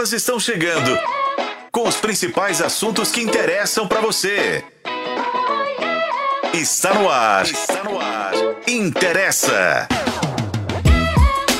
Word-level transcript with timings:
Elas 0.00 0.14
estão 0.14 0.40
chegando 0.40 0.98
com 1.70 1.86
os 1.86 1.96
principais 1.96 2.62
assuntos 2.62 3.12
que 3.12 3.20
interessam 3.20 3.86
para 3.86 4.00
você. 4.00 4.64
Está 6.54 6.94
no 6.94 7.06
ar. 7.06 7.44
Está 7.44 7.84
no 7.84 8.00
ar. 8.00 8.32
Interessa. 8.66 9.86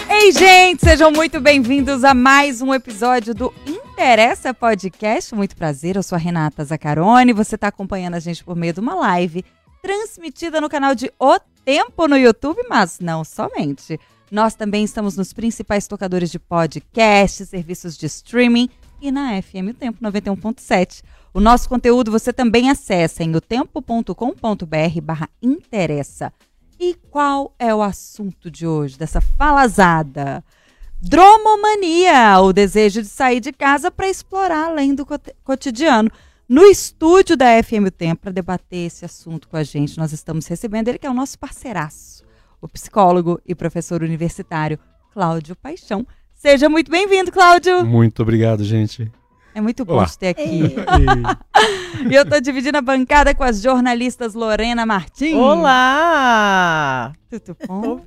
Ei, 0.08 0.32
gente, 0.32 0.82
sejam 0.82 1.12
muito 1.12 1.38
bem-vindos 1.38 2.03
a 2.03 2.14
mais 2.14 2.62
um 2.62 2.72
episódio 2.72 3.34
do 3.34 3.53
Interessa 3.66 4.54
Podcast. 4.54 5.34
Muito 5.34 5.54
prazer, 5.54 5.96
eu 5.96 6.02
sou 6.02 6.16
a 6.16 6.18
Renata 6.18 6.64
Zacarone. 6.64 7.34
Você 7.34 7.56
está 7.56 7.68
acompanhando 7.68 8.14
a 8.14 8.20
gente 8.20 8.42
por 8.42 8.56
meio 8.56 8.72
de 8.72 8.80
uma 8.80 8.94
live 8.94 9.44
transmitida 9.82 10.62
no 10.62 10.70
canal 10.70 10.94
de 10.94 11.12
O 11.18 11.38
Tempo 11.62 12.08
no 12.08 12.16
YouTube, 12.16 12.64
mas 12.70 13.00
não 13.00 13.22
somente. 13.22 14.00
Nós 14.31 14.54
também 14.54 14.85
estamos 14.85 15.17
nos 15.17 15.33
principais 15.33 15.88
tocadores 15.88 16.30
de 16.30 16.38
podcast, 16.38 17.45
serviços 17.46 17.96
de 17.96 18.06
streaming 18.06 18.69
e 19.01 19.10
na 19.10 19.41
FM 19.42 19.74
Tempo 19.77 20.00
91.7. 20.00 21.02
O 21.34 21.41
nosso 21.41 21.68
conteúdo 21.68 22.12
você 22.12 22.32
também 22.32 22.70
acessa 22.70 23.24
em 23.24 23.34
otempo.com.br 23.34 25.01
barra 25.02 25.28
interessa. 25.42 26.32
E 26.78 26.95
qual 27.10 27.54
é 27.59 27.74
o 27.74 27.82
assunto 27.82 28.51
de 28.51 28.66
hoje, 28.66 28.96
dessa 28.96 29.20
falazada? 29.20 30.45
Dromomania, 31.02 32.38
o 32.40 32.52
desejo 32.52 33.02
de 33.02 33.09
sair 33.09 33.40
de 33.40 33.52
casa 33.52 33.90
para 33.90 34.09
explorar 34.09 34.66
além 34.66 34.95
do 34.95 35.04
cotidiano. 35.42 36.10
No 36.48 36.62
estúdio 36.62 37.37
da 37.37 37.62
FM 37.62 37.90
Tempo, 37.96 38.23
para 38.23 38.32
debater 38.32 38.87
esse 38.87 39.04
assunto 39.04 39.48
com 39.48 39.56
a 39.56 39.62
gente, 39.62 39.98
nós 39.98 40.12
estamos 40.12 40.46
recebendo 40.46 40.88
ele, 40.88 40.98
que 40.98 41.06
é 41.06 41.10
o 41.10 41.15
nosso 41.15 41.38
parceiraço, 41.38 42.24
o 42.60 42.69
psicólogo 42.69 43.41
e 43.46 43.55
professor 43.55 44.02
universitário 44.02 44.78
Cláudio 45.12 45.56
Paixão. 45.56 46.06
Seja 46.34 46.68
muito 46.68 46.91
bem-vindo, 46.91 47.32
Cláudio. 47.32 47.84
Muito 47.84 48.23
obrigado, 48.23 48.64
gente. 48.64 49.10
É 49.55 49.60
muito 49.60 49.84
bom 49.84 50.05
te 50.05 50.16
ter 50.16 50.28
aqui. 50.28 50.77
e 52.09 52.15
eu 52.15 52.23
estou 52.23 52.40
dividindo 52.40 52.79
a 52.79 52.80
bancada 52.80 53.34
com 53.34 53.43
as 53.43 53.60
jornalistas 53.60 54.34
Lorena 54.34 54.87
Martins. 54.87 55.34
Olá! 55.34 57.12
Tudo 57.29 57.57
bom? 57.66 58.01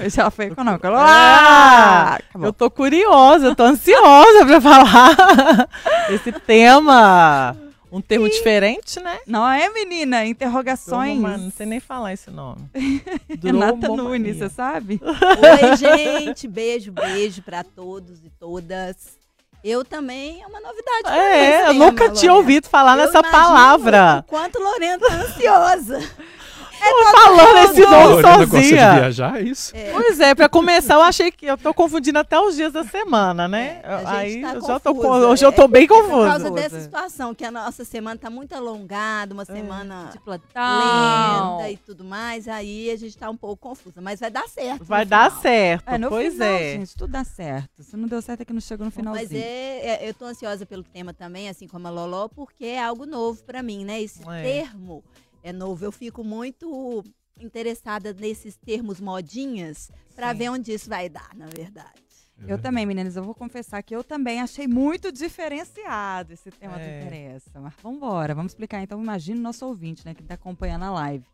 Hoje 0.00 0.20
ela 0.20 0.30
foi 0.32 0.46
econômica. 0.46 0.88
Olá! 0.88 2.18
É, 2.18 2.46
eu 2.46 2.52
tô 2.52 2.70
curiosa, 2.70 3.48
eu 3.48 3.56
tô 3.56 3.64
ansiosa 3.64 4.46
para 4.46 4.60
falar 4.60 5.68
esse 6.08 6.32
tema. 6.32 7.56
Um 7.92 8.00
termo 8.00 8.26
Sim. 8.26 8.32
diferente, 8.32 9.00
né? 9.00 9.18
Não 9.26 9.46
é, 9.48 9.68
menina? 9.70 10.24
Interrogações. 10.24 11.20
Não 11.20 11.50
sei 11.50 11.66
nem 11.66 11.80
falar 11.80 12.12
esse 12.12 12.30
nome. 12.30 12.70
Renata 13.42 13.88
Nunes, 13.88 14.36
você 14.36 14.48
sabe? 14.48 15.00
Oi, 15.02 15.76
gente. 15.76 16.46
Beijo, 16.46 16.92
beijo 16.92 17.42
para 17.42 17.64
todos 17.64 18.24
e 18.24 18.30
todas. 18.38 19.18
Eu 19.62 19.84
também 19.84 20.40
é 20.42 20.46
uma 20.46 20.60
novidade. 20.60 21.18
É, 21.18 21.68
eu 21.68 21.74
nunca 21.74 22.10
tinha 22.10 22.32
ouvido 22.32 22.68
falar 22.68 22.92
eu 22.96 23.04
nessa 23.04 23.22
palavra. 23.22 24.24
O 24.26 24.30
quanto 24.30 24.58
Lorena 24.58 24.98
tá 24.98 25.14
ansiosa. 25.14 25.98
É 26.80 27.12
falando 27.12 27.70
esse 27.70 27.80
nome 27.82 28.22
sozinha. 28.22 28.46
Gosta 28.46 28.60
de 28.60 28.72
viajar, 28.72 29.36
é 29.38 29.42
isso? 29.42 29.76
É. 29.76 29.92
Pois 29.92 30.20
é, 30.20 30.34
pra 30.34 30.48
começar, 30.48 30.94
eu 30.94 31.02
achei 31.02 31.30
que 31.30 31.46
eu 31.46 31.58
tô 31.58 31.74
confundindo 31.74 32.18
até 32.18 32.38
os 32.40 32.56
dias 32.56 32.72
da 32.72 32.84
semana, 32.84 33.46
né? 33.46 33.80
É, 33.82 34.02
Aí 34.06 34.40
tá 34.42 34.54
eu 34.54 34.60
já 34.62 34.80
tô, 34.80 34.92
hoje 34.92 35.44
eu 35.44 35.52
tô 35.52 35.68
bem 35.68 35.86
confusa. 35.86 36.10
Por 36.10 36.26
causa 36.26 36.50
dessa 36.50 36.80
situação, 36.80 37.34
que 37.34 37.44
a 37.44 37.50
nossa 37.50 37.84
semana 37.84 38.18
tá 38.18 38.30
muito 38.30 38.54
alongada, 38.54 39.34
uma 39.34 39.44
semana 39.44 40.10
de 40.12 40.20
lenta 40.26 41.70
e 41.70 41.76
tudo 41.76 42.04
mais. 42.04 42.48
Aí 42.48 42.90
a 42.90 42.96
gente 42.96 43.16
tá 43.16 43.28
um 43.28 43.36
pouco 43.36 43.56
confusa, 43.68 44.00
mas 44.00 44.20
vai 44.20 44.30
dar 44.30 44.48
certo. 44.48 44.84
Vai 44.84 45.04
dar 45.04 45.30
certo, 45.30 45.88
é, 45.88 45.98
no 45.98 46.08
pois 46.08 46.32
final, 46.34 46.48
é. 46.48 46.72
Gente, 46.72 46.96
tudo 46.96 47.10
dá 47.10 47.24
certo. 47.24 47.82
Se 47.82 47.96
não 47.96 48.08
deu 48.08 48.22
certo 48.22 48.40
é 48.40 48.44
que 48.44 48.52
não 48.52 48.60
chegou 48.60 48.84
no 48.86 48.92
finalzinho. 48.92 49.28
Mas 49.30 49.32
é, 49.32 50.04
é, 50.04 50.08
eu 50.08 50.14
tô 50.14 50.24
ansiosa 50.24 50.64
pelo 50.64 50.82
tema 50.82 51.12
também, 51.12 51.48
assim 51.48 51.66
como 51.66 51.86
a 51.86 51.90
Loló, 51.90 52.28
porque 52.28 52.64
é 52.64 52.82
algo 52.82 53.04
novo 53.06 53.42
para 53.44 53.62
mim, 53.62 53.84
né? 53.84 54.00
Esse 54.00 54.20
É. 54.28 54.42
termo 54.42 55.02
é 55.42 55.52
novo. 55.52 55.84
Eu 55.84 55.92
fico 55.92 56.22
muito 56.24 57.02
interessada 57.38 58.12
nesses 58.12 58.56
termos 58.56 59.00
modinhas 59.00 59.90
para 60.14 60.32
ver 60.32 60.50
onde 60.50 60.72
isso 60.72 60.88
vai 60.88 61.08
dar, 61.08 61.34
na 61.34 61.46
verdade. 61.46 61.98
Eu 62.46 62.58
também, 62.58 62.86
meninas, 62.86 63.16
eu 63.16 63.22
vou 63.22 63.34
confessar 63.34 63.82
que 63.82 63.94
eu 63.94 64.02
também 64.02 64.40
achei 64.40 64.66
muito 64.66 65.12
diferenciado 65.12 66.32
esse 66.32 66.50
tema 66.50 66.78
do 66.78 66.80
É. 66.84 67.00
interessa. 67.02 67.60
Mas 67.60 67.74
vamos 67.82 67.98
embora, 67.98 68.34
vamos 68.34 68.52
explicar 68.52 68.82
então. 68.82 69.02
Imagina 69.02 69.38
o 69.38 69.42
nosso 69.42 69.66
ouvinte, 69.66 70.06
né, 70.06 70.14
que 70.14 70.22
tá 70.22 70.34
acompanhando 70.34 70.84
a 70.84 70.90
live. 70.90 71.26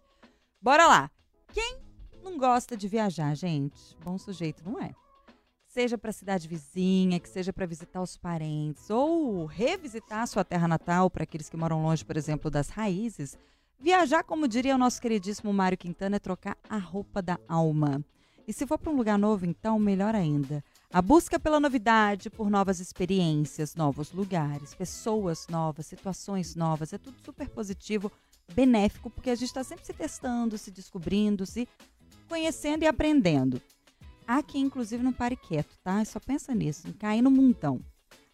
Bora 0.61 0.85
lá. 0.87 1.11
Quem 1.53 1.79
não 2.25 2.37
gosta 2.37 2.77
de 2.77 2.89
viajar, 2.89 3.35
gente? 3.37 3.97
Bom 4.03 4.19
sujeito, 4.19 4.65
não 4.69 4.81
é? 4.83 4.91
Seja 5.69 5.97
para 5.97 6.11
cidade 6.11 6.49
vizinha, 6.49 7.21
que 7.21 7.29
seja 7.29 7.53
para 7.53 7.67
visitar 7.67 8.03
os 8.03 8.17
parentes 8.17 8.91
ou 8.91 9.45
revisitar 9.45 10.23
a 10.23 10.27
sua 10.27 10.43
terra 10.45 10.67
natal 10.67 11.09
para 11.09 11.23
aqueles 11.23 11.49
que 11.49 11.57
moram 11.57 11.83
longe, 11.83 12.05
por 12.05 12.17
exemplo, 12.17 12.51
das 12.51 12.69
raízes. 12.69 13.39
Viajar, 13.79 14.25
como 14.25 14.49
diria 14.49 14.75
o 14.75 14.79
nosso 14.79 15.01
queridíssimo 15.01 15.53
Mário 15.53 15.77
Quintana, 15.77 16.17
é 16.17 16.19
trocar 16.19 16.57
a 16.69 16.79
roupa 16.79 17.21
da 17.21 17.39
alma. 17.47 18.03
E 18.49 18.53
se 18.53 18.67
for 18.67 18.79
para 18.79 18.91
um 18.91 18.97
lugar 18.97 19.19
novo, 19.19 19.45
então, 19.45 19.79
melhor 19.79 20.15
ainda. 20.15 20.65
A 20.93 21.03
busca 21.03 21.39
pela 21.39 21.61
novidade, 21.61 22.31
por 22.31 22.49
novas 22.49 22.81
experiências, 22.81 23.75
novos 23.75 24.13
lugares, 24.13 24.75
pessoas 24.75 25.47
novas, 25.49 25.87
situações 25.87 26.55
novas, 26.55 26.93
é 26.93 26.99
tudo 26.99 27.17
super 27.25 27.49
positivo, 27.49 28.11
benéfico, 28.55 29.11
porque 29.11 29.31
a 29.31 29.35
gente 29.35 29.49
está 29.49 29.65
sempre 29.65 29.85
se 29.85 29.93
testando, 29.93 30.57
se 30.57 30.71
descobrindo, 30.71 31.45
se 31.45 31.69
conhecendo 32.29 32.85
e 32.85 32.87
aprendendo. 32.87 33.61
Há 34.27 34.43
quem, 34.43 34.63
inclusive, 34.63 35.03
não 35.03 35.13
pare 35.13 35.37
quieto, 35.37 35.77
tá? 35.85 36.05
Só 36.05 36.19
pensa 36.19 36.55
nisso, 36.55 36.89
em 36.89 36.93
cair 36.93 37.23
no 37.23 37.31
montão. 37.31 37.81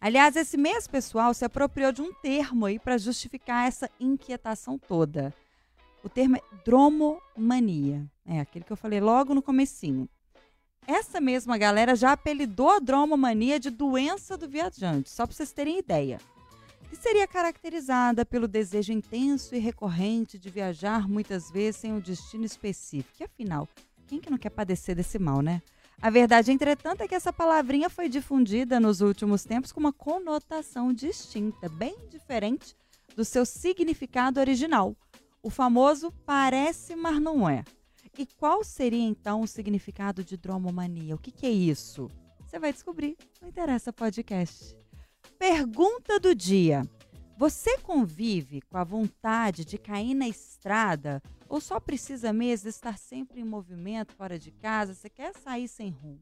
Aliás, 0.03 0.35
esse 0.35 0.57
mesmo 0.57 0.91
pessoal 0.91 1.33
se 1.33 1.45
apropriou 1.45 1.93
de 1.93 2.03
um 2.03 2.13
termo 2.13 2.67
aí 2.67 2.77
para 2.77 2.99
justificar 2.99 3.69
essa 3.69 3.89
inquietação 4.01 4.77
toda. 4.77 5.33
O 6.03 6.09
termo 6.09 6.37
é 6.37 6.41
dromomania. 6.65 8.05
É 8.27 8.41
aquele 8.41 8.65
que 8.65 8.73
eu 8.73 8.77
falei 8.77 9.01
logo 9.01 9.33
no 9.33 9.41
comecinho. 9.41 10.09
Essa 10.89 11.21
mesma 11.21 11.57
galera 11.57 11.95
já 11.95 12.11
apelidou 12.11 12.71
a 12.71 12.81
dromomania 12.81 13.61
de 13.61 13.71
doença 13.71 14.37
do 14.37 14.49
viajante, 14.49 15.09
só 15.09 15.25
para 15.25 15.37
vocês 15.37 15.53
terem 15.53 15.79
ideia. 15.79 16.19
Que 16.91 16.97
seria 16.97 17.29
caracterizada 17.29 18.27
pelo 18.27 18.49
desejo 18.49 18.93
intenso 18.93 19.55
e 19.55 19.61
recorrente 19.61 20.37
de 20.37 20.51
viajar 20.51 21.09
muitas 21.09 21.49
vezes 21.49 21.81
sem 21.81 21.93
um 21.93 22.01
destino 22.01 22.45
específico. 22.45 23.19
E 23.21 23.25
afinal, 23.25 23.69
quem 24.09 24.19
que 24.21 24.31
não 24.31 24.37
quer 24.37 24.51
padecer 24.51 24.97
desse 24.97 25.21
mal, 25.21 25.41
né? 25.41 25.63
A 26.03 26.11
verdade, 26.11 26.51
entretanto, 26.51 27.01
é 27.01 27.07
que 27.07 27.15
essa 27.15 27.33
palavrinha 27.33 27.89
foi 27.89 28.09
difundida 28.09 28.81
nos 28.81 29.01
últimos 29.01 29.45
tempos 29.45 29.71
com 29.71 29.79
uma 29.79 29.93
conotação 29.93 30.93
distinta, 30.93 31.69
bem 31.69 31.95
diferente 32.11 32.75
do 33.15 33.25
seu 33.25 33.47
significado 33.47 34.41
original. 34.41 34.97
O 35.41 35.49
famoso 35.49 36.11
parece, 36.27 36.97
mas 36.97 37.21
não 37.21 37.49
é. 37.49 37.63
E 38.19 38.27
qual 38.27 38.65
seria 38.65 39.05
então 39.05 39.43
o 39.43 39.47
significado 39.47 40.25
de 40.25 40.37
dromomania? 40.37 41.15
O 41.15 41.19
que, 41.19 41.31
que 41.31 41.47
é 41.47 41.51
isso? 41.51 42.11
Você 42.41 42.59
vai 42.59 42.73
descobrir 42.73 43.17
no 43.41 43.47
Interessa 43.47 43.93
Podcast. 43.93 44.77
Pergunta 45.39 46.19
do 46.19 46.34
dia: 46.34 46.83
Você 47.39 47.79
convive 47.79 48.61
com 48.63 48.77
a 48.77 48.83
vontade 48.83 49.65
de 49.65 49.79
cair 49.79 50.15
na 50.15 50.27
estrada 50.27 51.23
ou 51.53 51.61
só 51.61 51.79
precisa 51.79 52.33
mesmo 52.33 52.71
estar 52.71 52.97
sempre 52.97 53.39
em 53.39 53.45
movimento 53.45 54.15
fora 54.15 54.39
de 54.39 54.51
casa? 54.51 54.95
Você 54.95 55.11
quer 55.11 55.35
sair 55.35 55.69
sem 55.69 55.91
rumo? 55.91 56.19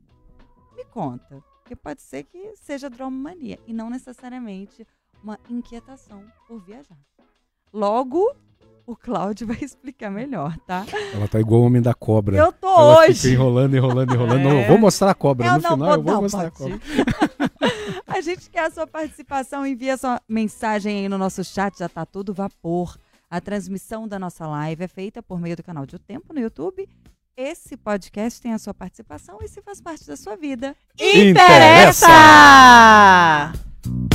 Me 0.74 0.84
conta, 0.86 1.40
porque 1.60 1.76
pode 1.76 2.02
ser 2.02 2.24
que 2.24 2.56
seja 2.56 2.90
dromomania 2.90 3.56
e 3.64 3.72
não 3.72 3.88
necessariamente 3.88 4.84
uma 5.22 5.38
inquietação 5.48 6.24
por 6.48 6.58
viajar. 6.64 6.98
Logo, 7.72 8.34
o 8.84 8.96
Cláudio 8.96 9.46
vai 9.46 9.58
explicar 9.62 10.10
melhor, 10.10 10.58
tá? 10.66 10.84
Ela 11.14 11.28
tá 11.28 11.38
igual 11.38 11.60
o 11.60 11.64
homem 11.66 11.80
da 11.80 11.94
cobra. 11.94 12.36
Eu 12.36 12.52
tô 12.52 12.66
Ela 12.66 12.98
hoje. 12.98 13.20
Fica 13.20 13.34
enrolando, 13.34 13.76
enrolando, 13.76 14.12
enrolando. 14.12 14.40
É. 14.40 14.42
Não, 14.42 14.60
eu 14.62 14.66
vou 14.68 14.78
mostrar 14.78 15.12
a 15.12 15.14
cobra. 15.14 15.46
Eu 15.46 15.54
no 15.54 15.60
final 15.60 15.78
vou 15.78 15.90
eu 15.90 16.02
vou 16.02 16.12
não, 16.14 16.22
mostrar 16.22 16.46
a 16.48 16.50
cobra. 16.50 16.80
A 18.04 18.20
gente 18.20 18.50
quer 18.50 18.66
a 18.66 18.70
sua 18.70 18.88
participação, 18.88 19.64
envia 19.64 19.96
sua 19.96 20.20
mensagem 20.28 20.98
aí 20.98 21.08
no 21.08 21.16
nosso 21.16 21.44
chat, 21.44 21.78
já 21.78 21.88
tá 21.88 22.04
tudo 22.04 22.34
vapor. 22.34 22.98
A 23.30 23.40
transmissão 23.40 24.08
da 24.08 24.18
nossa 24.18 24.44
live 24.44 24.82
é 24.82 24.88
feita 24.88 25.22
por 25.22 25.40
meio 25.40 25.54
do 25.56 25.62
canal 25.62 25.86
de 25.86 25.94
O 25.94 26.00
Tempo 26.00 26.34
no 26.34 26.40
YouTube. 26.40 26.88
Esse 27.36 27.76
podcast 27.76 28.42
tem 28.42 28.52
a 28.52 28.58
sua 28.58 28.74
participação 28.74 29.38
e 29.40 29.46
se 29.46 29.62
faz 29.62 29.80
parte 29.80 30.04
da 30.04 30.16
sua 30.16 30.34
vida. 30.34 30.74
Interessa! 30.98 32.08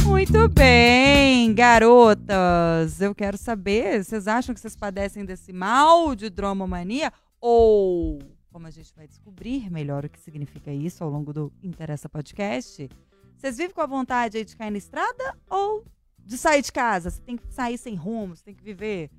Muito 0.04 0.50
bem, 0.50 1.54
garotas. 1.54 3.00
Eu 3.00 3.16
quero 3.16 3.38
saber, 3.38 4.04
vocês 4.04 4.28
acham 4.28 4.54
que 4.54 4.60
vocês 4.60 4.76
padecem 4.76 5.24
desse 5.24 5.54
mal 5.54 6.14
de 6.14 6.30
dromomania? 6.30 7.10
Ou, 7.40 8.20
como 8.52 8.68
a 8.68 8.72
gente 8.72 8.94
vai 8.94 9.08
descobrir 9.08 9.72
melhor 9.72 10.04
o 10.04 10.10
que 10.10 10.20
significa 10.20 10.74
isso 10.74 11.06
ao 11.06 11.10
longo 11.10 11.32
do 11.32 11.54
Interessa 11.64 12.10
Podcast, 12.10 12.90
vocês 13.38 13.56
vivem 13.56 13.74
com 13.74 13.80
a 13.80 13.88
vontade 13.88 14.40
aí 14.40 14.44
de 14.44 14.58
cair 14.58 14.72
na 14.72 14.78
estrada 14.78 15.38
ou 15.50 15.86
de 16.26 16.38
sair 16.38 16.62
de 16.62 16.72
casa? 16.72 17.10
Você 17.10 17.22
tem 17.22 17.38
que 17.38 17.54
sair 17.54 17.78
sem 17.78 17.96
rumo, 17.96 18.36
você 18.36 18.44
tem 18.44 18.56
que 18.56 18.64
viver 18.64 19.10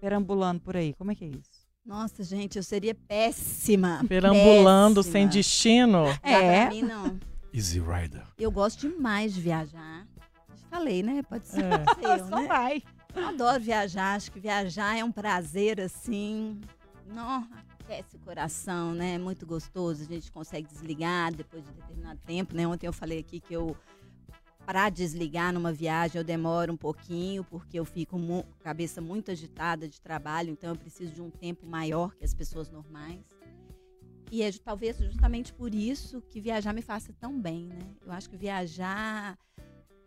perambulando 0.00 0.60
por 0.60 0.76
aí. 0.76 0.92
Como 0.94 1.10
é 1.10 1.14
que 1.14 1.24
é 1.24 1.28
isso? 1.28 1.64
Nossa, 1.84 2.22
gente, 2.22 2.56
eu 2.56 2.62
seria 2.62 2.94
péssima. 2.94 4.02
Perambulando 4.08 5.00
péssima. 5.00 5.12
sem 5.12 5.28
destino. 5.28 6.04
É. 6.22 6.66
pra 6.66 6.70
mim, 6.70 6.82
não. 6.82 7.18
Easy 7.52 7.78
Rider. 7.78 8.26
Eu 8.38 8.50
gosto 8.50 8.88
demais 8.88 9.34
de 9.34 9.40
viajar. 9.40 10.06
Falei, 10.70 11.02
né? 11.02 11.22
Pode 11.22 11.46
ser. 11.46 11.64
É. 11.64 11.78
pode 11.78 12.00
ser 12.00 12.20
eu, 12.20 12.28
Só 12.28 12.40
né? 12.40 12.46
vai. 12.46 12.82
Eu 13.14 13.28
adoro 13.28 13.62
viajar, 13.62 14.16
acho 14.16 14.32
que 14.32 14.40
viajar 14.40 14.98
é 14.98 15.04
um 15.04 15.12
prazer 15.12 15.80
assim. 15.80 16.60
Não, 17.06 17.46
aquece 17.78 18.16
o 18.16 18.18
coração, 18.18 18.92
né? 18.92 19.14
É 19.14 19.18
muito 19.18 19.46
gostoso, 19.46 20.02
a 20.02 20.06
gente 20.06 20.32
consegue 20.32 20.66
desligar 20.66 21.32
depois 21.32 21.62
de 21.64 21.70
determinado 21.70 22.18
tempo, 22.26 22.56
né? 22.56 22.66
Ontem 22.66 22.86
eu 22.86 22.92
falei 22.92 23.20
aqui 23.20 23.38
que 23.38 23.54
eu 23.54 23.76
para 24.64 24.88
desligar 24.88 25.52
numa 25.52 25.72
viagem 25.72 26.18
eu 26.18 26.24
demoro 26.24 26.72
um 26.72 26.76
pouquinho, 26.76 27.44
porque 27.44 27.78
eu 27.78 27.84
fico 27.84 28.18
com 28.18 28.38
a 28.38 28.62
cabeça 28.62 29.00
muito 29.00 29.30
agitada 29.30 29.88
de 29.88 30.00
trabalho, 30.00 30.50
então 30.50 30.70
eu 30.70 30.76
preciso 30.76 31.12
de 31.12 31.20
um 31.20 31.30
tempo 31.30 31.66
maior 31.66 32.14
que 32.14 32.24
as 32.24 32.34
pessoas 32.34 32.70
normais. 32.70 33.24
E 34.30 34.42
é 34.42 34.50
talvez 34.52 34.98
justamente 34.98 35.52
por 35.52 35.74
isso 35.74 36.20
que 36.22 36.40
viajar 36.40 36.72
me 36.72 36.82
faça 36.82 37.12
tão 37.12 37.40
bem, 37.40 37.66
né? 37.66 37.94
Eu 38.04 38.10
acho 38.10 38.28
que 38.28 38.36
viajar 38.36 39.38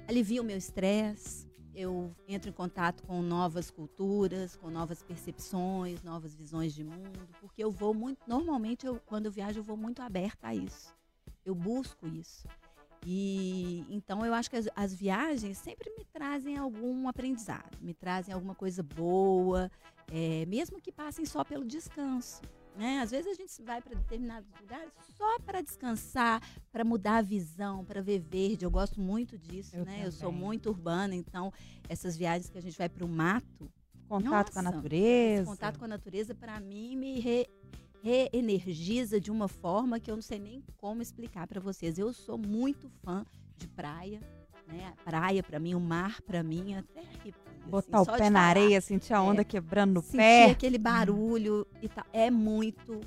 alivia 0.07 0.42
o 0.42 0.45
meu 0.45 0.57
estresse, 0.57 1.48
eu 1.75 2.12
entro 2.27 2.50
em 2.50 2.54
contato 2.54 3.04
com 3.04 3.21
novas 3.21 3.69
culturas, 3.69 4.56
com 4.56 4.69
novas 4.71 5.04
percepções, 5.04 6.01
novas 6.01 6.33
visões 6.33 6.74
de 6.74 6.83
mundo, 6.83 7.30
porque 7.39 7.63
eu 7.63 7.69
vou 7.69 7.94
muito, 7.94 8.19
normalmente 8.27 8.88
eu, 8.88 9.00
quando 9.06 9.27
eu 9.27 9.31
viajo 9.31 9.59
eu 9.59 9.63
vou 9.63 9.77
muito 9.77 10.01
aberta 10.01 10.48
a 10.48 10.56
isso. 10.56 10.95
Eu 11.45 11.54
busco 11.54 12.07
isso. 12.07 12.48
E 13.05 13.85
então 13.89 14.25
eu 14.25 14.33
acho 14.33 14.49
que 14.49 14.55
as, 14.57 14.67
as 14.75 14.94
viagens 14.94 15.57
sempre 15.57 15.89
me 15.97 16.03
trazem 16.05 16.57
algum 16.57 17.07
aprendizado, 17.07 17.77
me 17.81 17.94
trazem 17.94 18.33
alguma 18.33 18.55
coisa 18.55 18.83
boa, 18.83 19.71
é, 20.11 20.45
mesmo 20.45 20.81
que 20.81 20.91
passem 20.91 21.25
só 21.25 21.44
pelo 21.44 21.63
descanso. 21.65 22.41
Né? 22.75 22.99
Às 22.99 23.09
vezes 23.09 23.31
a 23.31 23.33
gente 23.33 23.59
vai 23.63 23.81
para 23.81 23.95
determinados 23.95 24.47
lugares 24.61 24.91
só 25.17 25.39
para 25.39 25.61
descansar, 25.61 26.39
para 26.71 26.83
mudar 26.83 27.17
a 27.17 27.21
visão, 27.23 27.83
para 27.83 28.01
ver 28.03 28.19
verde. 28.19 28.65
Eu 28.65 28.69
gosto 28.69 29.01
muito 29.01 29.35
disso, 29.35 29.75
Eu 29.75 29.83
né? 29.85 30.03
Eu 30.05 30.11
sou 30.11 30.29
também. 30.29 30.45
muito 30.45 30.69
urbana, 30.69 31.15
então 31.15 31.51
essas 31.89 32.15
viagens 32.15 32.49
que 32.51 32.57
a 32.57 32.61
gente 32.61 32.77
vai 32.77 32.88
para 32.89 33.03
o 33.03 33.07
mato, 33.07 33.67
Contato 34.07 34.53
com 34.53 34.59
a 34.59 34.61
Nossa, 34.61 34.75
natureza. 34.77 35.45
contato 35.51 35.77
com 35.79 35.83
a 35.83 35.88
natureza, 35.89 36.33
para 36.33 36.57
mim, 36.61 36.95
me 36.95 37.19
re- 37.19 37.49
reenergiza 38.03 39.19
de 39.19 39.31
uma 39.31 39.47
forma 39.47 39.99
que 39.99 40.09
eu 40.09 40.15
não 40.15 40.21
sei 40.21 40.39
nem 40.39 40.63
como 40.77 41.01
explicar 41.01 41.47
para 41.47 41.59
vocês. 41.59 41.97
Eu 41.97 42.13
sou 42.13 42.38
muito 42.38 42.89
fã 43.03 43.25
de 43.57 43.67
praia, 43.67 44.19
né? 44.67 44.94
Praia, 45.03 45.41
para 45.44 45.59
mim, 45.59 45.73
o 45.73 45.79
mar, 45.79 46.21
para 46.21 46.44
mim, 46.44 46.75
até 46.75 46.99
arrepio, 47.01 47.33
assim, 47.45 47.69
Botar 47.69 48.01
o 48.01 48.05
só 48.05 48.11
de 48.13 48.17
pé 48.19 48.29
na 48.29 48.41
areia, 48.41 48.79
sentir 48.81 49.13
a 49.13 49.21
onda 49.21 49.41
É. 49.41 49.44
quebrando 49.44 49.95
no 49.95 50.01
Sentir 50.01 50.17
pé. 50.17 50.45
aquele 50.51 50.77
barulho 50.77 51.65
e 51.81 51.89
tal. 51.89 52.05
É 52.13 52.29
muito 52.31 53.01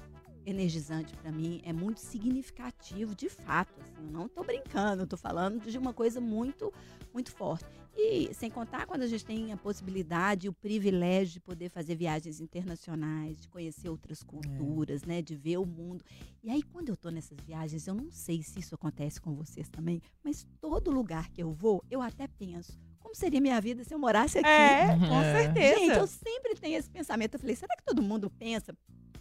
energizante 0.51 1.15
para 1.17 1.31
mim, 1.33 1.61
é 1.65 1.73
muito 1.73 2.01
significativo, 2.01 3.15
de 3.15 3.29
fato. 3.29 3.81
Assim, 3.81 3.95
eu 4.07 4.11
não 4.11 4.29
tô 4.29 4.43
brincando, 4.43 5.03
eu 5.03 5.07
tô 5.07 5.17
falando 5.17 5.61
de 5.61 5.79
uma 5.79 5.93
coisa 5.93 6.21
muito, 6.21 6.73
muito 7.13 7.31
forte. 7.33 7.65
E 7.97 8.33
sem 8.35 8.51
contar 8.51 8.87
quando 8.87 9.03
a 9.03 9.07
gente 9.07 9.25
tem 9.25 9.53
a 9.53 9.57
possibilidade, 9.57 10.49
o 10.49 10.53
privilégio 10.53 11.35
de 11.35 11.41
poder 11.41 11.69
fazer 11.69 11.95
viagens 11.97 12.41
internacionais, 12.41 13.41
de 13.41 13.49
conhecer 13.49 13.89
outras 13.89 14.23
culturas, 14.23 15.03
né, 15.05 15.21
de 15.21 15.35
ver 15.37 15.59
o 15.59 15.67
mundo. 15.67 16.05
E 16.43 16.51
aí 16.51 16.63
quando 16.63 16.89
eu 16.89 16.97
tô 16.97 17.11
nessas 17.11 17.39
viagens, 17.41 17.87
eu 17.87 17.95
não 17.95 18.11
sei 18.11 18.43
se 18.43 18.59
isso 18.61 18.75
acontece 18.75 19.21
com 19.21 19.35
vocês 19.35 19.69
também, 19.69 20.01
mas 20.25 20.47
todo 20.61 20.91
lugar 20.91 21.29
que 21.31 21.43
eu 21.43 21.53
vou, 21.53 21.83
eu 21.91 22.01
até 22.01 22.27
penso, 22.27 22.73
como 23.01 23.15
seria 23.15 23.41
minha 23.41 23.61
vida 23.61 23.83
se 23.85 23.93
eu 23.93 23.99
morasse 23.99 24.39
aqui? 24.39 24.49
É, 24.49 24.97
com 24.97 25.21
É. 25.21 25.33
certeza. 25.33 25.79
Gente, 25.81 25.91
eu 25.99 26.07
sempre 26.07 26.55
tenho 26.55 26.79
esse 26.79 26.89
pensamento. 26.89 27.35
Eu 27.35 27.41
falei, 27.41 27.57
será 27.57 27.75
que 27.77 27.83
todo 27.83 28.01
mundo 28.01 28.31
pensa 28.31 28.73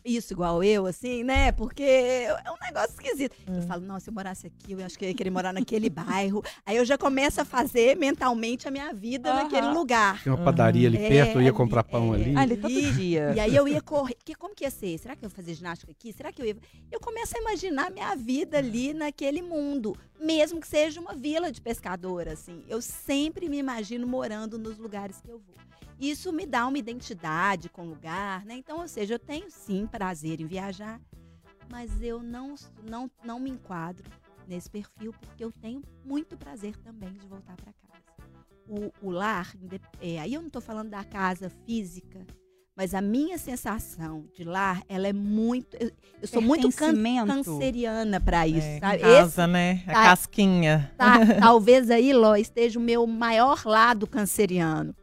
isso 0.04 0.34
igual 0.34 0.64
eu, 0.64 0.86
assim, 0.86 1.24
né? 1.24 1.52
Porque 1.52 1.84
é 1.84 2.34
um 2.52 2.66
negócio 2.66 2.92
esquisito. 2.92 3.36
Eu 3.48 3.54
Hum. 3.56 3.62
falo, 3.68 3.82
nossa, 3.86 4.06
se 4.06 4.10
eu 4.10 4.14
morasse 4.14 4.48
aqui, 4.48 4.74
eu 4.74 4.86
acho 4.86 4.98
que 4.98 5.06
eu 5.06 5.10
ia 5.10 5.16
querer 5.16 5.30
morar 5.30 5.54
naquele 5.54 5.90
bairro. 5.90 6.42
Aí 6.66 6.78
eu 6.78 6.86
já 6.86 6.98
começo 6.98 7.42
a 7.42 7.46
fazer 7.46 7.96
mentalmente 7.98 8.68
a 8.68 8.72
minha 8.72 8.94
vida 8.94 9.30
Aham. 9.32 9.44
naquele 9.44 9.68
lugar. 9.68 10.24
Tem 10.24 10.32
uma 10.32 10.44
padaria 10.44 10.88
ali 10.88 10.98
É, 10.98 11.10
perto, 11.10 11.36
eu 11.38 11.42
ia 11.42 11.48
ali, 11.50 11.58
comprar 11.58 11.84
pão 11.84 12.14
é. 12.14 12.18
ali. 12.22 12.36
Ali 12.38 12.58
todo 12.58 12.94
dia. 12.94 13.34
E 13.36 13.40
aí 13.40 13.56
eu 13.56 13.68
ia 13.68 13.82
correr. 13.82 14.16
Que, 14.24 14.34
como 14.36 14.56
que 14.56 14.64
ia 14.64 14.72
ser? 14.72 14.98
Será 14.98 15.16
que 15.16 15.24
eu 15.26 15.28
ia 15.28 15.36
fazer 15.36 15.54
ginástica 15.54 15.92
aqui? 15.92 16.12
Será 16.14 16.32
que 16.32 16.42
eu 16.42 16.46
ia. 16.46 16.58
Eu 16.92 17.00
começo 17.00 17.38
a 17.38 17.42
imaginar 17.42 17.92
minha 17.92 18.16
vida 18.16 18.58
ali 18.58 18.94
naquele 18.94 19.42
mundo. 19.42 19.96
Mesmo 20.20 20.60
que 20.60 20.68
seja 20.68 21.00
uma 21.00 21.14
vila 21.16 21.52
de 21.52 21.62
pescador, 21.62 22.28
assim. 22.28 22.64
Eu 22.68 22.82
sempre 22.82 23.48
me 23.48 23.58
imagino 23.58 24.06
morando 24.08 24.58
nos 24.58 24.78
lugares 24.78 25.22
que 25.22 25.30
eu 25.30 25.40
vou. 25.40 25.56
Isso 26.00 26.32
me 26.32 26.46
dá 26.46 26.66
uma 26.66 26.78
identidade 26.78 27.68
com 27.70 27.82
o 27.84 27.90
lugar, 27.90 28.46
né? 28.46 28.56
Então, 28.56 28.80
ou 28.80 28.88
seja, 28.88 29.16
eu 29.16 29.20
tenho 29.20 29.52
sim 29.52 29.86
prazer 29.86 30.40
em 30.40 30.46
viajar, 30.46 31.00
mas 31.70 32.02
eu 32.02 32.24
não, 32.24 32.56
não, 32.90 33.12
não 33.24 33.40
me 33.40 33.50
enquadro 33.50 34.10
nesse 34.48 34.70
perfil 34.70 35.14
porque 35.14 35.44
eu 35.44 35.52
tenho 35.52 35.82
muito 36.06 36.38
prazer 36.38 36.76
também 36.78 37.12
de 37.12 37.28
voltar 37.28 37.56
para 37.58 37.74
casa. 37.74 38.00
O, 38.68 39.08
o 39.08 39.12
lar, 39.12 39.54
é, 40.00 40.20
aí 40.20 40.34
eu 40.34 40.42
não 40.42 40.48
estou 40.48 40.62
falando 40.62 40.90
da 40.90 41.04
casa 41.04 41.50
física, 41.66 42.26
mas 42.76 42.94
a 42.94 43.02
minha 43.02 43.38
sensação 43.38 44.26
de 44.34 44.46
lar, 44.46 44.82
ela 44.88 45.06
é 45.08 45.12
muito. 45.12 45.76
Eu, 45.78 45.92
eu 46.22 46.28
sou 46.28 46.42
muito 46.42 46.72
can, 46.72 46.94
canceriana 47.28 48.22
para 48.22 48.48
isso, 48.48 48.68
É, 48.68 48.80
sabe? 48.80 49.00
casa, 49.00 49.48
né? 49.48 49.84
A 49.86 49.92
tá- 49.92 50.04
casquinha. 50.04 50.94
tá- 50.98 51.18
talvez 51.40 51.90
aí, 51.90 52.14
Ló, 52.14 52.36
esteja 52.38 52.80
o 52.80 52.82
meu 52.82 53.06
maior 53.06 53.64
lado 53.66 54.08
canceriano. 54.08 54.96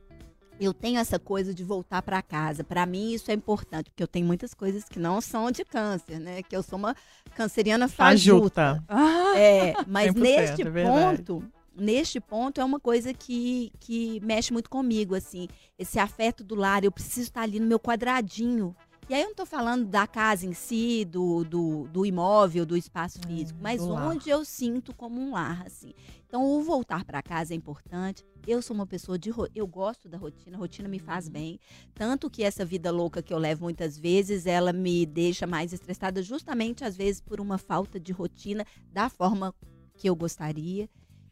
Eu 0.59 0.73
tenho 0.73 0.99
essa 0.99 1.19
coisa 1.19 1.53
de 1.53 1.63
voltar 1.63 2.01
para 2.03 2.23
casa. 2.23 2.65
Para 2.65 2.87
mim 2.87 3.13
isso 3.13 3.31
é 3.31 3.35
importante, 3.35 3.91
porque 3.91 4.03
eu 4.03 4.09
tenho 4.09 4.27
muitas 4.27 4.55
coisas 4.55 4.85
que 4.85 4.99
não 4.99 5.21
são 5.21 5.51
de 5.51 5.65
câncer, 5.65 6.19
né? 6.19 6.43
Que 6.43 6.57
eu 6.57 6.63
sou 6.63 6.79
uma 6.79 6.95
canceriana 7.35 7.89
fajuta. 7.89 8.81
Fajuta. 8.81 8.85
Ah, 8.89 9.39
É, 9.39 9.75
mas 9.87 10.13
100%, 10.13 10.21
neste 10.21 10.63
é 10.63 10.85
ponto, 10.85 11.45
neste 11.77 12.21
ponto 12.21 12.61
é 12.61 12.65
uma 12.65 12.81
coisa 12.81 13.13
que, 13.13 13.71
que 13.79 14.19
mexe 14.21 14.53
muito 14.53 14.71
comigo, 14.71 15.15
assim. 15.15 15.47
Esse 15.79 15.99
afeto 15.99 16.43
do 16.43 16.55
lar, 16.55 16.85
eu 16.85 16.91
preciso 16.91 17.29
estar 17.29 17.43
ali 17.43 17.61
no 17.61 17.67
meu 17.67 17.79
quadradinho. 17.79 18.75
E 19.09 19.15
aí 19.15 19.23
eu 19.23 19.29
não 19.29 19.35
tô 19.37 19.47
falando 19.47 19.87
da 19.87 20.05
casa 20.05 20.45
em 20.47 20.53
si, 20.53 21.05
do, 21.05 21.45
do, 21.45 21.87
do 21.93 22.05
imóvel, 22.05 22.67
do 22.67 22.77
espaço 22.77 23.21
Hum, 23.21 23.29
físico, 23.29 23.57
mas 23.63 23.81
do 23.81 23.91
lar. 23.93 24.09
onde 24.09 24.29
eu 24.29 24.45
sinto 24.45 24.93
como 24.93 25.21
um 25.21 25.31
lar, 25.33 25.63
assim. 25.65 25.93
Então, 26.27 26.45
o 26.45 26.61
voltar 26.63 27.05
para 27.05 27.23
casa 27.23 27.55
é 27.55 27.57
importante. 27.57 28.25
Eu 28.45 28.61
sou 28.61 28.75
uma 28.75 28.87
pessoa 28.87 29.17
de. 29.17 29.31
Eu 29.55 29.65
gosto 29.67 30.09
da 30.09 30.19
rotina, 30.19 30.57
a 30.57 30.61
rotina 30.61 30.89
me 30.89 30.99
Uhum. 30.99 31.05
faz 31.05 31.29
bem. 31.29 31.61
Tanto 31.95 32.29
que 32.29 32.43
essa 32.43 32.65
vida 32.65 32.91
louca 32.91 33.23
que 33.23 33.33
eu 33.33 33.39
levo 33.39 33.63
muitas 33.63 33.97
vezes, 33.97 34.45
ela 34.45 34.73
me 34.73 35.07
deixa 35.07 35.47
mais 35.47 35.73
estressada, 35.73 36.21
justamente 36.21 36.85
às 36.85 36.97
vezes 36.97 37.21
por 37.21 37.41
uma 37.41 37.59
falta 37.59 38.01
de 38.01 38.11
rotina 38.13 38.65
da 38.93 39.09
forma 39.09 39.55
que 39.97 40.09
eu 40.09 40.17
gostaria. 40.17 40.91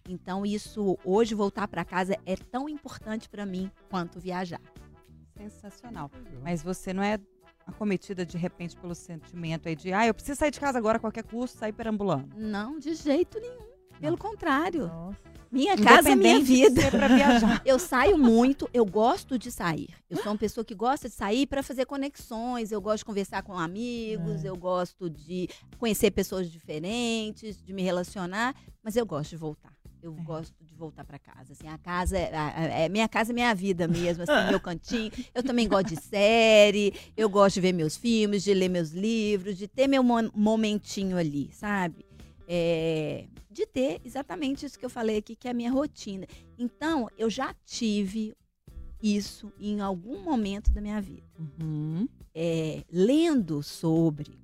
Então, 0.09 0.47
isso, 0.47 0.97
hoje, 1.05 1.35
voltar 1.35 1.67
para 1.67 1.85
casa 1.85 2.17
é 2.25 2.37
tão 2.37 2.69
importante 2.69 3.29
para 3.29 3.45
mim 3.45 3.69
quanto 3.91 4.21
viajar. 4.21 4.61
sensacional. 5.37 6.09
Mas 6.43 6.63
você 6.63 6.93
não 6.93 7.03
é 7.03 7.19
acometida 7.67 8.25
de 8.27 8.37
repente 8.37 8.77
pelo 8.77 8.95
sentimento 8.95 9.69
aí 9.69 9.77
de, 9.77 9.93
ah, 9.93 10.07
eu 10.07 10.15
preciso 10.15 10.39
sair 10.39 10.51
de 10.51 10.61
casa 10.61 10.79
agora 10.79 10.99
a 10.99 11.01
qualquer 11.01 11.25
custo, 11.25 11.59
sair 11.59 11.73
perambulando. 11.73 12.29
Não, 12.37 12.79
de 12.79 12.95
jeito 12.95 13.39
nenhum. 13.41 13.65
Pelo 14.01 14.19
contrário. 14.19 14.87
Nossa. 14.89 15.35
Minha 15.51 15.77
casa 15.77 16.11
é 16.11 16.17
minha 16.17 16.41
vida. 16.41 16.83
Eu 17.65 17.79
saio 17.79 18.19
muito, 18.19 18.69
eu 18.73 18.85
gosto 18.85 19.39
de 19.39 19.53
sair. 19.53 19.89
Eu 20.11 20.17
sou 20.17 20.33
uma 20.33 20.39
pessoa 20.39 20.65
que 20.65 20.75
gosta 20.75 21.09
de 21.09 21.15
sair 21.15 21.47
para 21.47 21.63
fazer 21.63 21.87
conexões, 21.87 22.73
eu 22.73 22.81
gosto 22.81 22.99
de 22.99 23.05
conversar 23.05 23.43
com 23.45 23.57
amigos, 23.57 24.45
É. 24.45 24.49
eu 24.49 24.57
gosto 24.57 25.09
de 25.09 25.49
conhecer 25.79 26.11
pessoas 26.11 26.51
diferentes, 26.51 27.63
de 27.63 27.73
me 27.73 27.83
relacionar, 27.83 28.53
mas 28.83 28.97
eu 28.97 29.07
gosto 29.07 29.31
de 29.31 29.37
voltar. 29.37 29.73
Eu 30.05 30.13
gosto 30.17 30.53
de 30.63 30.75
voltar 30.75 31.03
para 31.03 31.19
casa. 31.19 31.55
Assim, 31.55 31.67
a 31.67 31.79
casa 31.79 32.19
é, 32.19 32.85
é- 32.85 32.89
minha 32.91 33.09
casa 33.09 33.33
é 33.33 33.35
minha 33.35 33.55
vida 33.55 33.89
mesmo, 33.89 34.23
assim, 34.23 34.49
meu 34.51 34.61
cantinho. 34.61 35.11
Eu 35.35 35.43
também 35.43 35.67
gosto 35.67 35.87
de 35.89 35.97
série, 35.97 36.93
eu 37.17 37.27
gosto 37.27 37.55
de 37.55 37.63
ver 37.63 37.73
meus 37.73 37.97
filmes, 37.97 38.45
de 38.45 38.53
ler 38.53 38.69
meus 38.69 38.91
livros, 38.91 39.57
de 39.57 39.67
ter 39.67 39.89
meu 39.89 40.03
mo- 40.03 40.31
momentinho 40.35 41.17
ali, 41.17 41.51
sabe? 41.55 42.05
É, 42.47 43.25
de 43.51 43.65
ter 43.65 43.99
exatamente 44.05 44.67
isso 44.67 44.79
que 44.79 44.85
eu 44.85 44.91
falei 44.91 45.17
aqui, 45.17 45.35
que 45.35 45.49
é 45.49 45.53
a 45.53 45.55
minha 45.55 45.73
rotina. 45.73 46.27
Então, 46.59 47.09
eu 47.17 47.31
já 47.31 47.55
tive 47.65 48.35
isso 49.03 49.51
em 49.59 49.81
algum 49.81 50.23
momento 50.23 50.71
da 50.71 50.83
minha 50.83 51.01
vida. 51.01 51.27
Uhum. 51.39 52.07
É, 52.35 52.85
lendo 52.93 53.63
sobre 53.63 54.39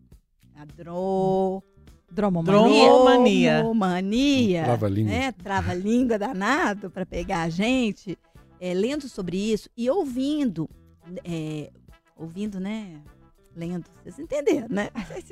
a 0.55 0.65
dro... 0.65 1.63
Dromomania. 2.11 2.89
Dromomania. 2.89 3.59
dromomania, 3.59 4.65
Trava-língua. 4.65 5.13
né? 5.13 5.33
Trava-língua 5.33 6.19
danado 6.19 6.91
para 6.91 7.07
pegar 7.07 7.43
a 7.43 7.49
gente. 7.49 8.19
É, 8.61 8.75
lendo 8.75 9.09
sobre 9.09 9.39
isso 9.39 9.71
e 9.75 9.89
ouvindo, 9.89 10.69
é, 11.25 11.71
ouvindo, 12.15 12.61
né? 12.61 13.01
Lendo, 13.57 13.87
vocês 14.03 14.19
entenderam, 14.19 14.69
né? 14.69 14.91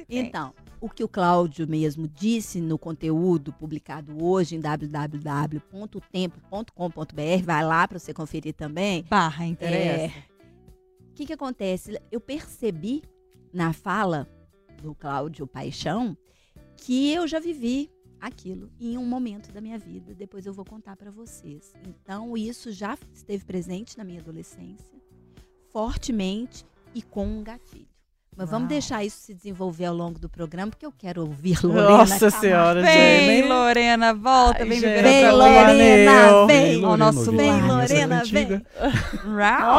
Então, 0.09 0.55
o 0.81 0.89
que 0.89 1.05
o 1.05 1.09
Cláudio 1.09 1.69
mesmo 1.69 2.09
disse 2.09 2.61
no 2.61 2.79
conteúdo 2.79 3.53
publicado 3.53 4.25
hoje 4.25 4.57
em 4.57 4.61
www.tempo.com.br, 4.61 7.45
vai 7.45 7.65
lá 7.65 7.87
para 7.87 7.99
você 7.99 8.15
conferir 8.15 8.55
também. 8.55 9.05
Barra, 9.11 9.47
interessa. 9.47 10.15
O 11.11 11.15
que, 11.15 11.27
que 11.27 11.33
acontece? 11.33 12.01
Eu 12.11 12.21
percebi 12.21 13.03
na 13.53 13.73
fala 13.73 14.27
do 14.83 14.95
Cláudio 14.95 15.47
Paixão 15.47 16.17
que 16.79 17.13
eu 17.13 17.27
já 17.27 17.39
vivi 17.39 17.91
aquilo 18.21 18.71
em 18.81 18.97
um 18.97 19.05
momento 19.05 19.53
da 19.53 19.61
minha 19.61 19.79
vida. 19.79 20.15
Depois 20.15 20.47
eu 20.47 20.53
vou 20.53 20.65
contar 20.65 20.97
para 20.97 21.11
vocês. 21.11 21.73
Então, 21.87 22.37
isso 22.37 22.73
já 22.73 22.97
esteve 23.13 23.45
presente 23.45 23.97
na 23.97 24.05
minha 24.05 24.21
adolescência, 24.21 25.01
fortemente 25.71 26.65
e 26.95 27.03
com 27.03 27.27
um 27.27 27.43
gatilho. 27.43 27.98
Mas 28.39 28.51
vamos 28.51 28.67
Uau. 28.67 28.69
deixar 28.69 29.05
isso 29.05 29.17
se 29.19 29.35
desenvolver 29.35 29.87
ao 29.87 29.95
longo 29.97 30.17
do 30.17 30.29
programa, 30.29 30.71
porque 30.71 30.87
eu 30.87 30.93
quero 30.97 31.23
ouvir 31.23 31.59
Lorena. 31.61 31.89
Nossa 31.89 32.19
Camargo. 32.31 32.41
senhora, 32.41 32.83
Vem, 32.83 33.27
gente. 33.27 33.49
Lorena, 33.49 34.15
volta, 34.15 34.63
Ai, 34.63 34.69
vem 34.69 34.81
viver 34.81 35.03
Vem, 35.03 35.31
Lorena, 35.33 35.73
Lorena, 35.73 36.47
vem. 36.47 36.85
ao 36.85 36.97
nosso 36.97 37.33
Vem, 37.33 37.51
lar. 37.51 37.67
Lorena, 37.69 38.25
vem. 38.25 38.63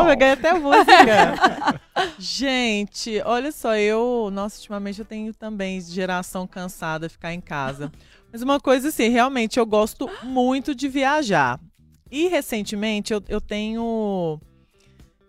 Eu 0.09 0.17
ganhei 0.17 0.33
até 0.33 0.53
música. 0.53 1.79
Gente, 2.19 3.21
olha 3.25 3.51
só, 3.53 3.77
eu, 3.77 4.29
nossa, 4.31 4.57
ultimamente 4.57 4.99
eu 4.99 5.05
tenho 5.05 5.33
também 5.33 5.79
geração 5.79 6.45
cansada 6.45 7.07
ficar 7.07 7.33
em 7.33 7.39
casa. 7.39 7.89
Mas 8.31 8.41
uma 8.41 8.59
coisa 8.59 8.89
assim, 8.89 9.07
realmente 9.07 9.57
eu 9.57 9.65
gosto 9.65 10.09
muito 10.21 10.75
de 10.75 10.89
viajar. 10.89 11.57
E 12.11 12.27
recentemente 12.27 13.13
eu, 13.13 13.23
eu 13.29 13.39
tenho 13.39 14.37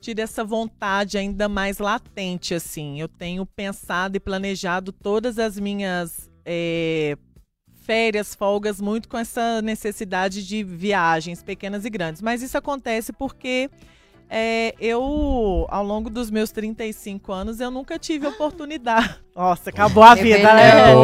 tido 0.00 0.21
essa 0.21 0.42
vontade 0.42 1.19
ainda 1.19 1.49
mais 1.49 1.78
latente, 1.78 2.54
assim. 2.54 3.00
Eu 3.00 3.09
tenho 3.09 3.45
pensado 3.45 4.16
e 4.16 4.21
planejado 4.21 4.92
todas 4.92 5.38
as 5.38 5.59
minhas 5.59 6.30
é, 6.45 7.16
férias, 7.83 8.35
folgas, 8.35 8.80
muito 8.80 9.09
com 9.09 9.19
essa 9.19 9.61
necessidade 9.62 10.47
de 10.47 10.62
viagens 10.64 11.42
pequenas 11.42 11.85
e 11.85 11.90
grandes. 11.90 12.23
Mas 12.23 12.42
isso 12.42 12.57
acontece 12.57 13.12
porque 13.12 13.69
é, 14.33 14.75
eu, 14.78 15.66
ao 15.69 15.85
longo 15.85 16.09
dos 16.09 16.30
meus 16.30 16.52
35 16.52 17.33
anos, 17.33 17.59
eu 17.59 17.71
nunca 17.71 17.99
tive 17.99 18.28
oportunidade. 18.28 19.16
Nossa, 19.35 19.71
acabou 19.71 20.04
a 20.04 20.14
vida, 20.14 20.54
né? 20.54 20.95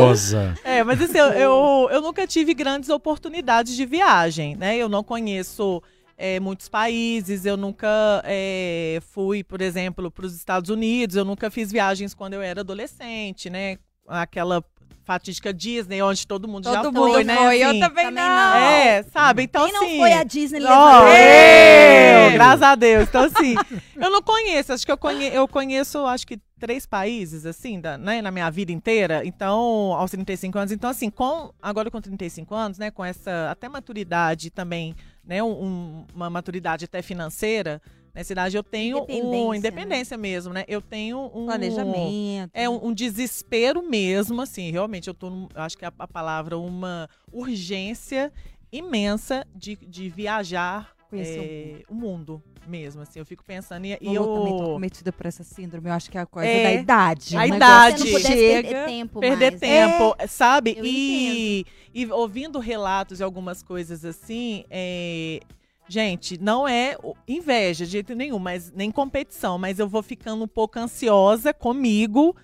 É, 0.63 0.85
mas 0.85 1.03
assim, 1.03 1.19
eu, 1.19 1.27
eu, 1.33 1.89
eu 1.91 2.01
nunca 2.01 2.27
tive 2.27 2.55
grandes 2.55 2.89
oportunidades 2.89 3.75
de 3.75 3.85
viagem, 3.85 4.55
né? 4.55 4.77
Eu 4.77 4.89
não 4.89 5.03
conheço 5.03 5.83
é, 6.17 6.41
muitos 6.41 6.69
países, 6.69 7.45
eu 7.45 7.57
nunca 7.57 8.23
é, 8.25 9.01
fui, 9.13 9.45
por 9.45 9.61
exemplo, 9.61 10.11
para 10.11 10.27
os 10.27 10.35
Estados 10.35 10.71
Unidos, 10.71 11.17
eu 11.17 11.25
nunca 11.25 11.51
fiz 11.51 11.71
viagens 11.71 12.15
quando 12.15 12.35
eu 12.35 12.43
era 12.43 12.61
adolescente, 12.61 13.51
né? 13.51 13.79
Aquela 14.09 14.65
fatídica 15.07 15.55
Disney, 15.55 16.03
onde 16.03 16.27
todo 16.27 16.49
mundo 16.49 16.65
já 16.65 16.83
Todo 16.83 16.99
foi, 16.99 17.13
mundo 17.13 17.25
né? 17.25 17.37
foi, 17.37 17.59
eu 17.59 17.71
assim. 17.71 17.81
também, 17.81 18.05
Também 18.07 18.25
não. 18.25 18.35
não. 18.35 18.57
É, 18.57 19.03
sabe? 19.05 19.43
Então, 19.45 19.65
Quem 19.65 19.73
não 19.73 19.85
assim... 19.85 19.99
foi 19.99 20.13
a 20.13 20.25
Disney 20.25 20.65
Ó, 20.65 21.05
levando 21.05 21.15
eu, 21.15 22.33
graças 22.33 22.63
a 22.63 22.75
Deus. 22.75 23.09
Então, 23.09 23.23
assim, 23.23 23.55
eu 23.95 24.11
não 24.11 24.21
conheço. 24.21 24.73
Acho 24.73 24.85
que 24.85 24.91
eu, 24.91 24.99
conhe, 24.99 25.29
eu 25.29 25.47
conheço, 25.47 26.05
acho 26.07 26.27
que, 26.27 26.41
três 26.59 26.87
países, 26.87 27.47
assim, 27.47 27.81
da, 27.81 27.97
né, 27.97 28.21
na 28.21 28.33
minha 28.33 28.51
vida 28.51 28.73
inteira. 28.73 29.23
Então, 29.25 29.93
aos 29.95 30.11
35 30.11 30.59
anos. 30.59 30.73
Então, 30.73 30.91
assim, 30.91 31.09
com, 31.09 31.53
agora 31.63 31.89
com 31.89 32.01
35 32.01 32.55
anos, 32.55 32.79
né, 32.79 32.91
com 32.91 33.05
essa 33.05 33.51
até 33.51 33.69
maturidade 33.69 34.51
também, 34.51 34.95
né, 35.27 35.43
um- 35.43 36.07
uma 36.15 36.31
maturidade 36.31 36.85
até 36.85 37.03
financeira, 37.03 37.83
nessa 38.15 38.33
idade 38.33 38.57
eu 38.57 38.63
tenho 38.63 38.99
um, 38.99 39.03
Independência, 39.03 39.49
né? 39.51 39.57
independência 39.59 40.17
mesmo, 40.17 40.53
né? 40.55 40.65
Eu 40.69 40.81
tenho 40.81 41.31
um 41.35 41.47
Planejamento. 41.47 42.51
é 42.55 42.69
um, 42.69 42.87
um 42.87 42.95
desespero 42.95 43.83
mesmo, 43.83 44.41
assim, 44.41 44.71
realmente 44.71 45.09
eu 45.09 45.15
tô, 45.15 45.49
acho 45.55 45.77
que 45.77 45.85
a, 45.85 45.93
a 45.99 46.09
palavra 46.09 46.57
uma 46.57 47.09
urgência 47.33 48.33
imensa 48.73 49.47
de, 49.55 49.77
de 49.77 50.09
viajar 50.09 50.96
é, 51.13 51.83
o 51.89 51.95
mundo 51.95 52.43
mesmo, 52.67 53.03
assim, 53.03 53.19
eu 53.19 53.27
fico 53.27 53.45
pensando 53.45 53.85
e, 53.87 53.97
e 54.01 54.15
eu 54.15 54.27
também 54.27 54.57
tô 54.57 54.65
cometida 54.73 55.13
por 55.13 55.27
essa 55.27 55.45
síndrome. 55.45 55.89
Eu 55.89 55.93
acho 55.95 56.11
que 56.11 56.19
é 56.19 56.21
a 56.21 56.27
coisa 56.27 56.49
É, 56.49 56.63
da 56.63 56.73
idade. 56.81 57.37
a 57.37 57.39
Um 57.39 57.43
negócio 57.43 57.57
idade. 57.57 57.99
Não 57.99 58.07
pudesse 58.07 58.27
chega. 58.27 58.69
perder 58.69 58.87
tempo 58.87 59.21
perder 59.21 59.51
mais. 59.51 59.61
tempo, 59.61 60.17
sabe? 60.29 60.75
eu 60.77 60.85
E, 60.85 61.65
e 61.95 62.07
ouvindo 62.11 62.59
relatos 62.59 63.21
e 63.21 63.23
algumas 63.23 63.63
coisas 63.63 64.05
assim, 64.05 64.65
é, 64.69 65.41
gente, 65.89 66.37
não 66.43 66.67
é 66.67 66.97
inveja 67.29 67.85
de 67.85 67.93
jeito 67.93 68.15
nenhum, 68.15 68.39
mas 68.39 68.73
nem 68.73 68.91
competição, 68.91 69.59
mas 69.59 69.79
eu 69.79 69.89
vou 69.89 70.03
ficando 70.03 70.43
um 70.45 70.49
pouco 70.49 70.79
ansiosa 70.79 71.55
comigo, 71.55 72.35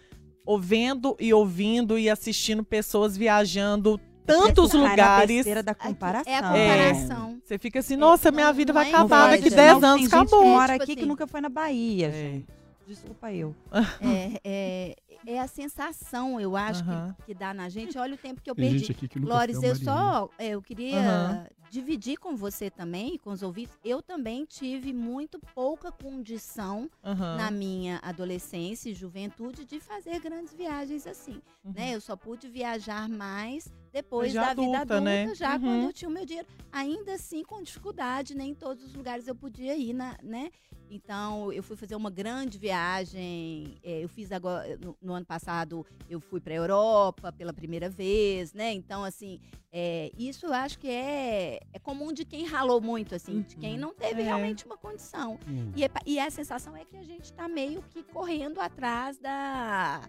ouvindo 0.47 1.17
e 1.19 1.33
ouvindo 1.35 1.99
e 1.99 2.09
assistindo 2.09 2.65
pessoas 2.65 3.17
viajando 3.17 4.01
tantos 4.27 4.73
lugares. 4.73 5.37
besteira 5.37 5.63
da 5.63 5.73
Aqui 5.73 5.87
comparação. 5.89 6.33
É 6.33 6.37
a 6.37 6.43
comparação. 6.43 7.41
Você 7.45 7.59
fica 7.59 7.79
assim, 7.81 7.97
nossa, 7.97 8.31
minha 8.31 8.53
vida 8.53 8.73
não 8.73 8.81
vai 8.81 8.91
é 8.91 8.95
acabar 8.95 9.31
daqui 9.31 9.51
não. 9.51 9.57
10 9.57 9.81
Não, 9.81 9.89
anos, 9.89 9.93
tem 9.95 9.99
gente 10.01 10.11
que 10.11 10.17
acabou. 10.17 10.45
mora 10.45 10.73
Tipo 10.73 10.83
aqui 10.85 10.95
que 10.95 11.01
assim. 11.01 11.09
nunca 11.09 11.27
foi 11.27 11.41
na 11.41 11.49
Bahia, 11.49 12.09
É. 12.09 12.13
gente. 12.13 12.47
Desculpa 12.87 13.33
eu. 13.33 13.55
É, 14.01 14.41
é, 14.45 14.97
é 15.27 15.41
a 15.41 15.47
sensação, 15.47 16.41
eu 16.41 16.57
acho, 16.57 16.83
que- 16.83 17.25
que, 17.27 17.35
dá 17.35 17.55
na 17.55 17.69
gente. 17.69 17.97
Olha 17.97 18.15
o 18.15 18.19
tempo 18.19 18.41
que 18.41 18.51
eu 18.51 18.55
Tem 18.55 18.65
perdi. 18.65 18.79
gente 18.81 18.93
aqui 18.93 19.09
que 19.09 19.19
a 19.19 19.23
eu 19.69 19.77
só 19.77 20.29
é, 20.39 20.49
eu 20.49 20.61
queria 20.63 21.47
dividir 21.71 22.19
com 22.19 22.35
você 22.37 22.69
também, 22.69 23.17
com 23.19 23.31
os 23.31 23.43
ouvintes. 23.43 23.79
Eu 23.85 24.03
também 24.03 24.45
tive 24.45 24.93
muito 24.93 25.39
pouca 25.55 25.91
condição 25.93 26.91
Aham. 27.05 27.37
na 27.37 27.51
minha 27.51 27.99
adolescência 28.03 28.91
e 28.91 28.95
juventude 28.95 29.65
de 29.65 29.79
fazer 29.81 30.19
grandes 30.21 30.53
viagens 30.53 31.07
assim, 31.07 31.41
Uhum. 31.65 31.73
né? 31.75 31.95
Eu 31.95 32.01
só 32.01 32.15
pude 32.17 32.49
viajar 32.49 33.09
mais 33.09 33.73
depois 33.93 34.33
Já 34.33 34.41
da 34.41 34.49
vida 34.55 34.63
adulta, 34.79 34.81
adulta, 34.97 35.01
né? 35.01 35.35
já 35.35 35.55
Uhum. 35.55 35.61
quando 35.61 35.83
eu 35.85 35.93
tinha 35.93 36.09
o 36.09 36.13
meu 36.13 36.25
dinheiro. 36.25 36.49
Ainda 36.73 37.13
assim, 37.15 37.45
com 37.45 37.63
dificuldade, 37.63 38.35
nem 38.35 38.51
em 38.51 38.55
todos 38.55 38.83
os 38.85 38.95
lugares 38.95 39.27
eu 39.29 39.35
podia 39.35 39.77
ir, 39.77 39.93
na, 39.93 40.17
né? 40.23 40.51
Então, 40.95 41.51
eu 41.53 41.63
fui 41.63 41.75
fazer 41.77 41.95
uma 41.97 42.11
grande 42.11 42.59
viagem. 42.59 43.79
é, 43.83 44.05
eu 44.05 44.09
fiz 44.11 44.31
agora, 44.31 44.77
no, 44.79 44.95
no 45.01 45.15
ano 45.15 45.25
passado, 45.25 45.87
eu 46.09 46.21
fui 46.21 46.39
para 46.41 46.53
a 46.53 46.57
Europa 46.57 47.33
pela 47.33 47.53
primeira 47.53 47.89
vez, 47.89 48.53
né? 48.53 48.73
Então, 48.73 49.03
assim, 49.03 49.41
é, 49.73 50.11
isso 50.19 50.45
eu 50.47 50.53
acho 50.53 50.79
que 50.79 50.89
é, 50.89 51.61
é 51.73 51.79
comum 51.79 52.13
de 52.13 52.27
quem 52.27 52.45
ralou 52.45 52.79
muito, 52.81 53.15
assim, 53.15 53.41
de 53.41 53.57
quem 53.57 53.79
não 53.79 53.95
teve 53.95 54.21
É. 54.21 54.25
realmente 54.25 54.67
uma 54.67 54.77
condição. 54.77 55.39
Hum. 55.49 55.73
E, 55.75 55.83
é 55.85 55.89
e 56.05 56.19
a 56.19 56.31
sensação 56.31 56.77
é 56.77 56.85
que 56.85 56.97
a 56.97 57.03
gente 57.03 57.25
está 57.25 57.49
meio 57.49 57.83
que 57.91 58.03
correndo 58.03 58.61
atrás 58.61 59.19
da. 59.19 60.03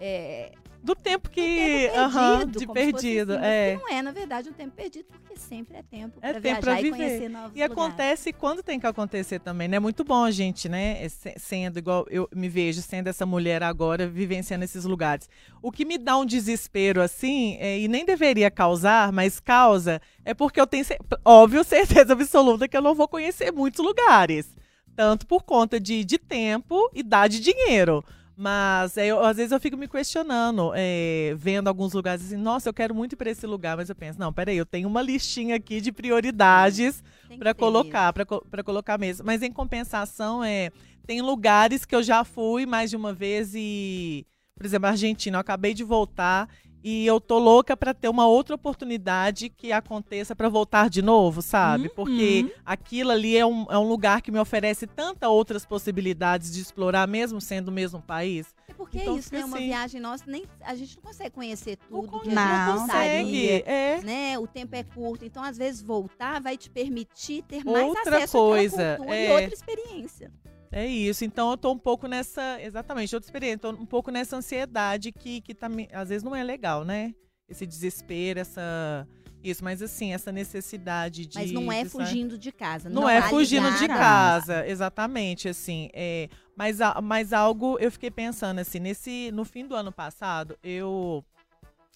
É, 0.00 0.52
Do 0.82 0.94
tempo 0.94 1.28
que. 1.28 1.40
tempo 1.40 1.98
aham, 1.98 2.38
perdido, 2.38 2.58
de 2.60 2.66
como 2.66 2.78
se 2.78 2.90
fosse 2.92 3.02
perdido. 3.02 3.32
assim, 3.34 3.44
é. 3.44 3.76
que 3.76 3.82
não 3.82 3.96
é, 3.96 4.02
na 4.02 4.12
verdade, 4.12 4.48
um 4.48 4.52
tempo 4.52 4.76
perdido, 4.76 5.06
porque 5.10 5.36
sempre 5.36 5.76
é 5.76 5.82
tempo 5.82 6.18
É 6.22 6.32
para 6.32 6.40
tempo 6.40 6.42
viajar 6.42 6.60
pra 6.60 6.80
e 6.80 6.82
viver. 6.84 6.96
conhecer 6.96 7.28
novos 7.28 7.48
E 7.50 7.52
lugares. 7.62 7.72
acontece 7.72 8.32
quando 8.32 8.62
tem 8.62 8.78
que 8.78 8.86
acontecer 8.86 9.40
também, 9.40 9.66
né? 9.68 9.76
É 9.76 9.80
muito 9.80 10.04
bom 10.04 10.22
a 10.24 10.30
gente, 10.30 10.68
né? 10.68 11.04
é 11.04 11.08
se- 11.08 11.34
Sendo 11.36 11.78
igual 11.78 12.06
eu 12.10 12.28
me 12.34 12.48
vejo, 12.48 12.80
sendo 12.80 13.08
essa 13.08 13.26
mulher 13.26 13.62
agora, 13.62 14.06
vivenciando 14.06 14.64
esses 14.64 14.84
lugares. 14.84 15.28
O 15.60 15.72
que 15.72 15.84
me 15.84 15.98
dá 15.98 16.16
um 16.16 16.24
desespero 16.24 17.02
assim, 17.02 17.56
é, 17.58 17.78
e 17.78 17.88
nem 17.88 18.04
deveria 18.04 18.50
causar, 18.50 19.10
mas 19.12 19.40
causa, 19.40 20.00
é 20.24 20.32
porque 20.32 20.60
eu 20.60 20.66
tenho, 20.66 20.84
óbvio, 21.24 21.64
certeza 22.04 22.12
absoluta 22.12 22.68
que 22.68 22.76
eu 22.76 22.82
não 22.82 22.94
vou 22.94 23.08
conhecer 23.08 23.52
muitos 23.52 23.84
lugares. 23.84 24.54
Tanto 24.94 25.26
por 25.26 25.44
conta 25.44 25.78
de, 25.78 26.04
de 26.04 26.18
tempo 26.18 26.88
e 26.92 27.02
dá 27.04 27.28
de 27.28 27.38
dinheiro. 27.40 28.04
Mas 28.40 28.96
é, 28.96 29.06
eu- 29.08 29.18
às 29.24 29.36
vezes 29.36 29.50
eu 29.50 29.58
fico 29.58 29.76
me 29.76 29.88
questionando, 29.88 30.70
é, 30.76 31.34
vendo 31.36 31.66
alguns 31.66 31.92
lugares 31.92 32.24
assim, 32.24 32.36
nossa, 32.36 32.68
eu 32.68 32.74
quero 32.74 32.94
muito 32.94 33.14
ir 33.14 33.16
para 33.16 33.30
esse 33.30 33.44
lugar, 33.46 33.76
mas 33.76 33.88
eu 33.88 33.96
penso, 33.96 34.18
não, 34.20 34.32
peraí, 34.32 34.56
eu 34.56 34.64
tenho 34.66 34.88
uma 34.88 35.02
listinha 35.02 35.56
aqui 35.56 35.80
de 35.80 35.90
prioridades 35.90 37.02
para 37.36 37.52
colocar, 37.52 38.12
para 38.12 38.62
colocar 38.62 38.96
mesmo. 38.96 39.26
Mas 39.26 39.42
em 39.42 39.50
compensação, 39.52 40.44
é, 40.44 40.70
tem 41.04 41.20
lugares 41.20 41.84
que 41.84 41.96
eu 41.96 42.02
já 42.02 42.22
fui 42.22 42.64
mais 42.64 42.90
de 42.90 42.96
uma 42.96 43.12
vez 43.12 43.52
e, 43.56 44.24
por 44.54 44.64
exemplo, 44.64 44.86
a 44.86 44.90
Argentina, 44.90 45.36
eu 45.36 45.40
acabei 45.40 45.74
de 45.74 45.82
voltar 45.82 46.48
e 46.82 47.04
eu 47.06 47.20
tô 47.20 47.38
louca 47.38 47.76
para 47.76 47.92
ter 47.92 48.08
uma 48.08 48.26
outra 48.26 48.54
oportunidade 48.54 49.48
que 49.48 49.72
aconteça 49.72 50.34
para 50.36 50.48
voltar 50.48 50.88
de 50.88 51.02
novo, 51.02 51.42
sabe? 51.42 51.84
Uhum. 51.88 51.94
Porque 51.94 52.52
aquilo 52.64 53.10
ali 53.10 53.36
é 53.36 53.44
um, 53.44 53.66
é 53.68 53.78
um 53.78 53.88
lugar 53.88 54.22
que 54.22 54.30
me 54.30 54.38
oferece 54.38 54.86
tantas 54.86 55.28
outras 55.28 55.66
possibilidades 55.66 56.52
de 56.52 56.60
explorar, 56.60 57.06
mesmo 57.08 57.40
sendo 57.40 57.68
o 57.68 57.72
mesmo 57.72 58.00
país. 58.00 58.46
É 58.68 58.72
porque 58.72 58.98
Então 58.98 59.16
é 59.16 59.18
isso, 59.18 59.24
fica 59.30 59.38
né? 59.38 59.44
Uma 59.44 59.56
assim. 59.56 59.66
viagem 59.66 60.00
nossa, 60.00 60.24
nem, 60.26 60.44
a 60.62 60.74
gente 60.74 60.96
não 60.96 61.02
consegue 61.02 61.30
conhecer 61.30 61.78
Não, 61.90 62.00
tudo 62.02 62.06
que 62.06 62.10
con- 62.12 62.20
a 62.20 62.24
gente 62.24 62.34
não 62.34 62.66
não 62.76 62.78
gostaria. 62.86 63.18
consegue. 63.22 63.62
É. 63.66 64.00
Né? 64.02 64.38
O 64.38 64.46
tempo 64.46 64.76
é 64.76 64.82
curto, 64.84 65.24
então 65.24 65.42
às 65.42 65.56
vezes 65.58 65.82
voltar 65.82 66.40
vai 66.40 66.56
te 66.56 66.70
permitir 66.70 67.42
ter 67.42 67.64
mais 67.64 67.86
Outra 67.86 68.16
acesso 68.18 68.38
coisa, 68.38 68.76
àquela 68.76 68.96
cultura 68.98 69.16
é. 69.16 69.28
e 69.28 69.32
outra 69.32 69.54
experiência. 69.54 70.32
É 70.70 70.86
isso. 70.86 71.24
Então 71.24 71.50
eu 71.50 71.56
tô 71.56 71.72
um 71.72 71.78
pouco 71.78 72.06
nessa. 72.06 72.60
Exatamente, 72.60 73.14
outra 73.14 73.26
experiência. 73.26 73.58
Tô 73.58 73.70
um 73.70 73.86
pouco 73.86 74.10
nessa 74.10 74.36
ansiedade 74.36 75.12
que, 75.12 75.40
que 75.40 75.54
tá, 75.54 75.68
às 75.92 76.08
vezes 76.08 76.22
não 76.22 76.34
é 76.34 76.42
legal, 76.42 76.84
né? 76.84 77.14
Esse 77.48 77.66
desespero, 77.66 78.40
essa. 78.40 79.06
Isso, 79.42 79.62
mas 79.62 79.80
assim, 79.80 80.12
essa 80.12 80.32
necessidade 80.32 81.24
de. 81.24 81.38
Mas 81.38 81.52
não 81.52 81.70
é 81.70 81.84
de 81.84 81.88
fugindo 81.88 82.36
de 82.36 82.50
casa. 82.50 82.90
Não, 82.90 83.08
é 83.08 83.20
tá 83.20 83.28
fugindo 83.28 83.70
de 83.78 83.86
casa, 83.86 84.66
exatamente, 84.66 85.48
assim. 85.48 85.88
É, 85.92 86.28
mas, 86.56 86.78
mas 87.02 87.32
algo 87.32 87.78
eu 87.78 87.90
fiquei 87.90 88.10
pensando, 88.10 88.58
assim, 88.58 88.80
nesse, 88.80 89.30
no 89.32 89.44
fim 89.44 89.64
do 89.64 89.76
ano 89.76 89.92
passado, 89.92 90.58
eu, 90.62 91.24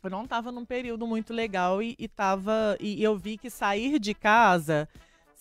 eu 0.04 0.10
não 0.10 0.24
tava 0.24 0.52
num 0.52 0.64
período 0.64 1.04
muito 1.04 1.34
legal 1.34 1.82
e, 1.82 1.96
e 1.98 2.06
tava. 2.06 2.76
E 2.80 3.02
eu 3.02 3.18
vi 3.18 3.36
que 3.36 3.50
sair 3.50 3.98
de 3.98 4.14
casa 4.14 4.88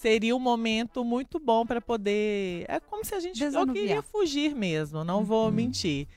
seria 0.01 0.35
um 0.35 0.39
momento 0.39 1.03
muito 1.05 1.39
bom 1.39 1.65
para 1.65 1.79
poder. 1.79 2.65
É 2.67 2.79
como 2.79 3.05
se 3.05 3.13
a 3.13 3.19
gente. 3.19 3.41
Eu 3.41 3.67
queria 3.67 4.01
fugir 4.01 4.55
mesmo, 4.55 5.03
não 5.03 5.23
vou 5.23 5.45
Uhum. 5.45 5.51
mentir. 5.51 6.07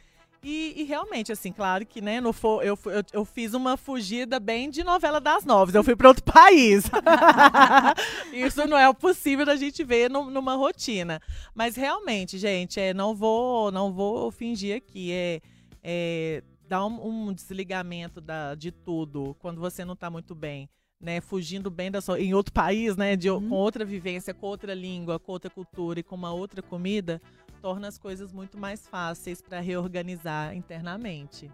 E, 0.46 0.74
e 0.76 0.82
realmente, 0.84 1.32
assim, 1.32 1.50
claro 1.50 1.86
que, 1.86 2.02
né, 2.02 2.20
no 2.20 2.34
eu, 2.62 2.78
eu, 2.84 3.02
eu 3.14 3.24
fiz 3.24 3.54
uma 3.54 3.78
fugida 3.78 4.38
bem 4.38 4.68
de 4.68 4.84
novela 4.84 5.18
das 5.18 5.42
nove. 5.44 5.76
Eu 5.76 5.82
fui 5.82 5.96
para 5.96 6.08
outro 6.08 6.22
país. 6.30 6.84
Isso 8.32 8.66
não 8.66 8.76
é 8.78 8.88
o 8.88 8.94
possível 8.94 9.46
da 9.46 9.56
gente 9.56 9.82
ver 9.84 10.10
num- 10.10 10.30
numa 10.30 10.54
rotina. 10.54 11.20
Mas 11.54 11.76
realmente, 11.76 12.38
gente, 12.38 12.78
é, 12.80 12.92
não 12.92 13.14
vou 13.14 13.70
não 13.72 13.92
vou 13.92 14.30
fingir 14.30 14.76
aqui. 14.76 15.12
É, 15.12 15.40
é 15.82 16.42
dar 16.68 16.84
um, 16.86 17.28
um 17.28 17.32
desligamento 17.32 18.20
da, 18.20 18.54
de 18.54 18.70
tudo 18.70 19.34
quando 19.38 19.60
você 19.60 19.84
não 19.84 19.94
está 19.94 20.10
muito 20.10 20.34
bem. 20.34 20.68
Né, 21.04 21.20
fugindo 21.20 21.70
bem 21.70 21.90
da 21.90 22.00
sua, 22.00 22.18
em 22.18 22.32
outro 22.32 22.50
país, 22.50 22.96
né, 22.96 23.14
de, 23.14 23.28
com 23.28 23.50
outra 23.50 23.84
vivência, 23.84 24.32
com 24.32 24.46
outra 24.46 24.72
língua, 24.72 25.18
com 25.18 25.32
outra 25.32 25.50
cultura 25.50 26.00
e 26.00 26.02
com 26.02 26.14
uma 26.14 26.32
outra 26.32 26.62
comida, 26.62 27.20
torna 27.60 27.88
as 27.88 27.98
coisas 27.98 28.32
muito 28.32 28.56
mais 28.56 28.88
fáceis 28.88 29.42
para 29.42 29.60
reorganizar 29.60 30.56
internamente. 30.56 31.50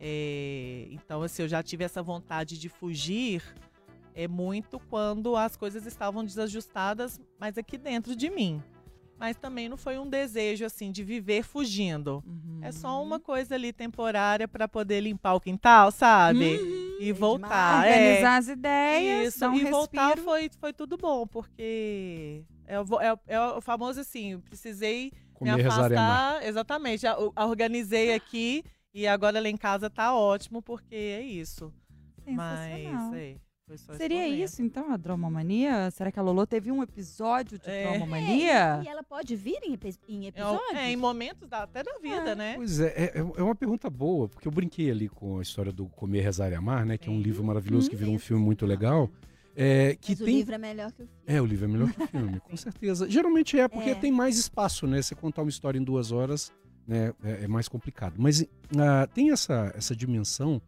É, 0.00 0.86
então, 0.90 1.20
assim, 1.20 1.42
eu 1.42 1.48
já 1.48 1.62
tive 1.62 1.84
essa 1.84 2.02
vontade 2.02 2.58
de 2.58 2.70
fugir 2.70 3.42
é 4.18 4.26
muito 4.26 4.80
quando 4.80 5.36
as 5.36 5.56
coisas 5.56 5.86
estavam 5.86 6.24
desajustadas, 6.24 7.20
mas 7.38 7.56
aqui 7.56 7.78
dentro 7.78 8.16
de 8.16 8.28
mim. 8.28 8.60
Mas 9.16 9.36
também 9.36 9.68
não 9.68 9.76
foi 9.76 9.96
um 9.96 10.08
desejo 10.08 10.64
assim 10.64 10.90
de 10.90 11.04
viver 11.04 11.44
fugindo. 11.44 12.20
Uhum. 12.26 12.58
É 12.60 12.72
só 12.72 13.00
uma 13.00 13.20
coisa 13.20 13.54
ali 13.54 13.72
temporária 13.72 14.48
para 14.48 14.66
poder 14.66 15.00
limpar 15.02 15.34
o 15.34 15.40
quintal, 15.40 15.92
sabe? 15.92 16.58
E 16.98 17.12
voltar. 17.12 17.86
é. 17.86 17.96
Organizar 17.96 18.36
as 18.36 18.48
ideias, 18.48 19.28
Isso, 19.28 19.40
dar 19.40 19.50
um 19.50 19.54
e 19.54 19.64
voltar 19.64 20.06
respiro. 20.06 20.22
foi, 20.24 20.50
foi 20.58 20.72
tudo 20.72 20.96
bom, 20.96 21.26
porque 21.26 22.44
é, 22.66 22.74
é 22.74 22.80
o- 22.80 23.18
é 23.26 23.40
o 23.40 23.60
famoso 23.60 24.00
assim, 24.00 24.38
precisei 24.40 25.12
Comer, 25.34 25.56
me 25.56 25.62
rezar 25.62 25.86
afastar. 25.86 26.46
Exatamente, 26.46 27.00
já 27.02 27.16
organizei 27.36 28.12
aqui 28.14 28.64
e 28.92 29.06
agora 29.06 29.40
lá 29.40 29.48
em 29.48 29.56
casa 29.56 29.88
tá 29.88 30.14
ótimo, 30.14 30.60
porque 30.62 30.94
é 30.94 31.22
isso. 31.22 31.72
Mas 32.26 32.60
é, 33.14 33.36
Seria 33.76 34.22
momento. 34.22 34.42
isso, 34.42 34.62
então, 34.62 34.92
a 34.92 34.96
dromomania? 34.96 35.90
Será 35.90 36.10
que 36.10 36.18
a 36.18 36.22
Lolo 36.22 36.46
teve 36.46 36.70
um 36.72 36.82
episódio 36.82 37.58
de 37.58 37.68
É. 37.68 37.90
dromomania? 37.90 38.80
E 38.84 38.88
ela 38.88 39.02
pode 39.02 39.36
vir 39.36 39.58
em, 39.62 39.78
em 40.08 40.24
É, 40.24 40.28
episódios? 40.28 40.72
é, 40.74 40.90
em 40.90 40.96
momentos 40.96 41.48
da- 41.48 41.62
até 41.64 41.82
da 41.82 41.98
vida, 42.00 42.34
né? 42.34 42.54
Pois 42.56 42.80
é, 42.80 42.86
é, 42.96 43.18
é 43.18 43.42
uma 43.42 43.54
pergunta 43.54 43.88
boa, 43.90 44.28
porque 44.28 44.46
eu 44.48 44.52
brinquei 44.52 44.90
ali 44.90 45.08
com 45.08 45.38
a 45.38 45.42
história 45.42 45.72
do 45.72 45.86
Comer, 45.86 46.22
Rezar 46.22 46.50
e 46.50 46.54
Amar, 46.54 46.86
né? 46.86 46.96
Que 46.98 47.08
é 47.08 47.12
um 47.12 47.20
livro 47.20 47.44
maravilhoso 47.44 47.88
que 47.90 47.96
virou 47.96 48.12
um 48.14 48.16
Isso. 48.16 48.26
filme 48.26 48.42
muito 48.42 48.64
legal. 48.66 49.10
É, 49.60 49.96
que 50.00 50.12
Mas 50.12 50.20
o 50.20 50.24
tem 50.24 50.34
livro 50.36 50.54
é 50.54 50.58
melhor 50.58 50.92
que 50.92 51.02
o 51.02 51.06
filme. 51.06 51.20
É, 51.26 51.42
o 51.42 51.44
livro 51.46 51.64
é 51.64 51.68
melhor 51.68 51.92
que 51.92 52.02
o 52.02 52.06
filme, 52.06 52.40
com 52.40 52.56
certeza. 52.56 53.10
Geralmente 53.10 53.58
é 53.58 53.66
porque 53.66 53.90
É. 53.90 53.94
tem 53.94 54.12
mais 54.12 54.38
espaço, 54.38 54.86
né? 54.86 55.02
Você 55.02 55.14
contar 55.16 55.42
uma 55.42 55.48
história 55.50 55.78
em 55.78 55.82
duas 55.82 56.12
horas 56.12 56.52
né, 56.86 57.12
é, 57.24 57.44
é 57.44 57.48
mais 57.48 57.68
complicado. 57.68 58.14
Mas 58.18 58.44
ah, 58.78 59.06
tem 59.12 59.30
essa, 59.32 59.72
essa 59.76 59.94
dimensão 59.96 60.62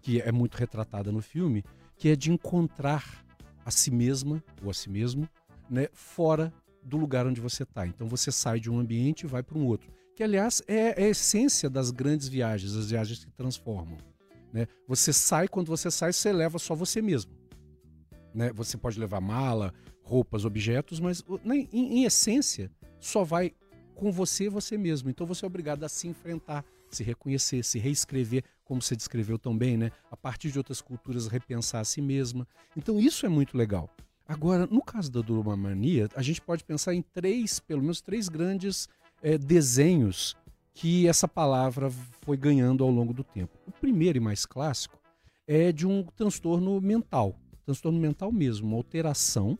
que 0.00 0.20
é 0.20 0.30
muito 0.30 0.54
retratada 0.54 1.10
no 1.10 1.20
filme, 1.20 1.64
que 1.96 2.08
é 2.08 2.16
de 2.16 2.30
encontrar 2.30 3.24
a 3.64 3.70
si 3.70 3.90
mesma 3.90 4.42
ou 4.62 4.70
a 4.70 4.74
si 4.74 4.88
mesmo 4.88 5.28
né, 5.68 5.88
fora 5.92 6.52
do 6.82 6.96
lugar 6.96 7.26
onde 7.26 7.40
você 7.40 7.64
está. 7.64 7.86
Então 7.86 8.06
você 8.06 8.30
sai 8.30 8.60
de 8.60 8.70
um 8.70 8.78
ambiente 8.78 9.22
e 9.22 9.26
vai 9.26 9.42
para 9.42 9.58
um 9.58 9.66
outro. 9.66 9.90
Que, 10.14 10.22
aliás, 10.22 10.62
é, 10.66 11.02
é 11.02 11.06
a 11.06 11.08
essência 11.08 11.68
das 11.68 11.90
grandes 11.90 12.28
viagens, 12.28 12.74
as 12.74 12.90
viagens 12.90 13.24
que 13.24 13.30
transformam. 13.32 13.98
Né? 14.52 14.66
Você 14.86 15.12
sai, 15.12 15.48
quando 15.48 15.68
você 15.68 15.90
sai, 15.90 16.12
você 16.12 16.32
leva 16.32 16.58
só 16.58 16.74
você 16.74 17.02
mesmo 17.02 17.32
né? 18.36 18.52
Você 18.52 18.76
pode 18.76 19.00
levar 19.00 19.20
mala, 19.20 19.72
roupas, 20.02 20.44
objetos, 20.44 21.00
mas 21.00 21.24
na- 21.42 21.56
em, 21.56 21.68
em 21.72 22.04
essência 22.04 22.70
só 23.00 23.24
vai 23.24 23.52
com 23.94 24.12
você 24.12 24.50
você 24.50 24.76
mesmo. 24.76 25.08
Então 25.08 25.26
você 25.26 25.44
é 25.44 25.48
obrigado 25.48 25.82
a 25.84 25.88
se 25.88 26.06
enfrentar, 26.06 26.62
se 26.90 27.02
reconhecer, 27.02 27.64
se 27.64 27.78
reescrever, 27.78 28.44
como 28.64 28.82
você 28.82 28.96
descreveu 28.96 29.38
tão 29.38 29.56
bem, 29.56 29.76
né? 29.76 29.90
A 30.10 30.16
partir 30.16 30.50
de 30.50 30.58
outras 30.58 30.80
culturas 30.80 31.26
repensar 31.26 31.80
a 31.80 31.84
si 31.84 32.00
mesma. 32.00 32.46
Então 32.76 32.98
isso 32.98 33.24
é 33.24 33.28
muito 33.28 33.56
legal. 33.56 33.88
Agora, 34.28 34.66
no 34.66 34.82
caso 34.82 35.10
da 35.10 35.20
Duromania, 35.20 36.08
a 36.16 36.22
gente 36.22 36.40
pode 36.40 36.64
pensar 36.64 36.94
em 36.94 37.02
três, 37.02 37.60
pelo 37.60 37.80
menos 37.80 38.00
três 38.00 38.28
grandes 38.28 38.88
eh, 39.22 39.38
desenhos 39.38 40.36
que 40.74 41.06
essa 41.06 41.28
palavra 41.28 41.90
foi 42.22 42.36
ganhando 42.36 42.82
ao 42.82 42.90
longo 42.90 43.14
do 43.14 43.22
tempo. 43.22 43.56
O 43.66 43.72
primeiro 43.72 44.18
e 44.18 44.20
mais 44.20 44.44
clássico 44.44 45.00
é 45.46 45.70
de 45.70 45.86
um 45.86 46.02
transtorno 46.02 46.80
mental, 46.80 47.38
transtorno 47.64 47.98
mental 48.00 48.32
mesmo, 48.32 48.66
uma 48.66 48.76
alteração, 48.76 49.58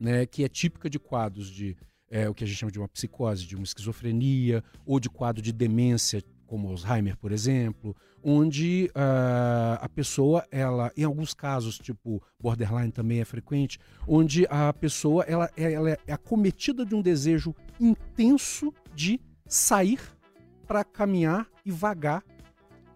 né, 0.00 0.26
que 0.26 0.42
é 0.42 0.48
típica 0.48 0.88
de 0.88 0.98
quadros 0.98 1.48
de 1.48 1.76
é, 2.10 2.28
o 2.28 2.34
que 2.34 2.44
a 2.44 2.46
gente 2.46 2.56
chama 2.56 2.72
de 2.72 2.78
uma 2.78 2.88
psicose, 2.88 3.46
de 3.46 3.54
uma 3.54 3.64
esquizofrenia, 3.64 4.62
ou 4.86 4.98
de 4.98 5.08
quadro 5.08 5.42
de 5.42 5.52
demência, 5.52 6.22
como 6.46 6.68
Alzheimer, 6.68 7.16
por 7.16 7.32
exemplo, 7.32 7.96
onde 8.22 8.90
ah, 8.94 9.78
a 9.80 9.88
pessoa, 9.88 10.46
ela, 10.50 10.92
em 10.96 11.04
alguns 11.04 11.34
casos, 11.34 11.78
tipo 11.78 12.22
borderline 12.40 12.90
também 12.90 13.20
é 13.20 13.24
frequente, 13.24 13.78
onde 14.06 14.46
a 14.48 14.72
pessoa 14.72 15.24
ela, 15.24 15.50
ela 15.56 15.90
é 15.90 16.12
acometida 16.12 16.84
de 16.84 16.94
um 16.94 17.02
desejo 17.02 17.54
intenso 17.80 18.72
de 18.94 19.20
sair 19.46 20.00
para 20.66 20.84
caminhar 20.84 21.48
e 21.64 21.70
vagar 21.70 22.22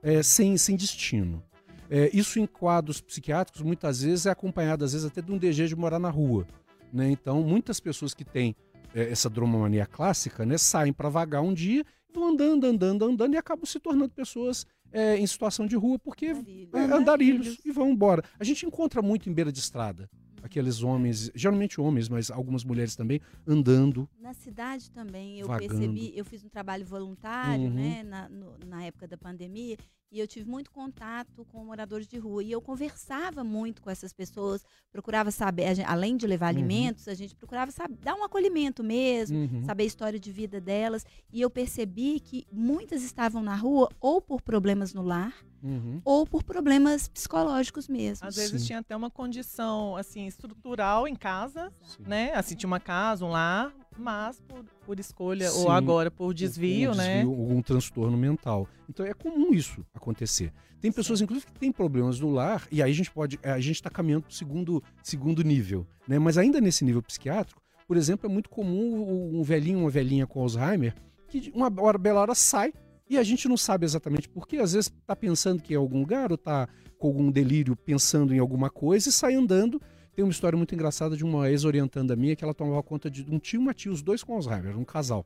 é, 0.02 0.22
sem, 0.22 0.56
sem 0.56 0.76
destino. 0.76 1.42
É, 1.90 2.10
isso 2.12 2.38
em 2.38 2.46
quadros 2.46 3.00
psiquiátricos 3.00 3.62
muitas 3.62 4.02
vezes 4.02 4.26
é 4.26 4.30
acompanhado 4.30 4.84
às 4.84 4.92
vezes 4.92 5.06
até 5.06 5.22
de 5.22 5.32
um 5.32 5.38
desejo 5.38 5.74
de 5.74 5.80
morar 5.80 5.98
na 5.98 6.10
rua. 6.10 6.46
Né? 6.92 7.10
Então 7.10 7.42
muitas 7.42 7.80
pessoas 7.80 8.14
que 8.14 8.24
têm 8.24 8.54
é, 8.94 9.10
essa 9.10 9.28
dromomania 9.28 9.86
clássica 9.86 10.44
né, 10.44 10.58
saem 10.58 10.92
para 10.92 11.08
vagar 11.08 11.42
um 11.42 11.52
dia, 11.52 11.84
andando, 12.26 12.64
andando, 12.66 13.04
andando 13.04 13.34
e 13.34 13.36
acabam 13.36 13.64
se 13.66 13.78
tornando 13.78 14.10
pessoas 14.10 14.66
é, 14.92 15.16
em 15.16 15.26
situação 15.26 15.66
de 15.66 15.76
rua 15.76 15.98
porque 15.98 16.28
Andarilhos. 16.28 16.74
é, 16.74 16.84
andarilhos 16.94 17.58
e 17.64 17.70
vão 17.70 17.90
embora. 17.90 18.22
A 18.38 18.44
gente 18.44 18.64
encontra 18.66 19.02
muito 19.02 19.28
em 19.28 19.32
beira 19.32 19.52
de 19.52 19.58
estrada 19.58 20.08
aqueles 20.40 20.82
homens, 20.84 21.30
geralmente 21.34 21.80
homens, 21.80 22.08
mas 22.08 22.30
algumas 22.30 22.62
mulheres 22.64 22.94
também, 22.94 23.20
andando. 23.46 24.08
Na 24.20 24.32
cidade 24.32 24.88
também, 24.92 25.40
eu 25.40 25.48
Vagando. 25.48 25.68
percebi, 25.68 26.12
eu 26.16 26.24
fiz 26.24 26.44
um 26.44 26.48
trabalho 26.48 26.86
voluntário, 26.86 27.64
Uhum. 27.64 27.70
né, 27.74 28.02
na, 28.04 28.28
no- 28.28 28.54
na 28.66 28.84
época 28.84 29.08
da 29.08 29.16
pandemia, 29.18 29.76
e 30.10 30.18
eu 30.20 30.26
tive 30.26 30.48
muito 30.48 30.70
contato 30.70 31.44
com 31.46 31.64
moradores 31.64 32.06
de 32.06 32.18
rua. 32.18 32.42
E 32.42 32.50
eu 32.50 32.60
conversava 32.62 33.44
muito 33.44 33.82
com 33.82 33.90
essas 33.90 34.12
pessoas, 34.12 34.64
procurava 34.90 35.30
saber, 35.30 35.66
a 35.66 35.74
gen- 35.74 35.84
além 35.84 36.16
de 36.16 36.26
levar 36.26 36.46
Uhum. 36.52 36.58
alimentos, 36.60 37.06
a 37.08 37.14
gente 37.14 37.34
procurava 37.34 37.70
saber, 37.70 37.96
dar 37.96 38.14
um 38.14 38.24
acolhimento 38.24 38.82
mesmo, 38.82 39.36
Uhum. 39.36 39.64
saber 39.64 39.82
a 39.82 39.86
história 39.86 40.18
de 40.18 40.32
vida 40.32 40.60
delas. 40.60 41.04
E 41.32 41.40
eu 41.40 41.50
percebi 41.50 42.20
que 42.20 42.46
muitas 42.50 43.02
estavam 43.02 43.42
na 43.42 43.54
rua 43.54 43.88
ou 44.00 44.20
por 44.20 44.40
problemas 44.40 44.94
no 44.94 45.02
lar, 45.02 45.34
Uhum. 45.62 46.00
ou 46.04 46.26
por 46.26 46.42
problemas 46.42 47.08
psicológicos 47.08 47.88
mesmo. 47.88 48.26
Às 48.26 48.36
vezes 48.36 48.60
Sim. 48.62 48.66
tinha 48.68 48.78
até 48.78 48.96
uma 48.96 49.10
condição 49.10 49.96
assim 49.96 50.26
estrutural 50.26 51.06
em 51.06 51.16
casa, 51.16 51.70
Sim. 51.82 52.04
né? 52.06 52.32
Assim 52.34 52.54
tinha 52.54 52.68
uma 52.68 52.80
casa, 52.80 53.24
um 53.24 53.30
lar, 53.30 53.74
mas 53.98 54.40
por, 54.40 54.64
por 54.86 55.00
escolha 55.00 55.50
Sim. 55.50 55.60
ou 55.60 55.70
agora 55.70 56.10
por 56.10 56.32
desvio, 56.32 56.92
um 56.92 56.94
né? 56.94 57.16
desvio, 57.16 57.30
Algum 57.30 57.62
transtorno 57.62 58.16
mental. 58.16 58.68
Então 58.88 59.04
é 59.04 59.12
comum 59.12 59.52
isso 59.52 59.84
acontecer. 59.94 60.52
Tem 60.80 60.92
pessoas, 60.92 61.20
inclusive, 61.20 61.46
que 61.46 61.58
têm 61.58 61.72
problemas 61.72 62.20
no 62.20 62.30
lar, 62.30 62.66
e 62.70 62.80
aí 62.80 62.90
a 62.90 62.94
gente 62.94 63.10
pode. 63.10 63.38
A 63.42 63.58
gente 63.58 63.76
está 63.76 63.90
caminhando 63.90 64.22
para 64.22 64.30
o 64.30 64.34
segundo, 64.34 64.82
segundo 65.02 65.42
nível. 65.42 65.86
Né? 66.06 66.18
Mas 66.18 66.38
ainda 66.38 66.60
nesse 66.60 66.84
nível 66.84 67.02
psiquiátrico, 67.02 67.60
por 67.86 67.96
exemplo, 67.96 68.30
é 68.30 68.32
muito 68.32 68.48
comum 68.48 69.38
um 69.38 69.42
velhinho, 69.42 69.80
uma 69.80 69.90
velhinha 69.90 70.26
com 70.26 70.40
Alzheimer, 70.40 70.94
que 71.28 71.50
uma 71.54 71.72
hora 71.80 71.98
bela 71.98 72.20
hora 72.20 72.34
sai 72.34 72.72
e 73.10 73.16
a 73.16 73.22
gente 73.22 73.48
não 73.48 73.56
sabe 73.56 73.86
exatamente 73.86 74.28
por 74.28 74.46
quê. 74.46 74.58
Às 74.58 74.74
vezes 74.74 74.90
está 74.90 75.16
pensando 75.16 75.62
que 75.62 75.72
é 75.72 75.76
em 75.76 75.80
algum 75.80 76.00
lugar, 76.00 76.30
ou 76.30 76.36
está 76.36 76.68
com 76.98 77.08
algum 77.08 77.30
delírio 77.30 77.74
pensando 77.74 78.34
em 78.34 78.38
alguma 78.38 78.70
coisa 78.70 79.08
e 79.08 79.12
sai 79.12 79.34
andando. 79.34 79.80
Tem 80.18 80.24
uma 80.24 80.32
história 80.32 80.56
muito 80.56 80.74
engraçada 80.74 81.16
de 81.16 81.22
uma 81.22 81.48
ex-orientanda 81.48 82.16
minha 82.16 82.34
que 82.34 82.42
ela 82.42 82.52
tomava 82.52 82.82
conta 82.82 83.08
de 83.08 83.24
um 83.30 83.38
tio 83.38 83.60
e 83.60 83.62
uma 83.62 83.72
tia, 83.72 83.92
os 83.92 84.02
dois 84.02 84.20
com 84.20 84.34
Alzheimer, 84.34 84.76
um 84.76 84.82
casal. 84.82 85.24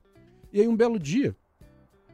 E 0.52 0.60
aí 0.60 0.68
um 0.68 0.76
belo 0.76 0.98
dia, 0.98 1.34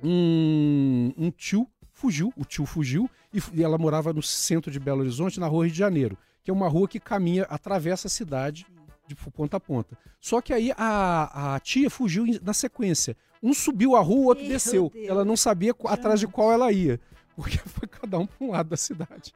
um, 0.00 1.12
um 1.18 1.28
tio 1.28 1.66
fugiu, 1.92 2.32
o 2.36 2.44
tio 2.44 2.64
fugiu, 2.64 3.10
e, 3.34 3.42
e 3.52 3.64
ela 3.64 3.76
morava 3.76 4.12
no 4.12 4.22
centro 4.22 4.70
de 4.70 4.78
Belo 4.78 5.00
Horizonte, 5.00 5.40
na 5.40 5.48
rua 5.48 5.64
Rio 5.64 5.72
de 5.72 5.78
Janeiro, 5.80 6.16
que 6.44 6.52
é 6.52 6.54
uma 6.54 6.68
rua 6.68 6.86
que 6.86 7.00
caminha, 7.00 7.42
atravessa 7.50 8.06
a 8.06 8.10
cidade 8.10 8.64
de 9.08 9.16
ponta 9.16 9.56
a 9.56 9.60
ponta. 9.60 9.98
Só 10.20 10.40
que 10.40 10.52
aí 10.52 10.72
a, 10.76 11.56
a 11.56 11.58
tia 11.58 11.90
fugiu 11.90 12.26
na 12.40 12.54
sequência. 12.54 13.16
Um 13.42 13.52
subiu 13.52 13.96
a 13.96 14.00
rua, 14.00 14.18
o 14.18 14.24
outro 14.26 14.44
Meu 14.44 14.52
desceu. 14.52 14.88
Deus. 14.94 15.08
Ela 15.08 15.24
não 15.24 15.36
sabia 15.36 15.74
atrás 15.86 16.20
de 16.20 16.28
qual 16.28 16.52
ela 16.52 16.70
ia, 16.70 17.00
porque 17.34 17.58
foi 17.66 17.88
cada 17.88 18.20
um 18.20 18.26
para 18.28 18.46
um 18.46 18.52
lado 18.52 18.68
da 18.68 18.76
cidade. 18.76 19.34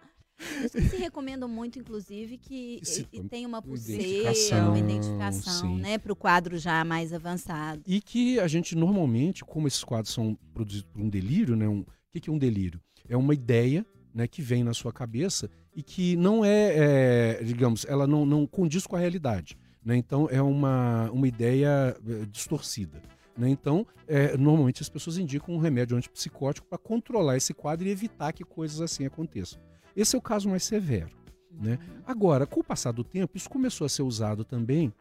Se 0.69 0.97
recomendam 0.97 1.49
muito, 1.49 1.79
inclusive, 1.79 2.37
que 2.39 2.79
Que 2.81 2.87
se 2.87 3.09
e- 3.13 3.19
e 3.19 3.23
tem 3.29 3.47
uma 3.47 3.59
identificação, 3.59 4.33
pulseira, 4.33 4.69
uma 4.69 4.79
identificação, 4.79 5.77
sim. 5.77 5.81
né, 5.81 5.99
para 5.99 6.13
o 6.13 6.17
quadro 6.17 6.59
já 6.59 6.85
mais 6.85 7.13
avançado. 7.13 7.83
E 7.87 8.01
que 8.01 8.39
a 8.41 8.49
gente 8.49 8.75
normalmente, 8.77 9.45
como 9.45 9.67
esses 9.69 9.83
quadros 9.85 10.13
são 10.13 10.37
produzidos 10.55 10.89
por 10.93 11.01
um 11.01 11.09
delírio, 11.09 11.57
né? 11.57 11.69
Um, 11.69 11.81
o 11.81 11.87
que, 12.13 12.21
que 12.21 12.31
é 12.31 12.33
um 12.33 12.39
delírio? 12.39 12.81
É 13.09 13.17
uma 13.17 13.35
ideia 13.35 13.85
né, 14.15 14.27
que 14.27 14.43
vem 14.43 14.63
na 14.63 14.75
sua 14.75 14.93
cabeça 14.93 15.49
e 15.75 15.83
que 15.83 16.17
não 16.17 16.45
é, 16.45 17.39
é, 17.41 17.45
digamos, 17.45 17.85
ela 17.89 18.07
não, 18.07 18.27
não 18.27 18.47
condiz 18.47 18.87
com 18.87 18.95
a 18.97 18.99
realidade. 18.99 19.57
Né? 19.85 19.97
Então 19.97 20.29
é 20.31 20.41
uma, 20.41 21.11
uma 21.11 21.27
ideia 21.27 21.97
eh, 22.07 22.27
distorcida. 22.31 23.01
Né? 23.37 23.49
Então, 23.49 23.87
é, 24.07 24.37
normalmente 24.37 24.83
as 24.83 24.89
pessoas 24.89 25.17
indicam 25.17 25.55
um 25.55 25.59
remédio 25.59 25.97
antipsicótico 25.97 26.67
para 26.69 26.77
controlar 26.79 27.37
esse 27.39 27.55
quadro 27.55 27.89
e 27.89 27.91
evitar 27.91 28.33
que 28.33 28.45
coisas 28.45 28.81
assim 28.83 29.07
aconteçam. 29.07 29.59
Esse 29.97 30.17
é 30.17 30.19
o 30.19 30.23
caso 30.23 30.49
mais 30.49 30.65
severo. 30.65 31.11
Né? 31.51 31.79
Agora, 32.07 32.47
com 32.47 32.61
o 32.61 32.65
passar 32.65 32.93
do 32.93 33.05
tempo, 33.05 33.37
isso 33.37 33.49
começou 33.49 33.85
a 33.85 33.89
ser 33.89 34.03
usado 34.03 34.45
também 34.45 34.93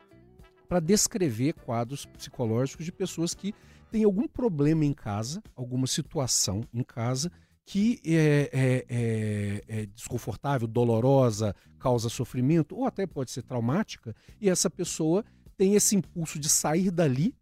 para 0.68 0.80
descrever 0.80 1.54
quadros 1.54 2.06
psicológicos 2.06 2.86
de 2.86 2.92
pessoas 2.92 3.34
que 3.34 3.54
têm 3.92 4.04
algum 4.04 4.28
problema 4.28 4.86
em 4.86 4.94
casa, 4.94 5.42
alguma 5.56 5.88
situação 5.88 6.64
em 6.74 6.84
casa 6.84 7.32
que 7.66 8.02
é, 8.06 8.50
é, 8.52 8.86
é, 8.90 9.64
é, 9.68 9.86
desconfortável, 9.86 10.68
dolorosa, 10.68 11.56
causa 11.80 12.10
sofrimento, 12.10 12.76
ou 12.76 12.86
até 12.86 13.06
pode 13.06 13.32
ser 13.32 13.44
traumática, 13.44 14.16
e 14.40 14.50
essa 14.50 14.70
pessoa 14.70 15.24
tem 15.58 15.76
esse 15.76 15.96
impulso 15.96 16.40
de 16.40 16.50
sair 16.50 16.92
dali 16.92 17.36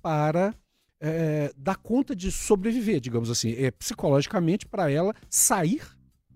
para 0.00 0.54
é, 1.00 1.52
dar 1.56 1.76
conta 1.76 2.14
de 2.14 2.30
sobreviver, 2.30 3.00
digamos 3.00 3.30
assim. 3.30 3.52
É, 3.52 3.70
psicologicamente, 3.70 4.66
para 4.66 4.90
ela, 4.90 5.14
sair 5.28 5.82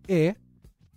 é 0.07 0.35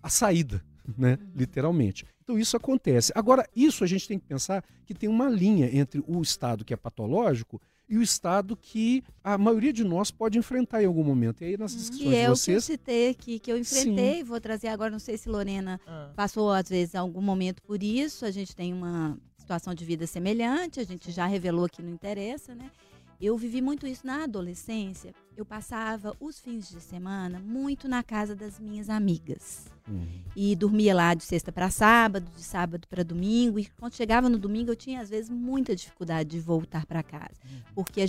a 0.01 0.09
saída, 0.09 0.63
né? 0.97 1.17
Uhum. 1.19 1.31
literalmente. 1.35 2.05
Então 2.23 2.37
isso 2.37 2.55
acontece. 2.55 3.11
Agora, 3.15 3.47
isso 3.55 3.83
a 3.83 3.87
gente 3.87 4.07
tem 4.07 4.19
que 4.19 4.25
pensar 4.25 4.63
que 4.85 4.93
tem 4.93 5.09
uma 5.09 5.29
linha 5.29 5.69
entre 5.75 6.03
o 6.07 6.21
estado 6.21 6.63
que 6.63 6.73
é 6.73 6.77
patológico 6.77 7.61
e 7.89 7.97
o 7.97 8.01
estado 8.01 8.55
que 8.55 9.03
a 9.21 9.37
maioria 9.37 9.73
de 9.73 9.83
nós 9.83 10.11
pode 10.11 10.37
enfrentar 10.37 10.81
em 10.81 10.85
algum 10.85 11.03
momento. 11.03 11.41
E 11.41 11.47
aí 11.47 11.57
nas 11.57 11.75
discussões 11.75 12.09
que 12.09 12.15
é 12.15 12.23
de 12.23 12.29
vocês... 12.29 12.65
que 12.65 12.71
eu 12.71 12.77
citei 12.77 13.09
aqui, 13.09 13.39
que 13.39 13.51
eu 13.51 13.57
enfrentei, 13.57 14.19
Sim. 14.19 14.23
vou 14.23 14.39
trazer 14.39 14.69
agora, 14.69 14.89
não 14.89 14.99
sei 14.99 15.17
se 15.17 15.27
Lorena 15.27 15.79
ah. 15.85 16.09
passou 16.15 16.51
às 16.51 16.69
vezes 16.69 16.95
algum 16.95 17.21
momento 17.21 17.61
por 17.61 17.83
isso, 17.83 18.25
a 18.25 18.31
gente 18.31 18.55
tem 18.55 18.73
uma 18.73 19.17
situação 19.37 19.73
de 19.73 19.83
vida 19.83 20.07
semelhante, 20.07 20.79
a 20.79 20.85
gente 20.85 21.11
já 21.11 21.25
revelou 21.25 21.67
que 21.67 21.81
não 21.81 21.91
interessa, 21.91 22.55
né? 22.55 22.71
Eu 23.19 23.37
vivi 23.37 23.61
muito 23.61 23.85
isso 23.85 24.07
na 24.07 24.23
adolescência. 24.23 25.13
Eu 25.41 25.45
passava 25.45 26.15
os 26.19 26.39
fins 26.39 26.69
de 26.69 26.79
semana 26.79 27.39
muito 27.39 27.87
na 27.87 28.03
casa 28.03 28.35
das 28.35 28.59
minhas 28.59 28.91
amigas. 28.91 29.65
Uhum. 29.87 30.05
E 30.35 30.55
dormia 30.55 30.93
lá 30.93 31.15
de 31.15 31.23
sexta 31.23 31.51
para 31.51 31.71
sábado, 31.71 32.29
de 32.35 32.43
sábado 32.43 32.87
para 32.87 33.03
domingo. 33.03 33.57
E 33.57 33.65
quando 33.65 33.95
chegava 33.95 34.29
no 34.29 34.37
domingo, 34.37 34.69
eu 34.69 34.75
tinha, 34.75 35.01
às 35.01 35.09
vezes, 35.09 35.31
muita 35.31 35.75
dificuldade 35.75 36.29
de 36.29 36.39
voltar 36.39 36.85
para 36.85 37.01
casa. 37.01 37.41
Uhum. 37.43 37.59
Porque 37.73 38.01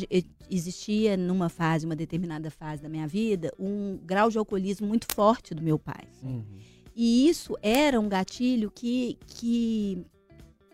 existia, 0.50 1.16
numa 1.16 1.48
fase, 1.48 1.86
uma 1.86 1.96
determinada 1.96 2.50
fase 2.50 2.82
da 2.82 2.88
minha 2.90 3.08
vida, 3.08 3.50
um 3.58 3.98
grau 4.04 4.28
de 4.28 4.36
alcoolismo 4.36 4.86
muito 4.86 5.06
forte 5.14 5.54
do 5.54 5.62
meu 5.62 5.78
pai. 5.78 6.04
Uhum. 6.22 6.44
E 6.94 7.30
isso 7.30 7.56
era 7.62 7.98
um 7.98 8.10
gatilho 8.10 8.70
que, 8.70 9.18
que 9.26 10.04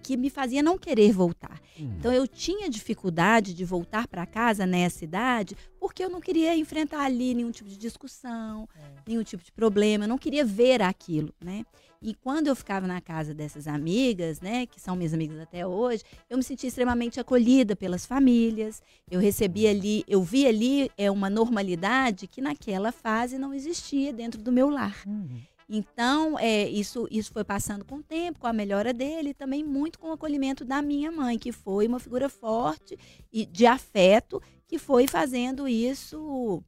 que 0.09 0.16
me 0.16 0.31
fazia 0.31 0.62
não 0.62 0.79
querer 0.79 1.12
voltar. 1.12 1.61
Hum. 1.79 1.92
Então 1.99 2.11
eu 2.11 2.27
tinha 2.27 2.71
dificuldade 2.71 3.53
de 3.53 3.62
voltar 3.62 4.09
para 4.09 4.25
casa 4.25 4.64
nessa 4.64 5.05
idade 5.05 5.55
porque 5.98 6.04
eu 6.04 6.11
não 6.11 6.20
queria 6.20 6.56
enfrentar 6.56 7.00
ali 7.00 7.34
nenhum 7.34 7.50
tipo 7.50 7.68
de 7.68 7.76
discussão, 7.76 8.68
é. 8.76 9.00
nenhum 9.04 9.24
tipo 9.24 9.42
de 9.42 9.50
problema, 9.50 10.04
eu 10.04 10.08
não 10.08 10.16
queria 10.16 10.44
ver 10.44 10.80
aquilo, 10.80 11.34
né? 11.40 11.64
E 12.00 12.14
quando 12.14 12.46
eu 12.46 12.54
ficava 12.54 12.87
na 12.87 13.00
casa 13.00 13.34
dessas 13.34 13.66
amigas, 13.66 14.40
né, 14.40 14.64
que 14.66 14.80
são 14.80 14.94
minhas 14.94 15.12
amigas 15.12 15.40
até 15.40 15.66
hoje, 15.66 16.04
eu 16.30 16.37
me 16.37 16.44
sentia 16.44 16.68
extremamente 16.68 17.18
acolhida 17.18 17.74
pelas 17.74 18.06
famílias. 18.06 18.80
Eu 19.11 19.18
recebia 19.18 19.70
ali, 19.70 20.04
eu 20.06 20.22
vi 20.22 20.46
ali 20.46 20.88
é 20.96 21.11
uma 21.11 21.28
normalidade 21.28 22.28
que 22.28 22.40
naquela 22.40 22.92
fase 22.92 23.37
não 23.37 23.52
existia 23.52 24.12
dentro 24.12 24.40
do 24.40 24.52
meu 24.52 24.70
lar. 24.70 25.02
Uhum. 25.04 25.40
Então, 25.68 26.38
é, 26.38 26.66
isso, 26.68 27.07
isso 27.11 27.31
foi 27.31 27.44
passando 27.44 27.85
com 27.85 27.96
o 27.96 28.02
tempo, 28.02 28.38
com 28.38 28.46
a 28.46 28.52
melhora 28.52 28.94
dele, 28.94 29.31
e 29.31 29.35
também 29.35 29.62
muito 29.62 29.98
com 29.98 30.09
o 30.09 30.12
acolhimento 30.12 30.64
da 30.64 30.81
minha 30.81 31.12
mãe, 31.12 31.38
que 31.38 31.52
foi 31.52 31.87
uma 31.87 32.00
figura 32.00 32.28
forte 32.28 32.98
e 33.31 33.44
de 33.44 33.66
afeto, 33.66 34.40
que 34.66 34.78
foi 34.78 35.07
fazendo 35.07 35.68
isso 35.68 36.62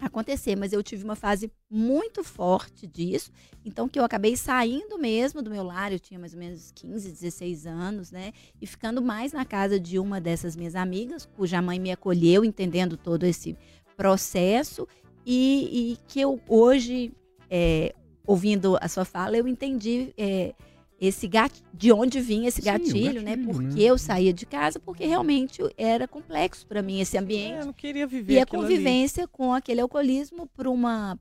acontecer, 0.00 0.54
mas 0.56 0.72
eu 0.72 0.80
tive 0.80 1.02
uma 1.02 1.16
fase 1.16 1.50
muito 1.68 2.22
forte 2.22 2.86
disso, 2.86 3.32
então 3.64 3.88
que 3.88 3.98
eu 3.98 4.04
acabei 4.04 4.36
saindo 4.36 4.96
mesmo 4.96 5.42
do 5.42 5.50
meu 5.50 5.64
lar, 5.64 5.92
eu 5.92 5.98
tinha 5.98 6.20
mais 6.20 6.32
ou 6.32 6.38
menos 6.38 6.70
15, 6.70 7.10
16 7.10 7.66
anos, 7.66 8.12
né? 8.12 8.32
E 8.60 8.66
ficando 8.66 9.02
mais 9.02 9.32
na 9.32 9.44
casa 9.44 9.78
de 9.78 9.98
uma 9.98 10.20
dessas 10.20 10.54
minhas 10.54 10.76
amigas, 10.76 11.26
cuja 11.26 11.60
mãe 11.60 11.80
me 11.80 11.90
acolheu, 11.90 12.44
entendendo 12.44 12.96
todo 12.96 13.24
esse 13.24 13.56
processo, 13.96 14.86
e, 15.26 15.92
e 15.92 15.98
que 16.06 16.20
eu 16.20 16.40
hoje 16.46 17.12
é, 17.50 17.92
ouvindo 18.28 18.76
a 18.78 18.86
sua 18.88 19.06
fala, 19.06 19.38
eu 19.38 19.48
entendi 19.48 20.12
é, 20.18 20.54
esse 21.00 21.26
gat... 21.26 21.50
de 21.72 21.90
onde 21.90 22.20
vinha 22.20 22.48
esse 22.48 22.60
gatilho, 22.60 22.90
Sim, 22.90 23.04
gatilho 23.04 23.22
né? 23.22 23.36
Porque 23.38 23.62
né? 23.62 23.82
eu 23.82 23.96
saía 23.96 24.34
de 24.34 24.44
casa, 24.44 24.78
porque 24.78 25.06
realmente 25.06 25.62
era 25.78 26.06
complexo 26.06 26.66
para 26.66 26.82
mim 26.82 27.00
esse 27.00 27.16
ambiente. 27.16 27.54
É, 27.54 27.60
eu 27.62 27.66
não 27.66 27.72
queria 27.72 28.06
viver 28.06 28.34
E 28.34 28.38
a 28.38 28.44
convivência 28.44 29.22
ali. 29.22 29.32
com 29.32 29.54
aquele 29.54 29.80
alcoolismo 29.80 30.46
para 30.46 30.70
uma 30.70 31.18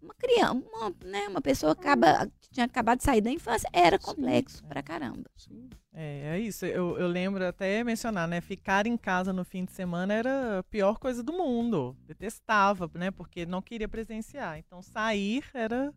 uma 0.00 0.14
criança, 0.14 0.54
uma, 0.54 0.94
né, 1.04 1.26
uma 1.28 1.40
pessoa 1.40 1.72
acaba, 1.72 2.30
que 2.40 2.48
tinha 2.48 2.64
acabado 2.64 2.98
de 2.98 3.04
sair 3.04 3.20
da 3.20 3.30
infância, 3.30 3.68
era 3.72 3.98
complexo 3.98 4.58
Sim, 4.58 4.66
pra 4.68 4.80
caramba. 4.80 5.28
É, 5.92 6.36
é 6.36 6.38
isso. 6.38 6.64
Eu, 6.64 6.96
eu 6.96 7.08
lembro 7.08 7.44
até 7.44 7.82
mencionar, 7.82 8.28
né? 8.28 8.40
Ficar 8.40 8.86
em 8.86 8.96
casa 8.96 9.32
no 9.32 9.44
fim 9.44 9.64
de 9.64 9.72
semana 9.72 10.14
era 10.14 10.60
a 10.60 10.62
pior 10.62 10.98
coisa 10.98 11.24
do 11.24 11.32
mundo. 11.32 11.96
Detestava, 12.06 12.88
né? 12.94 13.10
Porque 13.10 13.44
não 13.44 13.60
queria 13.60 13.88
presenciar. 13.88 14.58
Então 14.58 14.80
sair 14.80 15.42
era 15.52 15.92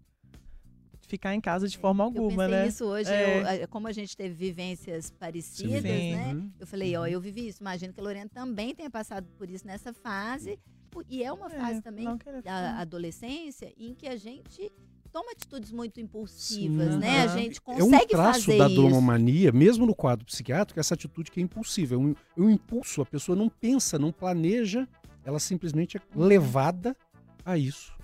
ficar 1.10 1.34
em 1.34 1.42
casa 1.42 1.68
de 1.68 1.78
forma 1.78 2.04
alguma, 2.04 2.44
eu 2.44 2.50
né? 2.50 2.68
isso 2.68 2.86
hoje, 2.86 3.10
é. 3.12 3.64
eu, 3.64 3.68
como 3.68 3.88
a 3.88 3.92
gente 3.92 4.16
teve 4.16 4.34
vivências 4.34 5.10
parecidas, 5.10 5.82
Sim. 5.82 6.16
né? 6.16 6.34
Uhum. 6.34 6.52
Eu 6.60 6.68
falei, 6.68 6.96
ó, 6.96 7.08
eu 7.08 7.20
vivi 7.20 7.48
isso. 7.48 7.62
Imagino 7.62 7.92
que 7.92 8.00
a 8.00 8.04
Lorena 8.04 8.30
também 8.32 8.76
tenha 8.76 8.90
passado 8.90 9.28
por 9.38 9.50
isso 9.50 9.66
nessa 9.66 9.92
fase. 9.92 10.60
E 11.08 11.24
é 11.24 11.32
uma 11.32 11.48
é, 11.48 11.50
fase 11.50 11.82
também 11.82 12.08
da 12.44 12.80
adolescência 12.80 13.74
em 13.78 13.94
que 13.94 14.08
a 14.08 14.16
gente 14.16 14.72
toma 15.12 15.32
atitudes 15.32 15.72
muito 15.72 16.00
impulsivas, 16.00 16.94
Sim, 16.94 17.00
né? 17.00 17.22
A 17.22 17.28
gente 17.28 17.60
consegue 17.60 18.14
É 18.14 18.18
um 18.18 18.22
traço 18.22 18.58
da 18.58 18.68
dromomania, 18.68 19.52
mesmo 19.52 19.86
no 19.86 19.96
quadro 19.96 20.26
psiquiátrico, 20.26 20.80
essa 20.80 20.94
atitude 20.94 21.32
que 21.32 21.40
é 21.40 21.44
impulsiva. 21.44 21.96
É 21.96 21.98
um, 21.98 22.12
é 22.12 22.42
um 22.42 22.50
impulso, 22.50 23.02
a 23.02 23.06
pessoa 23.06 23.36
não 23.36 23.50
pensa, 23.50 23.98
não 23.98 24.12
planeja, 24.12 24.88
ela 25.26 25.40
simplesmente 25.40 25.98
é 25.98 26.02
uhum. 26.16 26.26
levada 26.26 26.96
a 27.44 27.58
isso. 27.58 27.99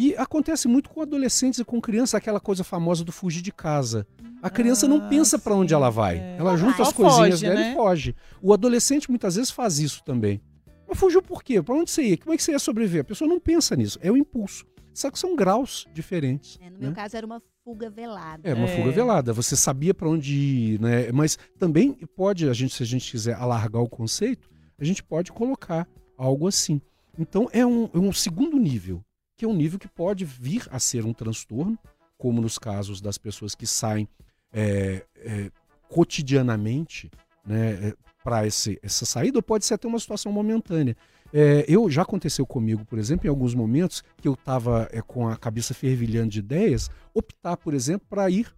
E 0.00 0.16
acontece 0.16 0.66
muito 0.66 0.88
com 0.88 1.02
adolescentes 1.02 1.60
e 1.60 1.64
com 1.64 1.78
crianças, 1.78 2.14
aquela 2.14 2.40
coisa 2.40 2.64
famosa 2.64 3.04
do 3.04 3.12
fugir 3.12 3.42
de 3.42 3.52
casa. 3.52 4.06
A 4.40 4.48
criança 4.48 4.86
ah, 4.86 4.88
não 4.88 5.10
pensa 5.10 5.38
para 5.38 5.54
onde 5.54 5.74
ela 5.74 5.90
vai. 5.90 6.16
É. 6.16 6.36
Ela 6.38 6.56
junta 6.56 6.82
as 6.82 6.90
coisinhas 6.90 7.32
foge, 7.32 7.46
dela 7.46 7.60
né? 7.60 7.72
e 7.72 7.74
foge. 7.74 8.16
O 8.40 8.54
adolescente 8.54 9.10
muitas 9.10 9.36
vezes 9.36 9.50
faz 9.50 9.78
isso 9.78 10.02
também. 10.02 10.40
Mas 10.88 10.98
fugiu 10.98 11.20
por 11.20 11.42
quê? 11.42 11.60
Para 11.60 11.74
onde 11.74 11.90
você 11.90 12.02
ia? 12.02 12.16
Como 12.16 12.32
é 12.32 12.38
que 12.38 12.42
você 12.42 12.52
ia 12.52 12.58
sobreviver? 12.58 13.02
A 13.02 13.04
pessoa 13.04 13.28
não 13.28 13.38
pensa 13.38 13.76
nisso. 13.76 13.98
É 14.00 14.10
o 14.10 14.16
impulso. 14.16 14.64
Só 14.94 15.10
que 15.10 15.18
são 15.18 15.36
graus 15.36 15.86
diferentes. 15.92 16.58
É, 16.62 16.70
no 16.70 16.78
né? 16.78 16.86
meu 16.86 16.92
caso 16.94 17.18
era 17.18 17.26
uma 17.26 17.42
fuga 17.62 17.90
velada. 17.90 18.48
É 18.48 18.54
uma 18.54 18.68
é. 18.68 18.76
fuga 18.78 18.90
velada. 18.92 19.34
Você 19.34 19.54
sabia 19.54 19.92
para 19.92 20.08
onde 20.08 20.34
ir, 20.34 20.80
né? 20.80 21.12
Mas 21.12 21.38
também 21.58 21.92
pode, 22.16 22.48
a 22.48 22.54
gente, 22.54 22.72
se 22.72 22.82
a 22.82 22.86
gente 22.86 23.10
quiser 23.10 23.34
alargar 23.34 23.82
o 23.82 23.88
conceito, 23.88 24.48
a 24.78 24.84
gente 24.84 25.04
pode 25.04 25.30
colocar 25.30 25.86
algo 26.16 26.48
assim. 26.48 26.80
Então 27.18 27.50
é 27.52 27.66
um, 27.66 27.90
é 27.92 27.98
um 27.98 28.14
segundo 28.14 28.56
nível 28.56 29.04
que 29.40 29.46
é 29.46 29.48
um 29.48 29.56
nível 29.56 29.78
que 29.78 29.88
pode 29.88 30.22
vir 30.22 30.68
a 30.70 30.78
ser 30.78 31.06
um 31.06 31.14
transtorno, 31.14 31.78
como 32.18 32.42
nos 32.42 32.58
casos 32.58 33.00
das 33.00 33.16
pessoas 33.16 33.54
que 33.54 33.66
saem 33.66 34.06
é, 34.52 35.02
é, 35.16 35.50
cotidianamente 35.88 37.10
né, 37.42 37.70
é, 37.88 37.94
para 38.22 38.46
essa 38.46 39.06
saída, 39.06 39.38
ou 39.38 39.42
pode 39.42 39.64
ser 39.64 39.72
até 39.72 39.88
uma 39.88 39.98
situação 39.98 40.30
momentânea. 40.30 40.94
É, 41.32 41.64
eu 41.66 41.88
já 41.88 42.02
aconteceu 42.02 42.44
comigo, 42.44 42.84
por 42.84 42.98
exemplo, 42.98 43.26
em 43.26 43.30
alguns 43.30 43.54
momentos 43.54 44.04
que 44.18 44.28
eu 44.28 44.34
estava 44.34 44.86
é, 44.92 45.00
com 45.00 45.26
a 45.26 45.38
cabeça 45.38 45.72
fervilhando 45.72 46.28
de 46.28 46.40
ideias, 46.40 46.90
optar, 47.14 47.56
por 47.56 47.72
exemplo, 47.72 48.06
para 48.10 48.28
ir 48.28 48.54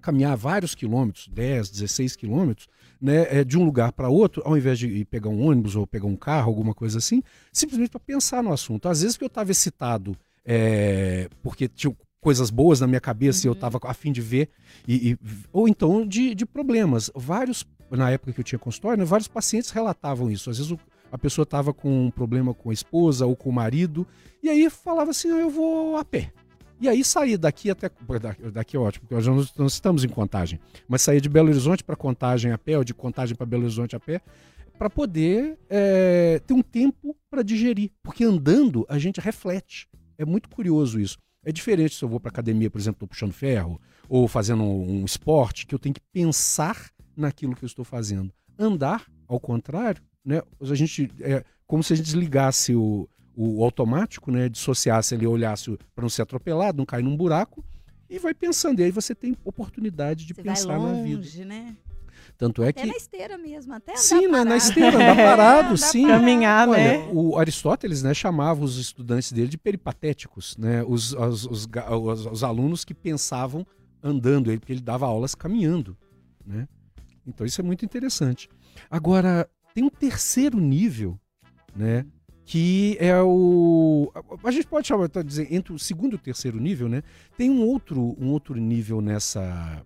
caminhar 0.00 0.36
vários 0.36 0.72
quilômetros, 0.72 1.26
10, 1.26 1.68
16 1.68 2.14
quilômetros, 2.14 2.68
né, 3.00 3.26
é, 3.40 3.44
de 3.44 3.58
um 3.58 3.64
lugar 3.64 3.92
para 3.92 4.08
outro, 4.08 4.42
ao 4.44 4.56
invés 4.56 4.78
de 4.78 5.04
pegar 5.04 5.28
um 5.28 5.42
ônibus 5.42 5.76
ou 5.76 5.86
pegar 5.86 6.06
um 6.06 6.16
carro, 6.16 6.48
alguma 6.48 6.74
coisa 6.74 6.98
assim, 6.98 7.22
simplesmente 7.52 7.90
para 7.90 8.00
pensar 8.00 8.42
no 8.42 8.52
assunto. 8.52 8.88
Às 8.88 9.02
vezes 9.02 9.16
que 9.16 9.24
eu 9.24 9.28
estava 9.28 9.50
excitado 9.50 10.16
é, 10.44 11.28
porque 11.42 11.68
tinha 11.68 11.94
coisas 12.20 12.50
boas 12.50 12.80
na 12.80 12.86
minha 12.86 13.00
cabeça 13.00 13.40
uhum. 13.40 13.44
e 13.44 13.48
eu 13.50 13.52
estava 13.52 13.78
a 13.82 13.94
fim 13.94 14.12
de 14.12 14.20
ver, 14.20 14.48
e, 14.86 15.12
e, 15.12 15.18
ou 15.52 15.68
então 15.68 16.06
de, 16.06 16.34
de, 16.34 16.46
problemas. 16.46 17.10
Vários, 17.14 17.64
na 17.90 18.10
época 18.10 18.32
que 18.32 18.40
eu 18.40 18.44
tinha 18.44 18.58
consultório, 18.58 18.98
né, 18.98 19.04
vários 19.04 19.28
pacientes 19.28 19.70
relatavam 19.70 20.30
isso. 20.30 20.50
Às 20.50 20.58
vezes 20.58 20.72
o, 20.72 20.78
a 21.10 21.18
pessoa 21.18 21.44
estava 21.44 21.72
com 21.72 22.06
um 22.06 22.10
problema 22.10 22.54
com 22.54 22.70
a 22.70 22.72
esposa 22.72 23.26
ou 23.26 23.36
com 23.36 23.50
o 23.50 23.52
marido, 23.52 24.06
e 24.42 24.48
aí 24.48 24.68
falava 24.70 25.10
assim: 25.10 25.28
eu 25.28 25.50
vou 25.50 25.96
a 25.96 26.04
pé. 26.04 26.32
E 26.80 26.88
aí 26.88 27.02
sair 27.02 27.38
daqui 27.38 27.70
até. 27.70 27.90
Daqui 28.52 28.76
é 28.76 28.78
ótimo, 28.78 29.06
porque 29.06 29.14
nós 29.14 29.54
não 29.56 29.66
estamos 29.66 30.04
em 30.04 30.08
contagem. 30.08 30.60
Mas 30.86 31.02
sair 31.02 31.20
de 31.20 31.28
Belo 31.28 31.48
Horizonte 31.48 31.82
para 31.82 31.96
contagem 31.96 32.52
a 32.52 32.58
pé, 32.58 32.76
ou 32.76 32.84
de 32.84 32.92
contagem 32.92 33.34
para 33.34 33.46
Belo 33.46 33.62
Horizonte 33.64 33.96
a 33.96 34.00
pé, 34.00 34.20
para 34.78 34.90
poder 34.90 35.58
é, 35.70 36.40
ter 36.46 36.54
um 36.54 36.62
tempo 36.62 37.16
para 37.30 37.42
digerir. 37.42 37.90
Porque 38.02 38.24
andando 38.24 38.84
a 38.88 38.98
gente 38.98 39.20
reflete. 39.20 39.88
É 40.18 40.24
muito 40.24 40.48
curioso 40.48 41.00
isso. 41.00 41.18
É 41.44 41.52
diferente 41.52 41.94
se 41.94 42.04
eu 42.04 42.08
vou 42.08 42.18
para 42.18 42.30
academia, 42.30 42.70
por 42.70 42.78
exemplo, 42.78 42.96
estou 42.96 43.08
puxando 43.08 43.32
ferro, 43.32 43.80
ou 44.08 44.26
fazendo 44.26 44.62
um, 44.62 45.00
um 45.00 45.04
esporte, 45.04 45.66
que 45.66 45.74
eu 45.74 45.78
tenho 45.78 45.94
que 45.94 46.00
pensar 46.12 46.90
naquilo 47.16 47.54
que 47.54 47.64
eu 47.64 47.68
estou 47.68 47.84
fazendo. 47.84 48.32
Andar, 48.58 49.06
ao 49.28 49.38
contrário, 49.38 50.02
né? 50.24 50.42
A 50.60 50.74
gente 50.74 51.10
é 51.20 51.44
como 51.66 51.82
se 51.82 51.92
a 51.92 51.96
gente 51.96 52.06
desligasse 52.06 52.74
o, 52.74 53.08
o 53.36 53.62
automático, 53.62 54.30
né? 54.30 54.48
Dissociasse 54.48 55.14
ali, 55.14 55.26
olhasse 55.26 55.76
para 55.94 56.02
não 56.02 56.08
ser 56.08 56.22
atropelado, 56.22 56.78
não 56.78 56.86
cair 56.86 57.02
num 57.02 57.16
buraco 57.16 57.62
e 58.08 58.18
vai 58.18 58.32
pensando. 58.32 58.80
E 58.80 58.84
aí 58.84 58.90
você 58.90 59.14
tem 59.14 59.36
oportunidade 59.44 60.24
de 60.24 60.32
Você 60.34 60.42
pensar 60.42 60.78
vai 60.78 60.92
na 60.92 61.02
vida. 61.02 61.16
longe, 61.18 61.44
né? 61.44 61.76
Tanto 62.38 62.62
é 62.62 62.68
Até 62.70 62.82
que 62.82 62.86
na 62.86 62.96
esteira 62.96 63.38
mesmo, 63.38 63.72
até 63.74 63.92
andar 63.92 64.00
sim, 64.00 64.26
na, 64.26 64.38
na 64.38 64.44
parado. 64.44 64.56
esteira, 64.56 64.96
andar 64.96 65.16
parado, 65.16 65.66
Andar 65.68 65.76
sim. 65.76 66.06
Caminhar, 66.06 66.66
né? 66.68 66.98
Olha, 66.98 67.12
o 67.14 67.38
Aristóteles 67.38 68.02
né, 68.02 68.12
chamava 68.14 68.64
os 68.64 68.78
estudantes 68.78 69.30
dele 69.32 69.48
de 69.48 69.58
peripatéticos, 69.58 70.56
né? 70.56 70.82
Os, 70.82 71.12
os, 71.12 71.44
os, 71.46 71.66
os- 71.66 72.26
os 72.26 72.44
alunos 72.44 72.84
que 72.84 72.94
pensavam 72.94 73.66
andando, 74.02 74.50
ele- 74.50 74.58
porque 74.58 74.72
ele 74.72 74.80
dava 74.80 75.06
aulas 75.06 75.34
caminhando. 75.34 75.96
Né? 76.44 76.66
Então 77.26 77.46
isso 77.46 77.60
é 77.60 77.64
muito 77.64 77.84
interessante. 77.84 78.48
Agora, 78.90 79.48
tem 79.74 79.84
um 79.84 79.90
terceiro 79.90 80.58
nível, 80.60 81.18
né? 81.74 82.04
Que 82.46 82.96
é 83.00 83.20
o. 83.20 84.10
A 84.44 84.50
gente 84.52 84.68
pode 84.68 84.86
chamar, 84.86 85.08
tá, 85.08 85.20
dizer, 85.20 85.52
entre 85.52 85.72
o 85.72 85.78
segundo 85.78 86.12
e 86.12 86.14
o 86.14 86.18
terceiro 86.18 86.60
nível, 86.60 86.88
né? 86.88 87.02
Tem 87.36 87.50
um 87.50 87.60
outro, 87.66 88.16
um 88.20 88.30
outro 88.30 88.54
nível 88.54 89.00
nessa, 89.00 89.84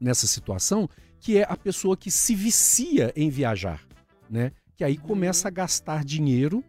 nessa 0.00 0.26
situação, 0.28 0.88
que 1.18 1.36
é 1.38 1.46
a 1.48 1.56
pessoa 1.56 1.96
que 1.96 2.12
se 2.12 2.32
vicia 2.32 3.12
em 3.16 3.28
viajar, 3.28 3.82
né? 4.30 4.52
Que 4.76 4.84
aí 4.84 4.96
começa 4.96 5.48
a 5.48 5.50
gastar 5.50 6.04
dinheiro. 6.04 6.62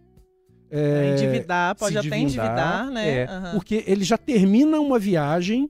é, 0.72 1.14
endividar, 1.14 1.76
pode 1.76 1.98
até 2.00 2.18
endividar, 2.18 2.90
né? 2.90 3.10
é, 3.10 3.26
Aham. 3.26 3.52
Porque 3.54 3.84
ele 3.86 4.04
já 4.04 4.18
termina 4.18 4.80
uma 4.80 4.98
viagem 4.98 5.70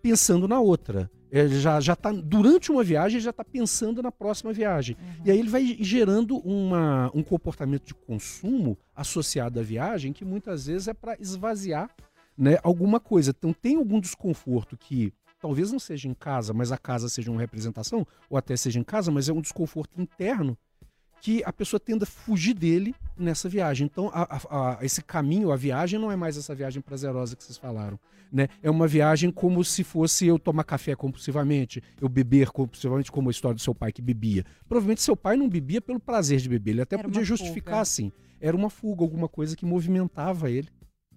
pensando 0.00 0.48
na 0.48 0.58
outra. 0.58 1.10
Ele 1.34 1.58
já, 1.58 1.80
já 1.80 1.96
tá, 1.96 2.12
durante 2.12 2.70
uma 2.70 2.84
viagem, 2.84 3.18
já 3.18 3.30
está 3.30 3.42
pensando 3.42 4.00
na 4.00 4.12
próxima 4.12 4.52
viagem. 4.52 4.96
E 5.24 5.32
aí 5.32 5.38
ele 5.38 5.48
vai 5.48 5.76
gerando 5.80 6.36
uma, 6.38 7.10
um 7.12 7.24
comportamento 7.24 7.86
de 7.86 7.94
consumo 7.94 8.78
associado 8.94 9.58
à 9.58 9.62
viagem 9.62 10.12
que 10.12 10.24
muitas 10.24 10.66
vezes 10.66 10.86
é 10.86 10.94
para 10.94 11.16
esvaziar 11.20 11.90
né, 12.38 12.58
alguma 12.62 13.00
coisa. 13.00 13.34
Então 13.36 13.52
tem 13.52 13.74
algum 13.74 13.98
desconforto 13.98 14.76
que 14.76 15.12
talvez 15.40 15.72
não 15.72 15.80
seja 15.80 16.08
em 16.08 16.14
casa, 16.14 16.54
mas 16.54 16.70
a 16.70 16.78
casa 16.78 17.08
seja 17.08 17.32
uma 17.32 17.40
representação, 17.40 18.06
ou 18.30 18.38
até 18.38 18.56
seja 18.56 18.78
em 18.78 18.84
casa, 18.84 19.10
mas 19.10 19.28
é 19.28 19.32
um 19.32 19.40
desconforto 19.40 20.00
interno 20.00 20.56
que 21.24 21.42
a 21.42 21.50
pessoa 21.50 21.80
tenda 21.80 22.04
a 22.04 22.06
fugir 22.06 22.52
dele 22.52 22.94
nessa 23.16 23.48
viagem. 23.48 23.86
Então, 23.90 24.10
a- 24.12 24.28
a- 24.50 24.78
esse 24.84 25.02
caminho, 25.02 25.50
a 25.50 25.56
viagem, 25.56 25.98
não 25.98 26.12
é 26.12 26.16
mais 26.16 26.36
essa 26.36 26.54
viagem 26.54 26.82
prazerosa 26.82 27.34
que 27.34 27.42
vocês 27.42 27.56
falaram. 27.56 27.98
Né? 28.30 28.46
É 28.62 28.68
uma 28.70 28.86
viagem 28.86 29.30
como 29.30 29.64
se 29.64 29.82
fosse 29.82 30.26
eu 30.26 30.38
tomar 30.38 30.64
café 30.64 30.94
compulsivamente, 30.94 31.82
eu 31.98 32.10
beber 32.10 32.50
compulsivamente, 32.50 33.10
como 33.10 33.30
a 33.30 33.30
história 33.30 33.54
do 33.54 33.60
seu 33.62 33.74
pai 33.74 33.90
que 33.90 34.02
bebia. 34.02 34.44
Provavelmente 34.68 35.00
seu 35.00 35.16
pai 35.16 35.34
não 35.34 35.48
bebia 35.48 35.80
pelo 35.80 35.98
prazer 35.98 36.40
de 36.40 36.48
beber, 36.48 36.72
ele 36.72 36.82
até 36.82 36.96
Era 36.96 37.04
podia 37.04 37.24
justificar 37.24 37.72
fuga. 37.76 37.80
assim. 37.80 38.12
Era 38.38 38.54
uma 38.54 38.68
fuga, 38.68 39.02
alguma 39.02 39.26
coisa 39.28 39.56
que 39.56 39.64
movimentava 39.64 40.50
ele. 40.50 40.68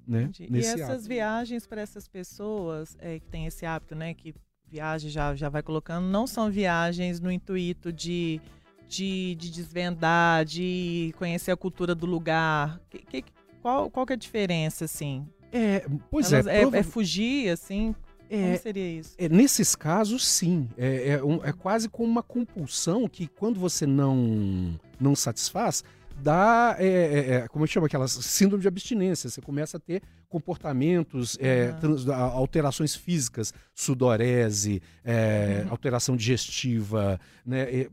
Né? 0.07 0.29
E 0.39 0.57
essas 0.59 0.89
ato. 1.01 1.07
viagens 1.09 1.67
para 1.67 1.81
essas 1.81 2.07
pessoas 2.07 2.95
é, 3.01 3.19
que 3.19 3.25
têm 3.27 3.45
esse 3.45 3.65
hábito, 3.65 3.93
né? 3.93 4.13
Que 4.13 4.33
viagem 4.69 5.09
já, 5.09 5.35
já 5.35 5.49
vai 5.49 5.61
colocando, 5.61 6.05
não 6.05 6.25
são 6.25 6.49
viagens 6.49 7.19
no 7.19 7.29
intuito 7.29 7.91
de, 7.91 8.39
de, 8.87 9.35
de 9.35 9.49
desvendar, 9.51 10.45
de 10.45 11.13
conhecer 11.17 11.51
a 11.51 11.57
cultura 11.57 11.93
do 11.93 12.05
lugar. 12.05 12.79
Que- 12.89 12.99
que- 12.99 13.25
qual, 13.61 13.89
qual 13.89 14.05
que 14.05 14.13
é 14.13 14.15
a 14.15 14.17
diferença, 14.17 14.85
assim? 14.85 15.27
É, 15.51 15.85
pois 16.09 16.31
Elas- 16.31 16.47
é, 16.47 16.57
é, 16.57 16.61
prova- 16.61 16.77
é 16.77 16.83
fugir, 16.83 17.49
assim? 17.49 17.95
é, 18.29 18.41
Como 18.43 18.57
seria 18.59 18.99
isso? 18.99 19.15
É, 19.17 19.29
nesses 19.29 19.75
casos, 19.75 20.25
sim. 20.25 20.69
É, 20.77 21.09
é 21.11 21.23
um- 21.23 21.43
é 21.43 21.51
quase 21.53 21.87
como 21.89 22.09
uma 22.09 22.23
compulsão 22.23 23.07
que, 23.07 23.27
quando 23.27 23.59
você 23.59 23.85
não, 23.85 24.77
não 24.99 25.15
satisfaz, 25.15 25.83
dá. 26.21 26.75
é, 26.79 26.85
é, 26.87 27.33
é, 27.35 27.47
como 27.47 27.65
chama 27.67 27.87
aquelas? 27.87 28.11
Síndrome 28.11 28.61
de 28.61 28.67
abstinência. 28.67 29.29
Você 29.29 29.41
começa 29.41 29.77
a 29.77 29.79
ter 29.79 30.01
comportamentos, 30.29 31.37
é, 31.39 31.69
Aham. 31.69 31.79
trans- 31.79 32.07
alterações 32.07 32.95
físicas, 32.95 33.53
sudorese, 33.73 34.81
é, 35.03 35.63
Uhum. 35.65 35.71
alteração 35.71 36.15
digestiva, 36.15 37.19
né, 37.45 37.87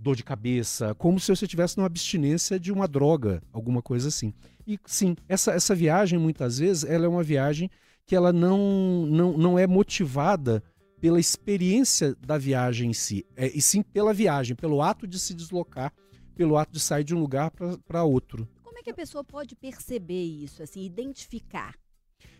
dor 0.00 0.16
de 0.16 0.22
cabeça, 0.22 0.94
como 0.94 1.18
se 1.18 1.34
você 1.34 1.44
estivesse 1.44 1.76
numa 1.76 1.86
abstinência 1.86 2.58
de 2.58 2.72
uma 2.72 2.86
droga, 2.86 3.42
alguma 3.52 3.82
coisa 3.82 4.08
assim. 4.08 4.32
E 4.66 4.78
sim, 4.86 5.16
essa, 5.28 5.52
essa 5.52 5.74
viagem, 5.74 6.18
muitas 6.18 6.58
vezes, 6.58 6.84
ela 6.84 7.04
é 7.06 7.08
uma 7.08 7.22
viagem 7.22 7.70
que 8.06 8.14
ela 8.14 8.32
não, 8.32 9.06
não, 9.06 9.36
não 9.36 9.58
é 9.58 9.66
motivada 9.66 10.62
pela 11.00 11.18
experiência 11.18 12.14
da 12.26 12.36
viagem 12.36 12.90
em 12.90 12.92
si, 12.92 13.24
é, 13.36 13.46
e 13.48 13.60
sim 13.62 13.82
pela 13.82 14.12
viagem, 14.12 14.54
pelo 14.54 14.82
ato 14.82 15.06
de 15.06 15.18
se 15.18 15.32
deslocar, 15.34 15.92
pelo 16.34 16.56
ato 16.56 16.72
de 16.72 16.80
sair 16.80 17.04
de 17.04 17.14
um 17.14 17.20
lugar 17.20 17.50
para 17.86 18.04
outro. 18.04 18.48
Como 18.62 18.78
é 18.78 18.82
que 18.82 18.90
a 18.90 18.94
pessoa 18.94 19.22
pode 19.24 19.54
perceber 19.56 20.22
isso, 20.24 20.62
assim, 20.62 20.84
identificar? 20.84 21.74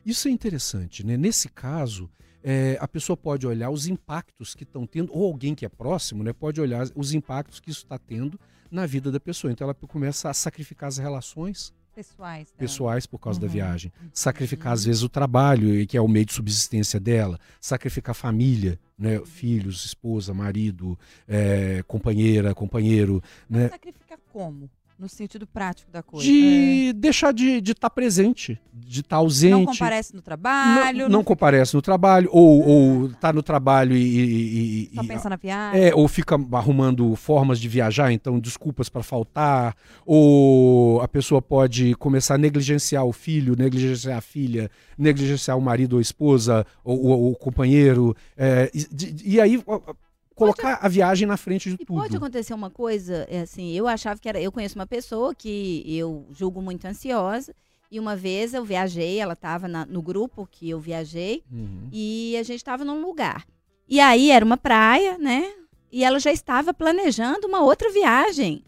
Isso 0.04 0.28
é 0.28 0.30
interessante, 0.30 1.04
né? 1.04 1.16
Nesse 1.16 1.48
caso, 1.48 2.10
é, 2.42 2.76
a 2.80 2.88
pessoa 2.88 3.16
pode 3.16 3.46
olhar 3.46 3.70
os 3.70 3.86
impactos 3.86 4.54
que 4.54 4.64
estão 4.64 4.86
tendo, 4.86 5.12
ou 5.12 5.24
alguém 5.26 5.54
que 5.54 5.64
é 5.66 5.68
próximo, 5.68 6.22
né, 6.24 6.32
pode 6.32 6.60
olhar 6.60 6.86
os 6.94 7.12
impactos 7.12 7.60
que 7.60 7.70
isso 7.70 7.82
está 7.84 7.98
tendo 7.98 8.40
na 8.70 8.86
vida 8.86 9.10
da 9.12 9.20
pessoa. 9.20 9.52
Então 9.52 9.66
ela 9.66 9.74
começa 9.74 10.30
a 10.30 10.34
sacrificar 10.34 10.88
as 10.88 10.96
relações 10.96 11.72
Pessoais. 11.94 12.46
dela. 12.48 12.58
pessoais 12.58 13.04
por 13.04 13.18
causa 13.18 13.38
da 13.38 13.46
Uhum. 13.46 13.52
viagem, 13.52 13.92
sacrificar 14.14 14.72
às 14.72 14.84
vezes 14.84 15.02
o 15.02 15.08
trabalho, 15.08 15.86
que 15.86 15.96
é 15.96 16.00
o 16.00 16.08
meio 16.08 16.24
de 16.24 16.32
subsistência 16.32 16.98
dela, 16.98 17.38
sacrificar 17.60 18.12
a 18.12 18.14
família, 18.14 18.78
né, 18.96 19.20
filhos, 19.26 19.84
esposa, 19.84 20.32
marido, 20.32 20.98
é, 21.28 21.82
companheira, 21.86 22.54
companheiro, 22.54 23.22
né, 23.50 23.68
Sacrificar 23.68 24.18
como? 24.32 24.70
No 25.00 25.08
sentido 25.08 25.46
prático 25.46 25.90
da 25.90 26.02
coisa. 26.02 26.26
de 26.26 26.92
deixar 26.94 27.32
de 27.32 27.58
estar 27.72 27.88
presente, 27.88 28.60
de 28.70 29.00
estar 29.00 29.16
ausente. 29.16 29.52
Não 29.52 29.64
comparece 29.64 30.14
no 30.14 30.20
trabalho. 30.20 31.02
não, 31.04 31.08
não 31.08 31.24
comparece 31.24 31.74
no 31.74 31.80
trabalho, 31.80 32.28
ou, 32.30 32.68
ou 32.68 33.08
tá 33.14 33.32
no 33.32 33.42
trabalho 33.42 33.96
e. 33.96 34.90
e- 34.90 34.94
Só 34.94 35.02
e- 35.02 35.06
pensa 35.06 35.30
na 35.30 35.36
viagem. 35.36 35.80
é, 35.82 35.94
ou 35.94 36.06
fica 36.06 36.36
arrumando 36.52 37.16
formas 37.16 37.58
de 37.58 37.66
viajar, 37.66 38.12
então 38.12 38.38
desculpas 38.38 38.90
para 38.90 39.02
faltar, 39.02 39.74
ou 40.04 41.00
a 41.00 41.08
pessoa 41.08 41.40
pode 41.40 41.94
começar 41.94 42.34
a 42.34 42.38
negligenciar 42.38 43.04
o 43.06 43.12
filho, 43.12 43.56
negligenciar 43.56 44.18
a 44.18 44.20
filha, 44.20 44.70
negligenciar 44.98 45.56
o 45.56 45.62
marido 45.62 45.94
ou 45.94 45.98
a 45.98 46.02
esposa, 46.02 46.66
ou, 46.84 47.30
o 47.32 47.36
companheiro, 47.36 48.14
é, 48.36 48.70
de- 48.92 49.16
e 49.24 49.40
aí 49.40 49.62
colocar 50.40 50.78
a 50.80 50.88
viagem 50.88 51.26
na 51.26 51.36
frente 51.36 51.68
de 51.68 51.74
E 51.74 51.84
tudo. 51.84 51.98
pode 52.00 52.16
acontecer 52.16 52.52
uma 52.54 52.70
coisa, 52.70 53.26
é 53.30 53.40
assim, 53.40 53.72
eu 53.72 53.86
achava 53.86 54.18
que 54.20 54.28
era. 54.28 54.40
Eu 54.40 54.50
conheço 54.52 54.74
uma 54.78 54.86
pessoa 54.86 55.34
que 55.34 55.82
eu 55.86 56.26
julgo 56.32 56.60
muito 56.62 56.84
ansiosa. 56.86 57.54
E 57.92 57.98
uma 57.98 58.14
vez 58.14 58.54
eu 58.54 58.64
viajei, 58.64 59.18
ela 59.18 59.32
estava 59.32 59.66
no 59.66 60.00
grupo 60.00 60.46
que 60.48 60.70
eu 60.70 60.78
viajei, 60.78 61.42
Uhum. 61.50 61.88
e 61.92 62.36
a 62.38 62.42
gente 62.44 62.58
estava 62.58 62.84
num 62.84 63.00
lugar. 63.02 63.44
E 63.88 63.98
aí 63.98 64.30
era 64.30 64.44
uma 64.44 64.56
praia, 64.56 65.18
né? 65.18 65.52
E 65.90 66.04
ela 66.04 66.20
já 66.20 66.30
estava 66.30 66.72
planejando 66.72 67.48
uma 67.48 67.60
outra 67.64 67.90
viagem. 67.90 68.62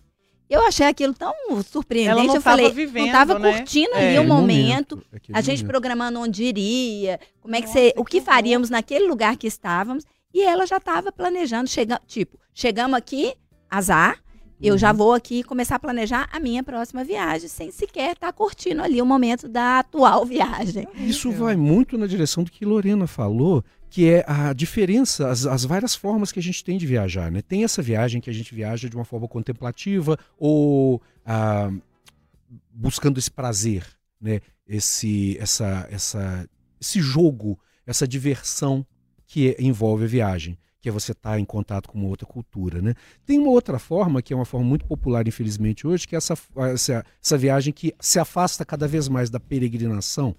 Eu 0.50 0.60
achei 0.66 0.84
aquilo 0.86 1.14
tão 1.14 1.32
surpreendente. 1.62 2.10
Ela 2.18 2.24
não 2.24 2.34
eu 2.34 2.40
falei, 2.40 2.68
vivendo, 2.72 2.98
não 3.02 3.06
estava 3.06 3.38
né? 3.38 3.52
curtindo 3.58 3.94
É. 3.94 4.08
ali 4.08 4.18
o 4.18 4.28
momento. 4.28 5.00
aquele 5.12 5.38
A 5.38 5.40
gente 5.40 5.58
momento. 5.60 5.70
programando 5.70 6.18
onde 6.20 6.42
iria, 6.42 7.20
como 7.40 7.54
é 7.54 7.60
que 7.60 7.68
Nossa, 7.68 7.78
você, 7.78 7.92
que 7.92 8.00
o 8.00 8.04
que 8.04 8.16
horror. 8.18 8.26
faríamos 8.26 8.68
naquele 8.70 9.06
lugar 9.06 9.36
que 9.36 9.46
estávamos. 9.46 10.04
E 10.34 10.42
ela 10.44 10.66
já 10.66 10.78
estava 10.78 11.12
planejando, 11.12 11.68
chega, 11.68 12.00
tipo, 12.06 12.38
chegamos 12.54 12.96
aqui, 12.96 13.34
azar, 13.70 14.18
eu 14.62 14.74
Uhum. 14.74 14.78
já 14.78 14.92
vou 14.92 15.12
aqui 15.12 15.42
começar 15.42 15.74
a 15.76 15.78
planejar 15.78 16.28
a 16.32 16.38
minha 16.38 16.62
próxima 16.62 17.02
viagem, 17.02 17.48
sem 17.48 17.72
sequer 17.72 18.12
estar 18.12 18.32
curtindo 18.32 18.80
ali 18.80 19.02
o 19.02 19.06
momento 19.06 19.48
da 19.48 19.80
atual 19.80 20.24
viagem. 20.26 20.86
Isso 20.94 21.32
vai 21.32 21.56
muito 21.56 21.98
na 21.98 22.06
direção 22.06 22.44
do 22.44 22.50
que 22.50 22.64
Lorena 22.64 23.08
falou, 23.08 23.64
que 23.90 24.08
é 24.08 24.24
a 24.26 24.52
diferença, 24.52 25.28
as, 25.28 25.44
as 25.46 25.64
várias 25.64 25.94
formas 25.96 26.30
que 26.30 26.38
a 26.38 26.42
gente 26.42 26.62
tem 26.62 26.78
de 26.78 26.86
viajar. 26.86 27.30
Né? 27.30 27.42
Tem 27.42 27.64
essa 27.64 27.82
viagem 27.82 28.20
que 28.20 28.30
a 28.30 28.32
gente 28.32 28.54
viaja 28.54 28.88
de 28.88 28.94
uma 28.96 29.04
forma 29.04 29.26
contemplativa 29.26 30.16
ou 30.38 31.02
ah, 31.26 31.70
buscando 32.70 33.18
esse 33.18 33.30
prazer, 33.30 33.84
né? 34.20 34.40
esse, 34.66 35.36
essa, 35.38 35.88
essa, 35.90 36.48
esse 36.80 37.00
jogo, 37.00 37.58
essa 37.84 38.06
diversão 38.06 38.86
que 39.32 39.56
envolve 39.58 40.04
a 40.04 40.06
viagem, 40.06 40.58
que 40.78 40.90
é 40.90 40.92
você 40.92 41.12
estar 41.12 41.38
em 41.38 41.44
contato 41.46 41.88
com 41.88 41.96
uma 41.96 42.08
outra 42.08 42.26
cultura. 42.26 42.82
Né? 42.82 42.94
Tem 43.24 43.38
uma 43.38 43.48
outra 43.48 43.78
forma, 43.78 44.20
que 44.20 44.30
é 44.30 44.36
uma 44.36 44.44
forma 44.44 44.66
muito 44.66 44.84
popular, 44.84 45.26
infelizmente, 45.26 45.86
hoje, 45.86 46.06
que 46.06 46.14
é 46.14 46.18
essa, 46.18 46.36
essa, 46.70 47.02
essa 47.24 47.38
viagem 47.38 47.72
que 47.72 47.94
se 47.98 48.18
afasta 48.18 48.62
cada 48.62 48.86
vez 48.86 49.08
mais 49.08 49.30
da 49.30 49.40
peregrinação. 49.40 50.32
O 50.32 50.36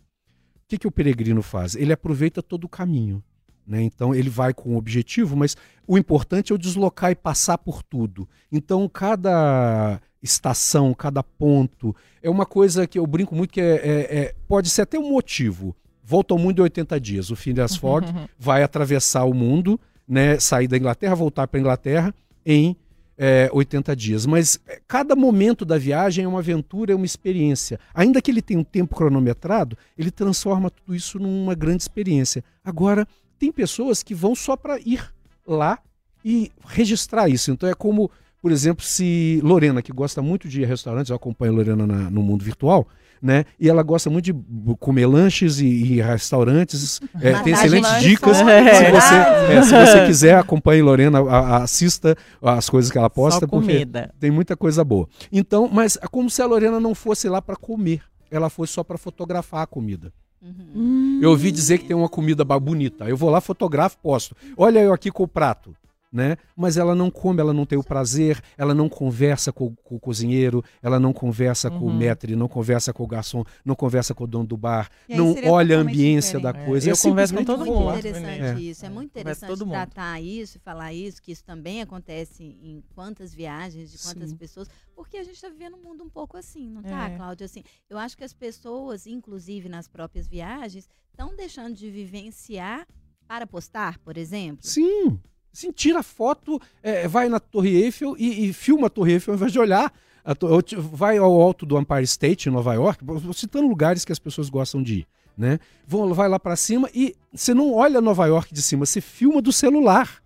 que, 0.68 0.78
que 0.78 0.86
o 0.86 0.92
peregrino 0.92 1.42
faz? 1.42 1.74
Ele 1.74 1.92
aproveita 1.92 2.44
todo 2.44 2.66
o 2.66 2.70
caminho. 2.70 3.24
Né? 3.66 3.82
Então 3.82 4.14
ele 4.14 4.30
vai 4.30 4.54
com 4.54 4.74
um 4.74 4.78
objetivo, 4.78 5.36
mas 5.36 5.58
o 5.88 5.98
importante 5.98 6.52
é 6.52 6.56
o 6.56 6.60
deslocar 6.60 7.10
e 7.10 7.16
passar 7.16 7.58
por 7.58 7.82
tudo. 7.82 8.30
Então 8.52 8.88
cada 8.88 10.00
estação, 10.22 10.94
cada 10.94 11.24
ponto 11.24 11.96
é 12.22 12.30
uma 12.30 12.46
coisa 12.46 12.86
que 12.86 13.00
eu 13.00 13.08
brinco 13.08 13.34
muito 13.36 13.52
que 13.52 13.60
é, 13.60 13.74
é- 13.74 14.18
é- 14.18 14.36
pode 14.48 14.70
ser 14.70 14.84
até 14.84 15.00
um 15.00 15.10
motivo. 15.10 15.76
Volta 16.04 16.34
ao 16.34 16.40
mundo 16.40 16.60
em 16.60 16.64
80 16.64 17.00
dias. 17.00 17.30
O 17.30 17.36
Phineas 17.36 17.76
Fogg 17.76 18.08
vai 18.38 18.64
atravessar 18.64 19.24
o 19.24 19.34
mundo, 19.34 19.80
né? 20.08 20.40
sair 20.40 20.68
da 20.68 20.78
Inglaterra, 20.78 21.16
voltar 21.16 21.48
para 21.48 21.60
a 21.60 21.62
Inglaterra 21.62 22.16
em 22.46 22.76
é, 23.18 23.50
80 23.54 23.96
dias, 23.96 24.26
mas 24.26 24.60
é, 24.68 24.82
cada 24.88 25.16
momento 25.16 25.64
da 25.64 25.78
viagem 25.78 26.26
é 26.26 26.28
uma 26.28 26.40
aventura, 26.40 26.94
é 26.94 26.96
uma 26.96 27.06
experiência. 27.06 27.80
Ainda 27.94 28.22
que 28.22 28.32
ele 28.32 28.42
tenha 28.42 28.60
um 28.60 28.64
tempo 28.64 28.96
cronometrado, 28.96 29.78
ele 29.98 30.12
transforma 30.12 30.70
tudo 30.70 30.96
isso 30.96 31.20
numa 31.20 31.54
grande 31.54 31.84
experiência. 31.84 32.44
Agora, 32.64 33.08
tem 33.38 33.52
pessoas 33.52 34.02
que 34.04 34.16
vão 34.16 34.36
só 34.36 34.56
para 34.56 34.80
ir 34.80 35.14
lá 35.46 35.80
e 36.24 36.52
registrar 36.66 37.30
isso. 37.30 37.52
Então 37.52 37.70
é 37.70 37.74
como, 37.74 38.10
por 38.42 38.52
exemplo, 38.52 38.84
se 38.84 39.40
Lorena, 39.44 39.82
que 39.82 39.92
gosta 39.92 40.22
muito 40.22 40.48
de 40.48 40.64
restaurantes, 40.66 41.10
eu 41.10 41.16
acompanho 41.16 41.54
a 41.54 41.56
Lorena 41.56 41.86
na, 41.86 42.10
no 42.10 42.24
mundo 42.24 42.44
virtual, 42.44 42.88
né? 43.24 43.46
E 43.58 43.70
ela 43.70 43.82
gosta 43.82 44.10
muito 44.10 44.26
de 44.26 44.36
comer 44.82 45.06
lanches 45.06 45.60
e, 45.60 45.66
e 45.66 46.02
restaurantes. 46.02 47.00
É, 47.22 47.40
tem 47.42 47.54
excelentes 47.54 48.02
dicas. 48.02 48.38
fome. 48.38 48.52
Se, 48.52 48.92
você, 48.92 49.16
é, 49.16 49.62
se 49.64 49.70
você 49.72 50.06
quiser, 50.08 50.38
acompanhe 50.38 50.82
Lorena, 50.82 51.20
a- 51.20 51.40
a- 51.40 51.64
assista 51.64 52.18
as 52.42 52.70
coisas 52.70 52.92
que 52.92 52.98
ela 52.98 53.10
posta, 53.10 53.40
Só 53.42 53.48
porque 53.48 53.72
comida. 53.72 54.14
tem 54.20 54.30
muita 54.30 54.58
coisa 54.58 54.84
boa. 54.84 55.08
Então, 55.32 55.70
mas 55.72 55.98
é 56.02 56.08
como 56.08 56.30
se 56.30 56.42
a 56.42 56.46
Lorena 56.46 56.80
não 56.82 56.94
fosse 56.94 57.30
lá 57.30 57.42
para 57.42 57.56
comer. 57.56 58.02
Ela 58.30 58.50
fosse 58.50 58.74
só 58.74 58.84
para 58.84 58.98
fotografar 58.98 59.62
a 59.62 59.68
comida. 59.68 60.12
Uhum. 60.42 61.20
Eu 61.22 61.30
ouvi 61.30 61.52
dizer 61.52 61.78
que 61.78 61.86
tem 61.86 61.96
uma 61.96 62.10
comida 62.10 62.44
bonita. 62.44 63.06
Eu 63.06 63.16
vou 63.16 63.30
lá, 63.30 63.40
fotografo, 63.40 63.98
posto. 64.04 64.36
Olha 64.58 64.80
eu 64.80 64.92
aqui 64.92 65.10
com 65.10 65.24
o 65.24 65.28
prato. 65.28 65.74
Né? 66.14 66.38
Mas 66.56 66.78
ela 66.78 66.94
não 66.94 67.10
come, 67.10 67.42
ela 67.42 67.52
não 67.56 67.66
tem 67.66 67.76
o 67.76 67.84
prazer, 67.84 68.40
ela 68.56 68.76
não 68.76 68.88
conversa 68.88 69.52
com, 69.52 69.74
com 69.78 69.96
o 69.96 70.00
cozinheiro, 70.00 70.64
ela 70.80 71.00
não 71.00 71.12
conversa 71.12 71.72
com 71.72 71.78
o 71.80 71.88
Uhum. 71.88 71.94
maître, 71.98 72.36
não 72.36 72.48
conversa 72.48 72.94
com 72.94 73.04
o 73.04 73.08
garçom, 73.08 73.44
não 73.66 73.74
conversa 73.76 74.14
com 74.14 74.24
o 74.26 74.28
dono 74.28 74.46
do 74.46 74.56
bar, 74.56 74.92
não 75.10 75.34
olha 75.52 75.76
a 75.76 75.82
ambiência 75.82 76.40
da 76.40 76.52
diferente. 76.52 76.70
coisa. 76.70 76.88
É, 76.88 76.92
É 76.92 76.94
eu 76.94 76.98
converso 77.00 77.34
com 77.34 77.44
todo 77.44 77.66
muito 77.66 77.74
mundo. 77.80 77.98
interessante 77.98 78.42
É. 78.44 78.60
isso. 78.60 78.86
É 78.86 78.90
muito 78.90 79.10
interessante 79.10 79.58
tratar 79.68 80.22
isso 80.22 80.58
e 80.58 80.60
falar 80.60 80.94
isso, 80.94 81.20
que 81.20 81.32
isso 81.32 81.44
também 81.44 81.82
acontece 81.82 82.44
em 82.44 82.84
quantas 82.94 83.34
viagens, 83.34 83.92
de 83.92 83.98
quantas 83.98 84.30
Sim. 84.30 84.36
pessoas, 84.38 84.70
porque 84.96 85.18
a 85.18 85.24
gente 85.24 85.34
está 85.34 85.50
vivendo 85.50 85.78
um 85.78 85.82
mundo 85.82 86.04
um 86.04 86.10
pouco 86.12 86.38
assim, 86.38 86.70
não 86.70 86.84
tá, 86.84 87.10
É. 87.10 87.18
Cláudia? 87.18 87.46
Assim, 87.46 87.64
eu 87.90 87.98
acho 87.98 88.16
que 88.16 88.24
as 88.24 88.34
pessoas, 88.34 89.08
inclusive 89.08 89.68
nas 89.68 89.88
próprias 89.88 90.28
viagens, 90.28 90.88
estão 91.10 91.36
deixando 91.36 91.74
de 91.76 91.90
vivenciar 91.90 92.86
para 93.28 93.48
postar, 93.48 93.98
por 94.00 94.16
exemplo. 94.16 94.60
Sim. 94.64 95.20
Sim, 95.54 95.72
tira 95.72 96.02
foto, 96.02 96.60
é, 96.82 97.08
vai 97.08 97.30
na 97.30 97.40
Torre 97.40 97.82
Eiffel 97.84 98.16
e, 98.18 98.50
e 98.50 98.54
filma 98.54 98.88
a 98.88 98.90
Torre 98.90 99.14
Eiffel 99.14 99.34
ao 99.34 99.38
invés 99.38 99.52
de 99.52 99.60
olhar. 99.60 99.94
to- 100.40 100.82
vai 100.82 101.18
ao 101.18 101.40
alto 101.42 101.66
do 101.66 101.78
Empire 101.80 102.04
State, 102.04 102.50
em 102.50 102.52
Nova 102.52 102.74
York, 102.74 103.04
citando 103.34 103.68
lugares 103.68 104.04
que 104.04 104.12
as 104.12 104.20
pessoas 104.20 104.50
gostam 104.50 104.82
de 104.82 105.00
ir. 105.00 105.08
Né? 105.38 105.60
Vão, 105.88 106.14
vai 106.14 106.28
lá 106.30 106.40
para 106.40 106.56
cima 106.56 106.90
e 106.94 107.16
você 107.34 107.54
não 107.54 107.74
olha 107.74 108.00
Nova 108.02 108.26
York 108.28 108.54
de 108.54 108.62
cima, 108.62 108.86
você 108.86 109.00
filma 109.02 109.42
do 109.42 109.52
celular. 109.52 110.22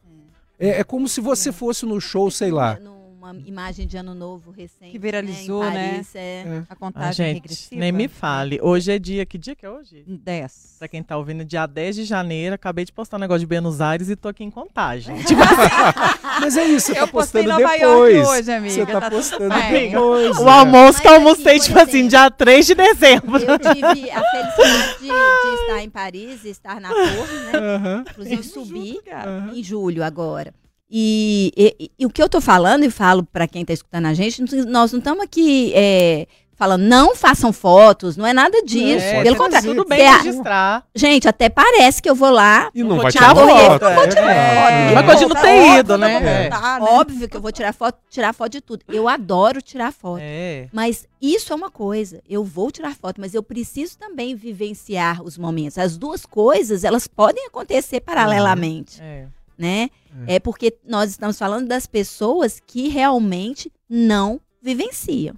É, 0.59 0.79
é 0.79 0.83
como 0.83 1.07
se 1.07 1.21
você 1.21 1.51
fosse 1.51 1.85
no 1.85 1.99
show, 2.01 2.31
sei 2.31 2.51
lá. 2.51 2.77
Numa 3.27 3.41
imagem 3.45 3.85
de 3.85 3.97
ano 3.97 4.13
novo 4.13 4.51
recente. 4.51 4.91
Que 4.91 4.97
viralizou, 4.97 5.61
né? 5.65 5.69
em 5.69 5.73
né? 5.73 5.91
Paris, 5.91 6.15
é. 6.15 6.19
É. 6.19 6.57
A 6.59 6.65
Ah, 6.69 6.75
contagem 6.75 7.25
gente, 7.25 7.33
regressiva. 7.41 7.81
nem 7.81 7.91
me 7.91 8.07
fale. 8.07 8.59
Hoje 8.61 8.91
é 8.91 8.97
dia. 8.99 9.25
Que 9.25 9.37
dia 9.37 9.53
que 9.55 9.65
é 9.65 9.69
hoje? 9.69 10.03
10. 10.07 10.75
Pra 10.79 10.87
quem 10.87 11.03
tá 11.03 11.17
ouvindo, 11.17 11.43
dia 11.43 11.65
10 11.67 11.97
de 11.97 12.03
janeiro. 12.05 12.55
Acabei 12.55 12.85
de 12.85 12.93
postar 12.93 13.17
um 13.17 13.19
negócio 13.19 13.41
de 13.41 13.45
Buenos 13.45 13.81
Aires 13.81 14.09
e 14.09 14.15
tô 14.15 14.29
aqui 14.29 14.43
em 14.43 14.51
contagem. 14.51 15.15
Tipo, 15.27 15.41
Mas 16.39 16.55
é 16.55 16.65
isso, 16.65 16.87
você 16.87 16.93
tá 16.93 17.01
Eu 17.01 17.07
postei 17.09 17.43
postando 17.43 17.61
Nova 17.63 17.73
depois. 17.77 18.15
York 18.15 18.29
hoje, 18.29 18.51
amiga. 18.51 18.73
Você 18.73 18.85
tá 18.85 19.01
tá 19.01 19.09
postando 19.11 19.49
bem. 19.49 19.89
depois. 19.91 20.37
o 20.37 20.47
é. 20.47 20.51
almoço 20.51 21.01
que 21.01 21.07
eu 21.07 21.11
Mas, 21.11 21.19
almocei, 21.21 21.55
assim, 21.57 21.67
tipo 21.67 21.79
assim, 21.79 22.07
dia 22.07 22.31
3 22.31 22.65
de 22.65 22.75
dezembro. 22.75 23.37
Eu 23.41 23.59
tive 23.59 24.09
a 24.11 24.21
felicidade 24.23 24.99
de, 24.99 25.07
de 25.07 25.61
estar 25.61 25.83
em 25.83 25.89
Paris 25.89 26.43
e 26.45 26.49
estar 26.49 26.79
na 26.79 26.89
torre, 26.89 27.37
né? 27.51 27.51
Aham, 27.75 28.03
Inclusive 28.09 28.43
subi 28.43 28.99
em 29.53 29.63
julho 29.63 30.03
agora. 30.03 30.53
E, 30.89 31.51
e- 31.57 31.91
e 31.99 32.05
o 32.05 32.09
que 32.09 32.21
eu 32.21 32.29
tô 32.29 32.39
falando, 32.39 32.83
e 32.83 32.89
falo 32.89 33.23
para 33.23 33.47
quem 33.47 33.65
tá 33.65 33.73
escutando 33.73 34.05
a 34.05 34.13
gente, 34.13 34.41
nós 34.65 34.91
não 34.93 34.99
estamos 34.99 35.21
aqui 35.23 35.73
é, 35.75 36.27
falando, 36.55 36.81
não 36.83 37.13
façam 37.13 37.51
fotos, 37.51 38.15
não 38.15 38.25
é 38.25 38.31
nada 38.31 38.63
disso. 38.63 39.05
É, 39.05 39.21
Pelo 39.21 39.35
tá 39.35 39.43
contrário. 39.43 39.75
Tudo 39.75 39.85
bem 39.85 40.07
a- 40.07 40.17
registrar. 40.19 40.85
Gente, 40.95 41.27
até 41.27 41.49
parece 41.49 42.01
que 42.01 42.09
eu 42.09 42.15
vou 42.15 42.29
lá. 42.29 42.71
E 42.73 42.83
não 42.83 42.95
Vou 42.95 43.03
vai 43.03 43.11
tirar 43.11 43.35
foto, 43.35 43.47
foto. 43.49 43.85
é. 43.85 43.91
é 43.91 43.95
Vou 43.95 44.07
tirar 44.07 44.23
claro. 44.23 44.55
foto. 44.55 44.93
Mas 44.95 45.05
pode 45.05 45.21
não 45.23 45.29
Tá 45.35 45.41
ter 45.41 45.79
ido, 45.79 45.97
né? 45.97 46.13
É. 46.15 46.49
voltar, 46.49 46.79
né? 46.79 46.87
Óbvio 46.89 47.27
que 47.29 47.35
eu 47.37 47.41
vou 47.41 47.51
tirar 47.51 47.73
foto, 47.73 47.99
tirar 48.09 48.33
foto 48.33 48.51
de 48.53 48.61
tudo. 48.61 48.85
Eu 48.87 49.09
adoro 49.09 49.61
tirar 49.61 49.91
foto. 49.91 50.21
É. 50.21 50.69
Mas 50.71 51.05
isso 51.21 51.51
é 51.51 51.55
uma 51.55 51.69
coisa. 51.69 52.21
Eu 52.29 52.45
vou 52.45 52.71
tirar 52.71 52.95
foto, 52.95 53.19
mas 53.19 53.33
eu 53.33 53.43
preciso 53.43 53.97
também 53.97 54.35
vivenciar 54.35 55.21
os 55.21 55.37
momentos. 55.37 55.77
As 55.77 55.97
duas 55.97 56.25
coisas, 56.25 56.85
elas 56.85 57.07
podem 57.07 57.45
acontecer 57.45 57.99
paralelamente, 57.99 59.01
É. 59.01 59.25
né? 59.57 59.89
É. 60.27 60.39
porque 60.39 60.77
nós 60.85 61.11
estamos 61.11 61.37
falando 61.37 61.67
das 61.67 61.85
pessoas 61.85 62.59
que 62.65 62.87
realmente 62.89 63.71
não 63.89 64.39
vivenciam. 64.61 65.35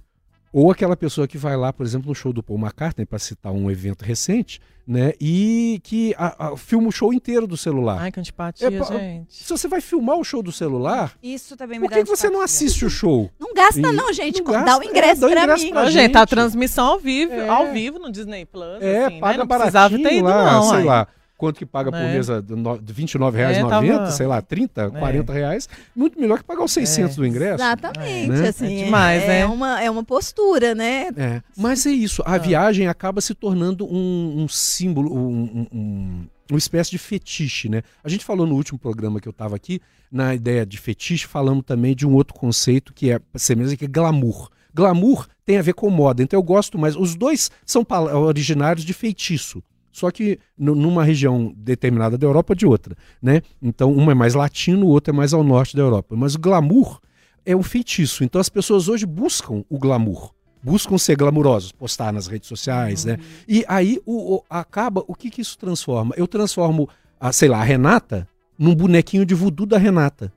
Ou 0.52 0.68
aquela 0.70 0.96
pessoa 0.96 1.28
que 1.28 1.38
vai 1.38 1.56
lá, 1.56 1.72
por 1.72 1.86
exemplo, 1.86 2.08
no 2.08 2.14
show 2.14 2.32
do 2.32 2.42
Paul 2.42 2.58
McCartney, 2.58 3.06
para 3.06 3.20
citar 3.20 3.52
um 3.52 3.70
evento 3.70 4.02
recente, 4.04 4.60
né? 4.84 5.12
E 5.20 5.80
que 5.84 6.12
a- 6.18 6.48
a- 6.48 6.56
filma 6.56 6.88
o 6.88 6.90
show 6.90 7.12
inteiro 7.12 7.46
do 7.46 7.56
celular. 7.56 7.98
Ai, 8.00 8.10
que 8.10 8.18
antipatia, 8.18 8.66
É, 8.66 8.70
gente. 8.84 9.32
Se 9.32 9.48
você 9.48 9.68
vai 9.68 9.80
filmar 9.80 10.16
o 10.16 10.24
show 10.24 10.42
do 10.42 10.50
celular, 10.50 11.14
Isso 11.22 11.56
também 11.56 11.78
me 11.78 11.84
por 11.86 11.90
dá 11.90 11.98
que, 11.98 12.02
que 12.02 12.08
você 12.16 12.28
não 12.28 12.40
assiste 12.40 12.84
o 12.84 12.90
show? 12.90 13.30
Não 13.38 13.54
gasta 13.54 13.78
E- 13.78 13.82
não, 13.92 14.12
gente. 14.12 14.42
não 14.42 14.50
Dá 14.52 14.62
gasta, 14.64 14.80
o 14.80 14.88
ingresso 14.90 15.24
é, 15.24 15.34
dá 15.34 15.40
o 15.40 15.42
ingresso 15.44 15.64
mim. 15.66 15.70
pra 15.70 15.84
Ô, 15.84 15.90
gente, 15.90 16.12
tá 16.12 16.22
a 16.22 16.26
transmissão 16.26 16.84
ao 16.86 16.98
vivo, 16.98 17.32
É. 17.32 17.48
ao 17.48 17.70
vivo 17.70 18.00
no 18.00 18.10
Disney 18.10 18.44
Plus. 18.44 18.82
É, 18.82 19.04
assim, 19.06 19.20
paga 19.20 19.32
né? 19.34 19.38
Não 19.38 19.46
precisava 19.46 19.96
ter 19.96 20.14
ido, 20.14 20.24
lá, 20.24 20.52
não. 20.54 20.62
sei 20.64 20.78
ai. 20.78 20.84
lá. 20.84 21.08
Quanto 21.40 21.56
que 21.58 21.64
paga 21.66 21.90
por 21.90 21.98
Né? 21.98 22.12
mês? 22.12 22.28
a- 22.28 22.42
no- 22.42 22.78
de 22.78 22.92
R$ 22.92 22.96
29,90, 22.96 23.96
É, 23.96 23.98
tava- 23.98 24.10
sei 24.12 24.26
lá, 24.26 24.42
30, 24.42 24.90
40 24.90 25.32
reais. 25.32 25.68
Muito 25.96 26.20
melhor 26.20 26.38
que 26.38 26.44
pagar 26.44 26.62
os 26.62 26.70
600 26.72 27.16
do 27.16 27.26
ingresso. 27.26 27.54
Exatamente, 27.64 28.28
Né? 28.28 28.48
assim. 28.48 28.80
É 28.80 28.84
demais, 28.84 29.22
é, 29.22 29.26
né? 29.26 29.46
Uma, 29.46 29.82
é 29.82 29.90
uma 29.90 30.04
postura, 30.04 30.74
né? 30.74 31.08
É, 31.16 31.40
mas 31.56 31.86
é 31.86 31.90
isso. 31.90 32.22
A 32.26 32.36
viagem 32.38 32.86
acaba 32.88 33.20
se 33.22 33.34
tornando 33.34 33.86
um, 33.86 34.42
um 34.42 34.48
símbolo, 34.48 35.12
um, 35.14 35.42
um- 35.42 35.66
um- 35.78 36.26
uma 36.50 36.58
espécie 36.58 36.90
de 36.90 36.98
fetiche, 36.98 37.68
né? 37.68 37.82
A 38.04 38.08
gente 38.08 38.24
falou 38.24 38.46
no 38.46 38.54
último 38.54 38.78
programa 38.78 39.18
que 39.20 39.26
eu 39.28 39.30
estava 39.32 39.56
aqui, 39.56 39.80
na 40.12 40.34
ideia 40.34 40.66
de 40.66 40.76
fetiche, 40.78 41.26
falamos 41.26 41.64
também 41.64 41.94
de 41.96 42.06
um 42.06 42.12
outro 42.12 42.34
conceito 42.34 42.92
que 42.92 43.10
é 43.10 43.18
semelhante, 43.36 43.76
que 43.76 43.84
é 43.86 43.88
glamour. 43.88 44.50
Glamour 44.74 45.26
tem 45.46 45.58
a 45.58 45.62
ver 45.62 45.72
com 45.72 45.90
moda, 45.90 46.22
então 46.22 46.38
eu 46.38 46.42
gosto 46.42 46.78
mais. 46.78 46.94
Os 46.96 47.16
dois 47.16 47.50
são 47.66 47.84
originários 48.14 48.84
de 48.84 48.92
feitiço. 48.92 49.62
Só 49.92 50.10
que 50.10 50.38
nu- 50.56 50.74
numa 50.74 51.02
região 51.04 51.52
determinada 51.56 52.16
da 52.16 52.26
Europa 52.26 52.54
de 52.54 52.66
outra, 52.66 52.94
né? 53.20 53.42
Então, 53.60 53.92
um 53.92 54.10
é 54.10 54.14
mais 54.14 54.34
latino, 54.34 54.86
o 54.86 54.88
outro 54.90 55.12
é 55.12 55.16
mais 55.16 55.32
ao 55.34 55.42
norte 55.42 55.74
da 55.76 55.82
Europa. 55.82 56.14
Mas 56.16 56.34
o 56.34 56.38
glamour 56.38 57.00
é 57.44 57.56
um 57.56 57.62
feitiço. 57.62 58.22
Então, 58.22 58.40
as 58.40 58.48
pessoas 58.48 58.88
hoje 58.88 59.04
buscam 59.06 59.64
o 59.68 59.78
glamour 59.78 60.32
buscam 60.62 60.98
ser 60.98 61.16
glamurosos, 61.16 61.72
postar 61.72 62.12
nas 62.12 62.26
redes 62.26 62.46
sociais, 62.46 63.06
né? 63.06 63.16
E 63.48 63.64
aí 63.66 63.98
o, 64.04 64.34
o- 64.36 64.44
acaba, 64.50 65.02
o 65.08 65.14
que 65.14 65.30
que 65.30 65.40
isso 65.40 65.56
transforma? 65.56 66.14
Eu 66.18 66.28
transformo, 66.28 66.86
a, 67.18 67.32
sei 67.32 67.48
lá, 67.48 67.60
a 67.60 67.64
Renata 67.64 68.28
num 68.58 68.74
bonequinho 68.74 69.24
de 69.24 69.34
voodoo 69.34 69.64
da 69.64 69.78
Renata. 69.78 70.30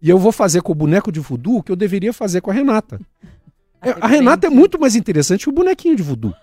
E 0.00 0.08
eu 0.08 0.18
vou 0.18 0.32
fazer 0.32 0.62
com 0.62 0.72
o 0.72 0.74
boneco 0.74 1.12
de 1.12 1.20
voodoo 1.20 1.58
o 1.58 1.62
que 1.62 1.70
eu 1.70 1.76
deveria 1.76 2.10
fazer 2.14 2.40
com 2.40 2.50
a 2.50 2.54
Renata. 2.54 2.98
É, 3.82 3.90
a 4.00 4.06
Renata 4.08 4.46
é 4.46 4.50
muito 4.50 4.80
mais 4.80 4.96
interessante 4.96 5.44
que 5.44 5.50
o 5.50 5.52
bonequinho 5.52 5.94
de 5.94 6.02
voodoo. 6.02 6.34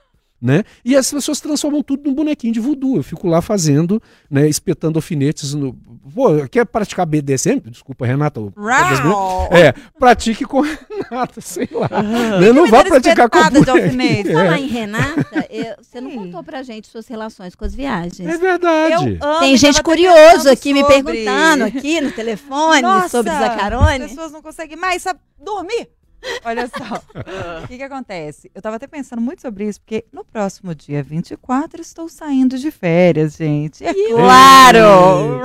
Né? 0.43 0.65
E 0.84 0.93
as 0.93 1.10
pessoas 1.10 1.39
transformam 1.39 1.82
tudo 1.82 2.03
num 2.06 2.13
bonequinho 2.13 2.51
de 2.51 2.60
voodoo. 2.60 2.97
Eu 2.97 3.03
fico 3.03 3.29
lá 3.29 3.41
fazendo, 3.41 4.01
né, 4.29 4.45
espetando 4.49 4.97
alfinetes 4.97 5.53
no. 5.53 5.73
Pô, 6.13 6.45
quer 6.51 6.65
praticar 6.65 7.06
BDSM? 7.06 7.62
Desculpa, 7.67 8.06
Renata. 8.06 8.41
Rau! 8.58 9.47
É, 9.53 9.71
pratique 9.97 10.43
com 10.43 10.62
a 10.62 10.67
Renata, 11.10 11.39
sei 11.39 11.69
lá. 11.71 11.88
Né? 12.41 12.51
Não 12.51 12.67
vá 12.67 12.84
praticar 12.84 13.29
com 13.29 13.62
de 13.62 13.69
alfinete. 13.69 14.34
Falar 14.34 14.60
em 14.60 14.67
Renata, 14.67 15.47
eu- 15.49 15.75
você 15.82 16.01
não 16.01 16.12
contou 16.12 16.43
pra 16.43 16.62
gente 16.62 16.88
suas 16.89 17.08
relações 17.08 17.56
com 17.56 17.63
as 17.63 17.73
viagens. 17.73 18.27
É 18.27 18.38
verdade. 18.38 18.93
Eu 18.93 19.25
amo, 19.25 19.39
Tem 19.39 19.51
eu 19.51 19.58
gente 19.58 19.82
pensando 19.82 20.49
aqui 20.49 20.73
me 20.73 20.82
sobre. 20.82 21.03
perguntando 21.03 21.63
aqui 21.63 22.01
no 22.01 22.12
telefone 22.12 22.82
Nossa, 22.82 23.08
sobre 23.08 23.32
As 23.32 23.39
Zacarone. 23.39 24.10
pessoas 24.10 24.32
não 24.34 24.41
conseguem 24.41 24.75
mais 24.75 25.01
sabe, 25.01 25.21
dormir. 25.41 25.88
Olha 26.43 26.67
só. 26.67 27.01
O 27.63 27.67
que, 27.67 27.77
que 27.77 27.83
acontece? 27.83 28.51
Eu 28.53 28.62
tava 28.62 28.75
até 28.75 28.88
pensando 28.88 29.21
muito 29.21 29.41
sobre 29.41 29.67
isso, 29.67 29.79
porque 29.81 30.05
no 30.12 30.23
próximo 30.23 30.73
dia 30.73 31.01
24 31.03 31.82
estou 31.82 32.07
saindo 32.09 32.57
de 32.57 32.71
férias, 32.71 33.36
gente. 33.36 33.86
É 33.86 33.93
claro! 33.93 35.39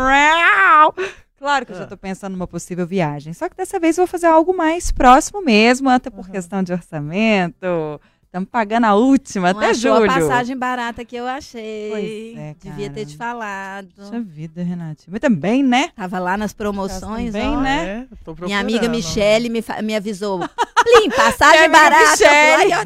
Claro 1.39 1.65
que 1.65 1.73
eu 1.73 1.77
já 1.77 1.87
tô 1.87 1.97
pensando 1.97 2.33
numa 2.33 2.49
possível 2.49 2.85
viagem. 2.85 3.33
Só 3.33 3.49
que 3.49 3.57
dessa 3.57 3.79
vez 3.79 3.97
eu 3.97 4.03
vou 4.03 4.11
fazer 4.11 4.27
algo 4.27 4.57
mais 4.57 4.91
próximo 4.91 5.41
mesmo, 5.41 5.89
até 5.89 6.11
por 6.11 6.29
questão 6.29 6.65
de 6.65 6.73
orçamento, 6.73 8.01
Estamos 8.29 8.51
pagando 8.51 8.85
a 8.85 8.95
última 8.95 9.55
Não 9.55 9.59
até 9.61 9.73
julho. 9.73 10.05
a 10.05 10.15
passagem 10.15 10.55
barata 10.55 11.03
que 11.03 11.17
eu 11.17 11.27
achei. 11.27 11.89
Pois 11.91 12.37
é, 12.45 12.57
Devia 12.63 12.91
ter 12.91 13.07
te 13.07 13.17
falado. 13.17 13.89
Puxa 13.97 14.21
vida, 14.21 14.63
Renatinha. 14.63 15.09
Mas 15.11 15.21
também, 15.21 15.63
né? 15.63 15.89
Tava 15.97 16.19
lá 16.19 16.37
nas 16.37 16.53
promoções, 16.53 17.33
Também, 17.33 17.57
ó. 17.57 17.61
né? 17.61 18.07
É, 18.27 18.45
Minha 18.45 18.61
amiga. 18.61 18.87
Michele 18.87 19.49
me, 19.49 19.65
me 19.83 19.97
avisou. 19.97 20.41
Plim, 20.41 21.09
passagem 21.11 21.71
barata. 21.71 22.11
Michele. 22.11 22.29
Aí 22.29 22.71
eu 22.73 22.79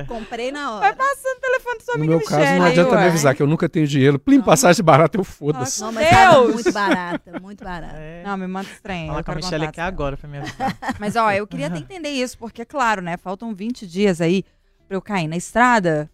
É. 0.00 0.04
comprei 0.04 0.50
na 0.50 0.78
Vai 0.78 0.88
hora. 0.88 0.96
passando 0.96 1.36
o 1.36 1.40
telefone 1.40 1.78
da 1.78 1.84
sua 1.84 1.94
No 1.94 1.98
amiga 2.00 2.16
meu 2.16 2.24
caso, 2.26 2.36
Michele 2.40 2.58
não 2.58 2.64
aí, 2.66 2.72
adianta 2.72 2.96
me 2.96 3.04
avisar 3.06 3.34
que 3.34 3.42
eu 3.42 3.46
nunca 3.46 3.68
tenho 3.68 3.86
dinheiro. 3.86 4.18
Plim, 4.18 4.40
passagem 4.40 4.82
barata, 4.82 5.18
eu 5.18 5.24
foda-se. 5.24 5.78
Não, 5.82 5.92
mas 5.92 6.08
tava 6.08 6.40
Deus! 6.40 6.54
muito 6.54 6.72
barata, 6.72 7.40
muito 7.40 7.62
barata. 7.64 7.96
É. 7.98 8.22
Não, 8.24 8.36
me 8.38 8.46
manda 8.46 8.68
estranho. 8.70 9.08
Fala 9.08 9.22
com 9.22 9.30
a 9.30 9.34
Michelle 9.34 9.64
aqui 9.66 9.76
dela. 9.76 9.88
agora 9.88 10.16
pra 10.16 10.26
me 10.28 10.38
avisar. 10.38 10.74
Mas, 10.98 11.16
ó, 11.16 11.30
eu 11.32 11.46
queria 11.46 11.66
até 11.66 11.76
entender 11.78 12.08
isso, 12.10 12.38
porque, 12.38 12.64
claro, 12.64 13.02
né? 13.02 13.16
Faltam 13.18 13.54
20 13.54 13.86
dias 13.86 14.20
aí 14.22 14.42
pra 14.86 14.96
eu 14.96 15.02
cair 15.02 15.28
na 15.28 15.36
estrada 15.36 16.10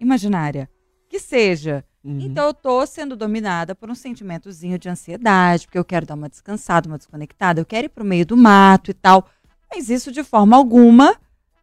imaginária. 0.00 0.68
Que 1.08 1.18
seja. 1.18 1.84
Uhum. 2.02 2.20
Então, 2.20 2.46
eu 2.46 2.54
tô 2.54 2.84
sendo 2.86 3.16
dominada 3.16 3.74
por 3.74 3.90
um 3.90 3.94
sentimentozinho 3.94 4.78
de 4.78 4.88
ansiedade, 4.88 5.66
porque 5.66 5.78
eu 5.78 5.84
quero 5.84 6.04
dar 6.04 6.14
uma 6.14 6.28
descansada, 6.28 6.88
uma 6.88 6.98
desconectada, 6.98 7.60
eu 7.60 7.64
quero 7.64 7.86
ir 7.86 7.88
pro 7.88 8.04
meio 8.04 8.26
do 8.26 8.36
mato 8.36 8.90
e 8.90 8.94
tal. 8.94 9.26
Mas 9.72 9.88
isso, 9.88 10.12
de 10.12 10.22
forma 10.22 10.56
alguma, 10.56 11.16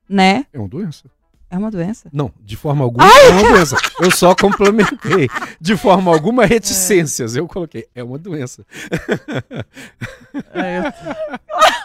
né? 0.09 0.45
É 0.51 0.57
uma 0.59 0.67
doença? 0.67 1.09
É 1.49 1.57
uma 1.57 1.69
doença. 1.69 2.09
Não, 2.13 2.31
de 2.39 2.55
forma 2.55 2.85
alguma 2.85 3.05
é 3.05 3.29
uma 3.29 3.49
doença. 3.49 3.75
Eu 3.99 4.09
só 4.09 4.33
complementei. 4.33 5.27
De 5.59 5.75
forma 5.75 6.09
alguma, 6.11 6.45
reticências. 6.45 7.35
Eu 7.35 7.45
coloquei. 7.45 7.87
É 7.93 8.01
uma 8.01 8.17
doença. 8.17 8.65
É, 10.53 10.79
eu- 10.79 10.83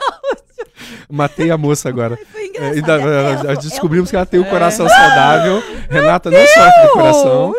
Matei 1.11 1.51
a 1.51 1.57
moça 1.59 1.89
agora. 1.89 2.19
Foi 2.33 2.43
É, 2.43 2.79
engraçado. 2.79 3.09
Ela 3.09 3.33
nós 3.33 3.41
falou, 3.43 3.57
descobrimos 3.57 4.11
que 4.11 4.17
ela 4.17 4.27
tem 4.27 4.41
o 4.41 4.45
É. 4.47 4.51
coração 4.51 4.89
saudável. 4.89 5.63
Renata 5.91 6.31
não 6.31 6.47
sofre 6.47 6.83
do 6.83 6.89
coração. 6.93 7.55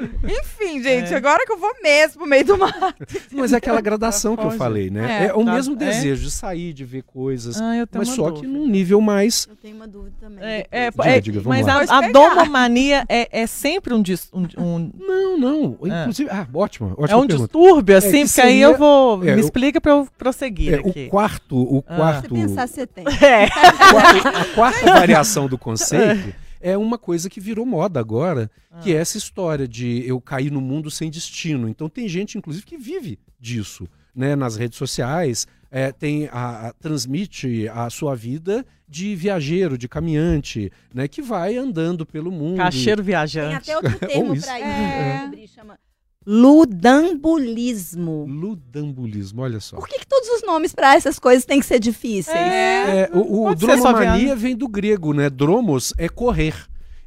Enfim, 0.24 0.82
gente, 0.82 1.12
É. 1.12 1.16
agora 1.16 1.44
que 1.44 1.52
eu 1.52 1.58
vou 1.58 1.70
mesmo 1.82 2.18
pro 2.20 2.26
meio 2.28 2.44
do 2.44 2.56
mato. 2.58 2.94
Mas 3.32 3.52
é 3.52 3.56
aquela 3.56 3.80
gradação 3.80 4.36
que 4.36 4.44
eu 4.44 4.50
falei, 4.52 4.90
né? 4.90 5.24
É, 5.24 5.26
É, 5.28 5.34
o 5.34 5.44
tá- 5.44 5.52
mesmo 5.54 5.74
é? 5.74 5.76
desejo 5.78 6.22
de 6.24 6.30
sair, 6.30 6.72
de 6.72 6.84
ver 6.84 7.02
coisas. 7.02 7.60
Ah, 7.60 7.76
eu 7.76 7.86
tenho 7.86 8.00
mas 8.00 8.08
uma 8.08 8.16
só 8.16 8.30
dúvida. 8.30 8.40
que 8.46 8.52
num 8.52 8.66
nível 8.66 9.00
mais. 9.00 9.46
Eu 9.50 9.56
tenho 9.56 9.76
uma 9.76 9.86
dúvida 9.88 10.14
também. 10.20 10.42
É, 10.44 10.66
é, 10.70 10.90
Diga, 10.90 11.08
é, 11.08 11.20
diga, 11.20 11.40
vamos 11.40 11.58
mas 11.64 11.66
lá. 11.88 11.96
a, 11.96 11.98
a 12.06 12.08
domomania 12.10 13.04
é, 13.08 13.42
é 13.42 13.46
sempre 13.46 13.94
um, 13.94 14.02
dis- 14.02 14.28
um, 14.32 14.46
um- 14.58 14.90
Não, 14.98 15.38
não. 15.38 15.78
É. 15.90 16.00
Inclusive. 16.02 16.30
Ah, 16.30 16.46
ótimo. 16.52 16.88
é 16.98 17.02
um 17.16 17.26
pergunta. 17.26 17.36
distúrbio, 17.36 17.96
assim, 17.96 18.10
que 18.10 18.28
porque 18.28 18.40
aí 18.40 18.48
seria- 18.48 18.64
eu 18.66 18.76
vou. 18.78 19.26
é, 19.26 19.34
me 19.34 19.40
explica 19.40 19.80
pra 19.80 19.92
eu 19.92 20.08
prosseguir 20.18 20.74
É, 20.74 20.76
aqui. 20.76 21.06
o 21.06 21.10
quarto, 21.10 21.56
o 21.56 21.84
Ah. 21.86 21.96
quarto, 21.96 22.22
Se 22.34 22.40
pensar, 22.42 22.68
você 22.68 22.86
tem. 22.86 23.04
É. 23.22 23.48
quarto- 23.90 24.28
a 24.28 24.44
quarta 24.54 24.86
variação 24.92 25.46
do 25.48 25.58
conceito 25.58 26.34
é 26.60 26.76
uma 26.76 26.98
coisa 26.98 27.28
que 27.30 27.40
virou 27.40 27.64
moda 27.64 27.98
agora, 27.98 28.50
que 28.82 28.92
é 28.94 28.96
essa 28.98 29.16
história 29.18 29.66
de 29.66 30.04
eu 30.06 30.20
cair 30.20 30.50
no 30.52 30.60
mundo 30.60 30.90
sem 30.90 31.10
destino. 31.10 31.68
Então 31.68 31.88
tem 31.88 32.08
gente, 32.08 32.36
inclusive, 32.38 32.64
que 32.66 32.76
vive 32.76 33.18
disso, 33.40 33.88
né? 34.14 34.36
Nas 34.36 34.56
redes 34.56 34.76
sociais, 34.78 35.46
é, 35.70 35.90
tem 35.92 36.28
a, 36.30 36.68
a- 36.68 36.72
transmite 36.74 37.68
a 37.68 37.88
sua 37.90 38.14
vida 38.14 38.64
de 38.88 39.14
viajeiro, 39.14 39.78
de 39.78 39.88
caminhante, 39.88 40.70
né? 40.92 41.06
Que 41.08 41.22
vai 41.22 41.56
andando 41.56 42.04
pelo 42.04 42.30
mundo. 42.30 42.56
Cacheiro 42.58 43.02
Tem 43.02 43.06
viajante. 43.06 43.70
até 43.70 43.76
outro 43.76 43.98
termo 44.06 44.26
pra 44.40 44.60
isso. 44.60 44.66
É. 44.66 45.46
Chama 45.46 45.78
ludambulismo. 46.26 48.26
Ludambulismo, 48.28 49.42
olha 49.42 49.60
só. 49.60 49.76
Por 49.76 49.88
que, 49.88 49.98
que 49.98 50.06
todos 50.06 50.28
os 50.28 50.42
nomes 50.42 50.74
pra 50.74 50.94
essas 50.94 51.18
coisas 51.18 51.44
têm 51.44 51.60
que 51.60 51.66
ser 51.66 51.78
difíceis? 51.78 52.36
É. 52.36 53.02
É, 53.02 53.10
o 53.12 53.48
o 53.48 53.54
dromomania 53.54 54.36
vem 54.36 54.56
do 54.56 54.68
grego, 54.68 55.12
né? 55.12 55.30
Dromos 55.30 55.92
é 55.96 56.08
correr. 56.08 56.54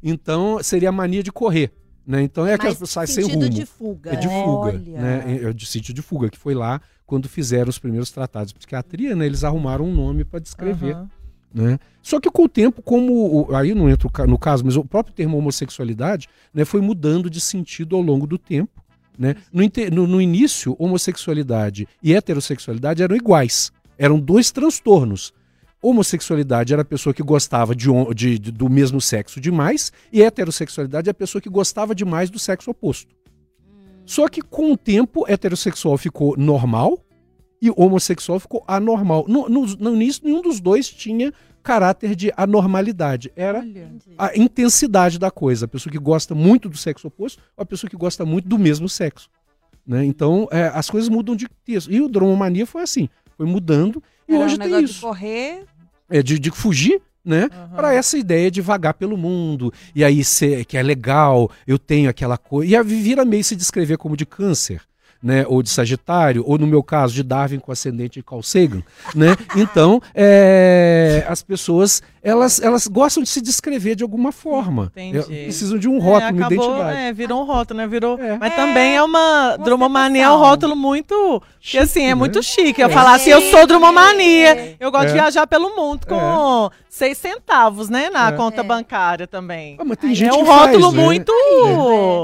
Então 0.02 0.62
seria 0.62 0.88
a 0.90 0.92
mania 0.92 1.22
de 1.22 1.32
correr. 1.32 1.72
Né? 2.06 2.22
Então 2.22 2.46
é 2.46 2.58
que 2.58 2.64
Mas 2.66 2.78
sai 2.90 3.06
sem 3.06 3.24
sentido 3.24 3.44
rumo. 3.44 3.54
de 3.54 3.64
fuga. 3.64 4.12
É 4.12 4.16
de 4.16 4.26
né? 4.28 4.44
fuga, 4.44 4.66
Olha. 4.68 5.00
né? 5.00 5.40
É 5.44 5.52
de 5.54 5.64
sítio 5.64 5.94
de 5.94 6.02
fuga, 6.02 6.28
que 6.28 6.36
foi 6.36 6.54
lá 6.54 6.78
quando 7.06 7.28
fizeram 7.28 7.70
os 7.70 7.78
primeiros 7.78 8.10
tratados 8.10 8.52
de 8.52 8.58
psiquiatria, 8.58 9.16
né? 9.16 9.24
Eles 9.24 9.42
arrumaram 9.42 9.86
um 9.86 9.94
nome 9.94 10.22
para 10.22 10.38
descrever, 10.38 10.96
Aham. 10.96 11.10
né? 11.54 11.78
Só 12.02 12.20
que 12.20 12.30
com 12.30 12.44
o 12.44 12.48
tempo, 12.48 12.82
como 12.82 13.48
aí 13.54 13.74
não 13.74 13.88
entro 13.88 14.10
no 14.28 14.36
caso, 14.38 14.62
mas 14.66 14.76
o 14.76 14.84
próprio 14.84 15.14
termo 15.14 15.38
homossexualidade, 15.38 16.28
né, 16.52 16.66
foi 16.66 16.82
mudando 16.82 17.30
de 17.30 17.40
sentido 17.40 17.96
ao 17.96 18.02
longo 18.02 18.26
do 18.26 18.36
tempo, 18.36 18.83
né? 19.18 19.36
No, 19.92 20.06
no- 20.06 20.20
início, 20.20 20.74
homossexualidade 20.78 21.86
e 22.02 22.14
heterossexualidade 22.14 23.02
eram 23.02 23.14
iguais, 23.16 23.72
eram 23.98 24.18
dois 24.18 24.50
transtornos. 24.50 25.32
Homossexualidade 25.82 26.72
era 26.72 26.82
a 26.82 26.84
pessoa 26.84 27.12
que 27.12 27.22
gostava 27.22 27.74
de, 27.74 27.88
de- 28.14 28.38
de- 28.38 28.50
do 28.50 28.70
mesmo 28.70 29.00
sexo 29.00 29.40
demais, 29.40 29.92
e 30.12 30.22
heterossexualidade 30.22 31.08
é 31.08 31.12
a 31.12 31.14
pessoa 31.14 31.42
que 31.42 31.48
gostava 31.50 31.94
demais 31.94 32.30
do 32.30 32.38
sexo 32.38 32.70
oposto. 32.70 33.14
Só 34.06 34.28
que 34.28 34.40
com 34.42 34.72
o 34.72 34.76
tempo, 34.76 35.24
heterossexual 35.28 35.96
ficou 35.98 36.36
normal 36.36 36.98
e 37.60 37.70
homossexual 37.70 38.38
ficou 38.40 38.64
anormal. 38.66 39.24
No, 39.28 39.48
no, 39.48 39.66
no 39.66 39.94
início, 39.94 40.22
nenhum 40.24 40.42
dos 40.42 40.60
dois 40.60 40.88
tinha 40.88 41.32
caráter 41.64 42.14
de 42.14 42.30
anormalidade. 42.36 43.32
Era 43.34 43.58
Olha. 43.58 43.90
a 44.16 44.36
intensidade 44.36 45.18
da 45.18 45.30
coisa. 45.30 45.64
A 45.64 45.68
pessoa 45.68 45.90
que 45.90 45.98
gosta 45.98 46.34
muito 46.34 46.68
do 46.68 46.76
sexo 46.76 47.08
oposto 47.08 47.42
ou 47.56 47.62
a 47.62 47.66
pessoa 47.66 47.90
que 47.90 47.96
gosta 47.96 48.24
muito 48.24 48.46
do 48.46 48.58
mesmo 48.58 48.88
sexo. 48.88 49.28
Né? 49.86 50.04
Então, 50.04 50.46
é, 50.52 50.70
as 50.74 50.88
coisas 50.88 51.08
mudam 51.08 51.34
de 51.34 51.48
texto. 51.64 51.90
E 51.90 52.00
o 52.00 52.08
Dromomania 52.08 52.66
foi 52.66 52.82
assim. 52.82 53.08
Foi 53.36 53.46
mudando. 53.46 54.02
E 54.28 54.34
Era 54.34 54.44
hoje 54.44 54.54
um 54.54 54.58
tem 54.58 54.66
negócio 54.68 54.86
de 54.86 54.92
isso. 54.92 55.00
correr. 55.00 55.64
É 56.08 56.22
de, 56.22 56.38
de 56.38 56.50
fugir, 56.50 57.00
né? 57.24 57.48
Aham. 57.50 57.76
Para 57.76 57.94
essa 57.94 58.16
ideia 58.18 58.50
de 58.50 58.60
vagar 58.60 58.94
pelo 58.94 59.16
mundo. 59.16 59.72
E 59.94 60.04
aí, 60.04 60.22
ser, 60.22 60.66
que 60.66 60.76
é 60.76 60.82
legal, 60.82 61.50
eu 61.66 61.78
tenho 61.78 62.10
aquela 62.10 62.36
coisa. 62.36 62.70
E 62.70 62.76
a 62.76 62.82
vira 62.82 63.24
meio 63.24 63.42
se 63.42 63.56
descrever 63.56 63.96
como 63.96 64.16
de 64.16 64.26
câncer. 64.26 64.82
Né, 65.24 65.46
ou 65.48 65.62
de 65.62 65.70
Sagitário, 65.70 66.44
ou 66.46 66.58
no 66.58 66.66
meu 66.66 66.82
caso, 66.82 67.14
de 67.14 67.22
Darwin 67.22 67.58
com 67.58 67.72
ascendente 67.72 68.18
de 68.20 68.22
Carl 68.22 68.42
Sagan, 68.42 68.82
né? 69.14 69.34
Então, 69.56 69.98
é, 70.14 71.24
as 71.26 71.42
pessoas, 71.42 72.02
elas, 72.22 72.60
elas 72.60 72.86
gostam 72.86 73.22
de 73.22 73.28
se 73.30 73.40
descrever 73.40 73.94
de 73.94 74.02
alguma 74.02 74.30
forma. 74.32 74.92
Entendi. 74.94 75.18
É, 75.18 75.44
precisam 75.44 75.78
de 75.78 75.88
um 75.88 75.96
É, 75.96 76.00
rótulo, 76.00 76.32
uma 76.36 76.46
acabou, 76.46 76.64
identidade. 76.72 76.98
é, 76.98 77.12
virou 77.14 77.40
um 77.42 77.46
rótulo, 77.46 77.78
né? 77.80 77.86
Virou. 77.86 78.18
É. 78.20 78.36
Mas 78.38 78.54
também 78.54 78.96
é 78.96 79.02
uma. 79.02 79.14
Uma 79.54 79.58
Dromomania 79.64 80.24
é 80.24 80.30
um 80.30 80.36
rótulo 80.36 80.76
muito. 80.76 81.42
Que 81.60 81.78
assim, 81.78 82.02
é 82.04 82.08
né? 82.08 82.14
muito 82.14 82.42
chique. 82.42 82.82
Eu 82.82 82.88
É. 82.88 82.90
falar 82.90 83.14
assim, 83.14 83.30
eu 83.30 83.40
sou 83.50 83.66
dromomania. 83.66 84.76
Eu 84.78 84.90
gosto 84.90 85.04
É. 85.04 85.06
de 85.08 85.12
viajar 85.14 85.46
pelo 85.46 85.74
mundo 85.74 86.06
com 86.06 86.70
seis 86.94 87.18
centavos, 87.18 87.88
né? 87.88 88.08
Na 88.08 88.28
É. 88.28 88.32
conta 88.32 88.60
É. 88.60 88.64
bancária 88.64 89.26
também. 89.26 89.76
Ah, 89.80 89.84
mas 89.84 89.96
tem 89.98 90.10
Aí 90.10 90.16
gente 90.16 90.30
é 90.30 90.32
um 90.32 90.42
que 90.42 90.46
faz, 90.46 90.60
rótulo 90.72 90.92
né? 90.92 91.02
muito. 91.02 91.32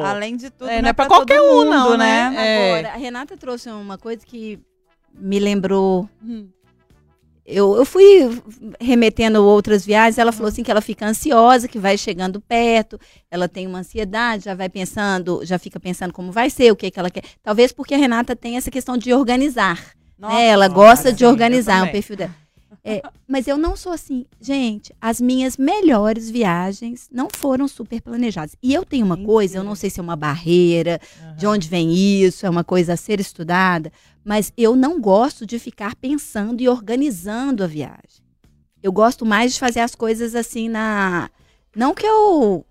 Além 0.04 0.36
de 0.36 0.48
tudo, 0.50 0.70
É, 0.70 0.76
não 0.76 0.82
não 0.82 0.86
é 0.88 0.90
é 0.90 0.92
pra 0.92 1.06
pra 1.06 1.16
qualquer 1.16 1.38
todo 1.40 1.50
um, 1.50 1.56
mundo, 1.56 1.70
não, 1.70 1.96
né? 1.96 2.30
né? 2.30 2.46
É. 2.46 2.72
Agora, 2.78 2.94
a 2.94 2.96
Renata 2.96 3.36
trouxe 3.36 3.68
uma 3.68 3.98
coisa 3.98 4.24
que 4.24 4.60
me 5.12 5.40
lembrou. 5.40 6.08
Hum. 6.22 6.48
Eu, 7.44 7.74
eu 7.74 7.84
fui 7.84 8.40
remetendo 8.80 9.44
outras 9.44 9.84
viagens, 9.84 10.18
ela 10.18 10.30
falou 10.30 10.48
assim 10.50 10.62
que 10.62 10.70
ela 10.70 10.80
fica 10.80 11.04
ansiosa, 11.04 11.66
que 11.66 11.80
vai 11.80 11.98
chegando 11.98 12.40
perto, 12.40 12.96
ela 13.28 13.48
tem 13.48 13.66
uma 13.66 13.80
ansiedade, 13.80 14.44
já 14.44 14.54
vai 14.54 14.68
pensando, 14.68 15.40
já 15.42 15.58
fica 15.58 15.80
pensando 15.80 16.12
como 16.12 16.30
vai 16.30 16.48
ser, 16.48 16.70
o 16.70 16.76
que, 16.76 16.92
que 16.92 17.00
ela 17.00 17.10
quer. 17.10 17.24
Talvez 17.42 17.72
porque 17.72 17.92
a 17.94 17.98
Renata 17.98 18.36
tem 18.36 18.56
essa 18.56 18.70
questão 18.70 18.96
de 18.96 19.12
organizar. 19.12 19.80
Nossa, 20.16 20.34
né? 20.36 20.46
Ela 20.46 20.68
nossa, 20.68 20.80
gosta 20.80 21.12
de 21.12 21.26
organizar, 21.26 21.78
é 21.80 21.88
um 21.88 21.92
perfil 21.92 22.14
dela. 22.16 22.34
É, 22.82 23.02
mas 23.28 23.46
eu 23.46 23.58
não 23.58 23.76
sou 23.76 23.92
assim. 23.92 24.24
Gente, 24.40 24.94
as 25.00 25.20
minhas 25.20 25.56
melhores 25.56 26.30
viagens 26.30 27.08
não 27.12 27.28
foram 27.30 27.68
super 27.68 28.00
planejadas. 28.00 28.56
E 28.62 28.72
eu 28.72 28.84
tenho 28.84 29.04
uma 29.04 29.18
coisa, 29.18 29.58
eu 29.58 29.64
não 29.64 29.74
sei 29.74 29.90
se 29.90 30.00
é 30.00 30.02
uma 30.02 30.16
barreira, 30.16 31.00
de 31.36 31.46
onde 31.46 31.68
vem 31.68 31.92
isso, 31.92 32.46
é 32.46 32.50
uma 32.50 32.64
coisa 32.64 32.94
a 32.94 32.96
ser 32.96 33.20
estudada, 33.20 33.92
mas 34.24 34.52
eu 34.56 34.74
não 34.74 35.00
gosto 35.00 35.46
de 35.46 35.58
ficar 35.58 35.94
pensando 35.94 36.62
e 36.62 36.68
organizando 36.68 37.62
a 37.62 37.66
viagem. 37.66 38.24
Eu 38.82 38.92
gosto 38.92 39.26
mais 39.26 39.52
de 39.52 39.60
fazer 39.60 39.80
as 39.80 39.94
coisas 39.94 40.34
assim 40.34 40.68
na. 40.68 41.30
Não 41.76 41.94
que 41.94 42.06
eu 42.06 42.64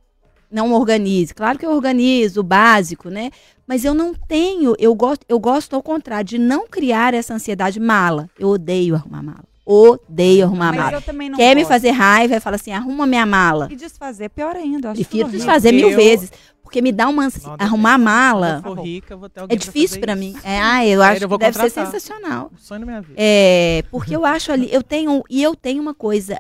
não 0.51 0.73
organize, 0.73 1.33
claro 1.33 1.59
que 1.59 1.65
eu 1.65 1.71
organizo 1.71 2.39
o 2.39 2.43
básico, 2.43 3.09
né? 3.09 3.29
Mas 3.67 3.85
eu 3.85 3.93
não 3.93 4.15
tenho, 4.15 4.75
eu 4.79 4.95
gosto, 4.95 5.23
eu 5.29 5.39
gosto 5.39 5.75
ao 5.75 5.83
contrário, 5.83 6.27
de 6.27 6.39
não 6.39 6.67
criar 6.67 7.13
essa 7.13 7.35
ansiedade 7.35 7.79
mala. 7.79 8.27
Eu 8.37 8.49
odeio 8.49 8.95
arrumar 8.95 9.21
mala. 9.21 9.48
Odeio 9.71 10.45
arrumar 10.45 10.71
Mas 10.71 10.81
mala. 10.81 10.97
eu 10.97 11.01
também 11.03 11.29
não 11.29 11.37
Quer 11.37 11.55
me 11.55 11.63
fazer 11.63 11.91
raiva 11.91 12.35
e 12.35 12.39
fala 12.39 12.55
assim: 12.55 12.71
arruma 12.71 13.05
minha 13.05 13.23
mala. 13.23 13.67
E 13.69 13.75
desfazer, 13.75 14.29
pior 14.29 14.55
ainda. 14.55 14.93
Prefiro 14.93 15.29
desfazer 15.29 15.71
mil 15.71 15.91
Eu- 15.91 15.95
vezes. 15.95 16.31
Porque 16.63 16.81
me 16.83 16.91
dá 16.91 17.07
uma 17.07 17.25
ansi... 17.25 17.41
Nossa, 17.43 17.63
arrumar 17.63 17.93
Quando 17.95 18.03
mala. 18.03 18.61
eu 18.63 18.75
for 18.75 18.83
rica, 18.83 19.13
eu 19.13 19.17
vou 19.17 19.27
ter 19.29 19.39
alguém 19.39 19.55
É 19.55 19.59
difícil 19.59 19.99
isso. 19.99 20.17
mim. 20.17 20.35
É, 20.43 20.59
ah, 20.59 20.85
eu 20.85 21.01
acho 21.01 21.23
eu 21.23 21.29
que 21.29 21.37
deve 21.39 21.57
ser 21.57 21.69
sensacional. 21.71 22.51
O 22.53 22.57
sonho 22.59 22.81
da 22.81 22.85
minha 22.85 23.01
vida. 23.01 23.15
É, 23.17 23.83
porque 23.89 24.15
eu 24.15 24.23
acho 24.23 24.51
ali, 24.51 24.71
eu 24.71 24.83
tenho, 24.83 25.23
e 25.29 25.41
eu 25.41 25.55
tenho 25.55 25.81
uma 25.81 25.95
coisa, 25.95 26.39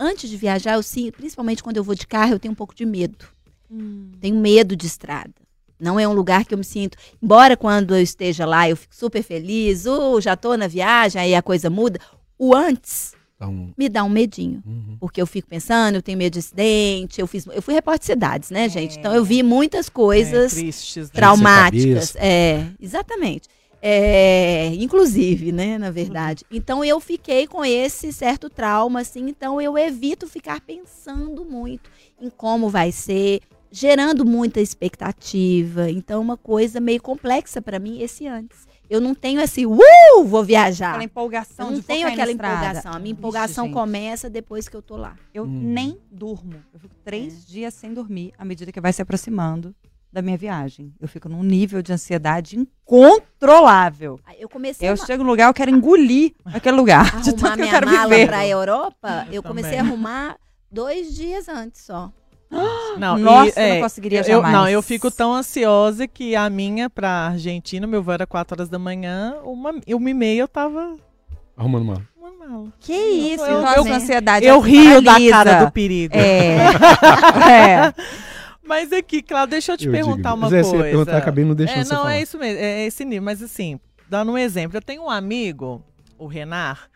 antes 0.00 0.28
de 0.28 0.36
viajar, 0.36 0.74
eu 0.74 0.82
sinto, 0.82 1.16
principalmente 1.16 1.62
quando 1.62 1.76
eu 1.76 1.84
vou 1.84 1.94
de 1.94 2.08
carro, 2.08 2.32
eu 2.32 2.40
tenho 2.40 2.50
um 2.52 2.56
pouco 2.56 2.74
de 2.74 2.84
medo. 2.84 3.24
Hum. 3.70 4.10
Tenho 4.20 4.34
medo 4.36 4.74
de 4.74 4.86
estrada. 4.86 5.30
Não 5.78 5.98
é 6.00 6.08
um 6.08 6.12
lugar 6.12 6.44
que 6.44 6.52
eu 6.52 6.58
me 6.58 6.64
sinto, 6.64 6.98
embora 7.22 7.56
quando 7.56 7.94
eu 7.94 8.02
esteja 8.02 8.44
lá, 8.46 8.68
eu 8.68 8.76
fico 8.76 8.96
super 8.96 9.22
feliz, 9.22 9.86
uh, 9.86 10.20
já 10.20 10.34
tô 10.34 10.56
na 10.56 10.66
viagem, 10.66 11.20
aí 11.20 11.34
a 11.36 11.42
coisa 11.42 11.70
muda. 11.70 12.00
O 12.38 12.54
antes 12.54 13.14
Dá 13.38 13.46
um- 13.48 13.70
me 13.76 13.86
dá 13.90 14.02
um 14.02 14.08
medinho. 14.08 14.62
Uhum. 14.66 14.96
Porque 14.98 15.20
eu 15.20 15.26
fico 15.26 15.46
pensando, 15.46 15.96
eu 15.96 16.02
tenho 16.02 16.16
medo 16.16 16.32
de 16.32 16.38
acidente, 16.38 17.20
eu 17.20 17.26
fiz, 17.26 17.44
eu 17.46 17.60
fui 17.60 17.74
repórter 17.74 18.00
de 18.00 18.06
cidades, 18.06 18.50
né, 18.50 18.64
É. 18.64 18.68
gente? 18.68 18.98
Então 18.98 19.14
eu 19.14 19.22
vi 19.22 19.42
muitas 19.42 19.88
É, 19.88 19.90
coisas 19.90 20.54
tristes, 20.54 21.08
né? 21.08 21.12
traumáticas. 21.14 22.16
É, 22.16 22.66
exatamente. 22.80 23.46
É, 23.82 24.68
inclusive, 24.78 25.52
né, 25.52 25.76
na 25.76 25.90
verdade. 25.90 26.44
Então 26.50 26.82
eu 26.82 26.98
fiquei 26.98 27.46
com 27.46 27.62
esse 27.62 28.10
certo 28.10 28.48
trauma, 28.48 29.00
assim, 29.00 29.28
então 29.28 29.60
eu 29.60 29.76
evito 29.76 30.26
ficar 30.26 30.60
pensando 30.62 31.44
muito 31.44 31.90
em 32.20 32.30
como 32.30 32.70
vai 32.70 32.90
ser, 32.90 33.40
gerando 33.70 34.24
muita 34.24 34.62
expectativa. 34.62 35.90
Então, 35.90 36.22
uma 36.22 36.36
coisa 36.38 36.80
meio 36.80 37.02
complexa 37.02 37.60
para 37.60 37.78
mim 37.78 38.00
esse 38.00 38.26
antes. 38.26 38.65
Eu 38.88 39.00
não 39.00 39.14
tenho 39.14 39.40
esse, 39.40 39.66
uh, 39.66 39.76
vou 40.24 40.44
viajar. 40.44 40.90
Aquela 40.90 41.04
empolgação 41.04 41.66
Eu 41.66 41.72
não 41.72 41.80
de 41.80 41.86
tenho 41.86 42.06
aquela 42.06 42.30
empolgação. 42.30 42.92
A 42.92 42.98
minha 42.98 43.12
empolgação 43.12 43.70
começa 43.72 44.30
depois 44.30 44.68
que 44.68 44.76
eu 44.76 44.82
tô 44.82 44.96
lá. 44.96 45.16
Eu 45.34 45.44
Hum. 45.44 45.48
nem 45.72 45.98
durmo. 46.10 46.54
Eu 46.72 46.78
fico 46.80 46.94
três 47.04 47.42
É. 47.44 47.46
dias 47.52 47.74
sem 47.74 47.92
dormir 47.92 48.32
à 48.38 48.44
medida 48.44 48.70
que 48.70 48.80
vai 48.80 48.92
se 48.92 49.02
aproximando 49.02 49.74
da 50.12 50.22
minha 50.22 50.36
viagem. 50.36 50.94
Eu 51.00 51.08
fico 51.08 51.28
num 51.28 51.42
nível 51.42 51.82
de 51.82 51.92
ansiedade 51.92 52.56
incontrolável. 52.58 54.18
Eu 54.38 54.48
comecei 54.48 54.88
Eu 54.88 54.92
a 54.94 54.96
chego 54.96 55.22
no 55.24 55.30
lugar, 55.30 55.48
eu 55.48 55.54
quero 55.54 55.70
engolir 55.70 56.32
aquele 56.44 56.76
lugar. 56.76 57.04
De 57.20 57.30
arrumar 57.30 57.32
tanto 57.32 57.38
que 57.38 57.46
eu 57.52 57.56
minha 57.56 57.70
quero 57.70 57.86
mala 57.90 58.08
viver. 58.08 58.26
para 58.26 58.38
a 58.38 58.46
Europa. 58.48 59.26
Eu 59.28 59.34
Eu 59.34 59.42
comecei 59.42 59.78
a 59.78 59.82
arrumar 59.82 60.36
dois 60.70 61.14
dias 61.14 61.48
antes 61.48 61.82
só. 61.82 62.12
Não, 62.98 63.18
Nossa, 63.18 63.60
e, 63.60 63.62
eu 63.62 63.66
é, 63.68 63.74
não 63.74 63.80
conseguiria 63.82 64.20
eu, 64.20 64.24
jamais. 64.24 64.52
não, 64.54 64.68
eu 64.68 64.80
fico 64.82 65.10
tão 65.10 65.34
ansiosa 65.34 66.06
que 66.06 66.34
a 66.34 66.48
minha 66.48 66.88
pra 66.88 67.26
Argentina, 67.28 67.86
meu 67.86 68.02
voo 68.02 68.14
era 68.14 68.26
4 68.26 68.54
horas 68.54 68.68
da 68.70 68.78
manhã, 68.78 69.34
uma, 69.44 69.72
uma 69.88 70.10
e 70.10 70.14
meia 70.14 70.40
eu 70.40 70.48
tava 70.48 70.96
Arrumando 71.56 71.84
mal. 71.84 72.02
uma. 72.18 72.72
Que 72.80 72.94
isso, 72.94 73.44
Eu- 73.44 73.58
então 73.58 73.66
a 73.68 73.74
eu- 73.76 73.82
sua 73.84 73.96
ansiedade 73.96 74.46
Eu 74.46 74.60
assim, 74.60 74.70
rio 74.70 75.02
da 75.02 75.16
cara 75.30 75.64
do 75.64 75.70
perigo. 75.72 76.14
É. 76.16 76.56
é. 77.50 77.94
Mas 78.66 78.92
aqui, 78.92 79.22
Cláudio, 79.22 79.50
deixa 79.50 79.72
eu 79.72 79.76
te 79.76 79.86
Eu 79.86 79.92
perguntar 79.92 80.30
digo. 80.30 80.34
uma 80.40 80.50
Mas 80.50 80.52
é, 80.54 80.62
você 80.62 80.70
coisa. 80.70 80.84
ia 80.86 80.90
perguntar, 80.90 81.16
acabei 81.18 81.44
não 81.44 81.54
deixando 81.54 81.78
é, 81.80 81.84
você 81.84 81.92
não, 81.94 82.00
falar. 82.02 82.14
é 82.16 82.22
isso 82.22 82.38
mesmo, 82.38 82.58
é 82.60 82.86
esse 82.86 83.04
nível. 83.04 83.22
Mas 83.22 83.42
assim, 83.42 83.78
dando 84.08 84.32
um 84.32 84.38
exemplo, 84.38 84.76
eu 84.76 84.82
tenho 84.82 85.02
um 85.04 85.10
amigo, 85.10 85.82
o 86.18 86.26
Renar, 86.26 86.88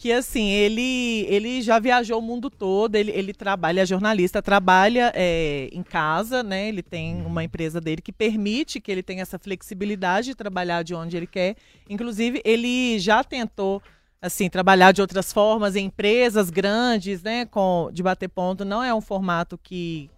que 0.00 0.10
assim, 0.10 0.48
ele, 0.48 1.26
ele 1.28 1.60
já 1.60 1.78
viajou 1.78 2.20
o 2.20 2.22
mundo 2.22 2.48
todo, 2.48 2.96
ele, 2.96 3.10
ele 3.10 3.34
trabalha, 3.34 3.82
é 3.82 3.86
jornalista, 3.86 4.40
trabalha 4.40 5.12
é, 5.14 5.68
em 5.70 5.82
casa, 5.82 6.42
né? 6.42 6.70
Ele 6.70 6.82
tem 6.82 7.20
uma 7.20 7.44
empresa 7.44 7.82
dele 7.82 8.00
que 8.00 8.10
permite 8.10 8.80
que 8.80 8.90
ele 8.90 9.02
tenha 9.02 9.20
essa 9.20 9.38
flexibilidade 9.38 10.28
de 10.28 10.34
trabalhar 10.34 10.82
de 10.82 10.94
onde 10.94 11.18
ele 11.18 11.26
quer. 11.26 11.54
Inclusive, 11.86 12.40
ele 12.46 12.98
já 12.98 13.22
tentou 13.22 13.82
assim, 14.22 14.48
trabalhar 14.48 14.92
de 14.92 15.02
outras 15.02 15.34
formas 15.34 15.76
em 15.76 15.84
empresas 15.84 16.48
grandes, 16.48 17.22
né, 17.22 17.44
com 17.44 17.90
de 17.92 18.02
bater 18.02 18.30
ponto, 18.30 18.64
não 18.64 18.82
é 18.82 18.94
um 18.94 19.02
formato 19.02 19.58
que 19.58 20.08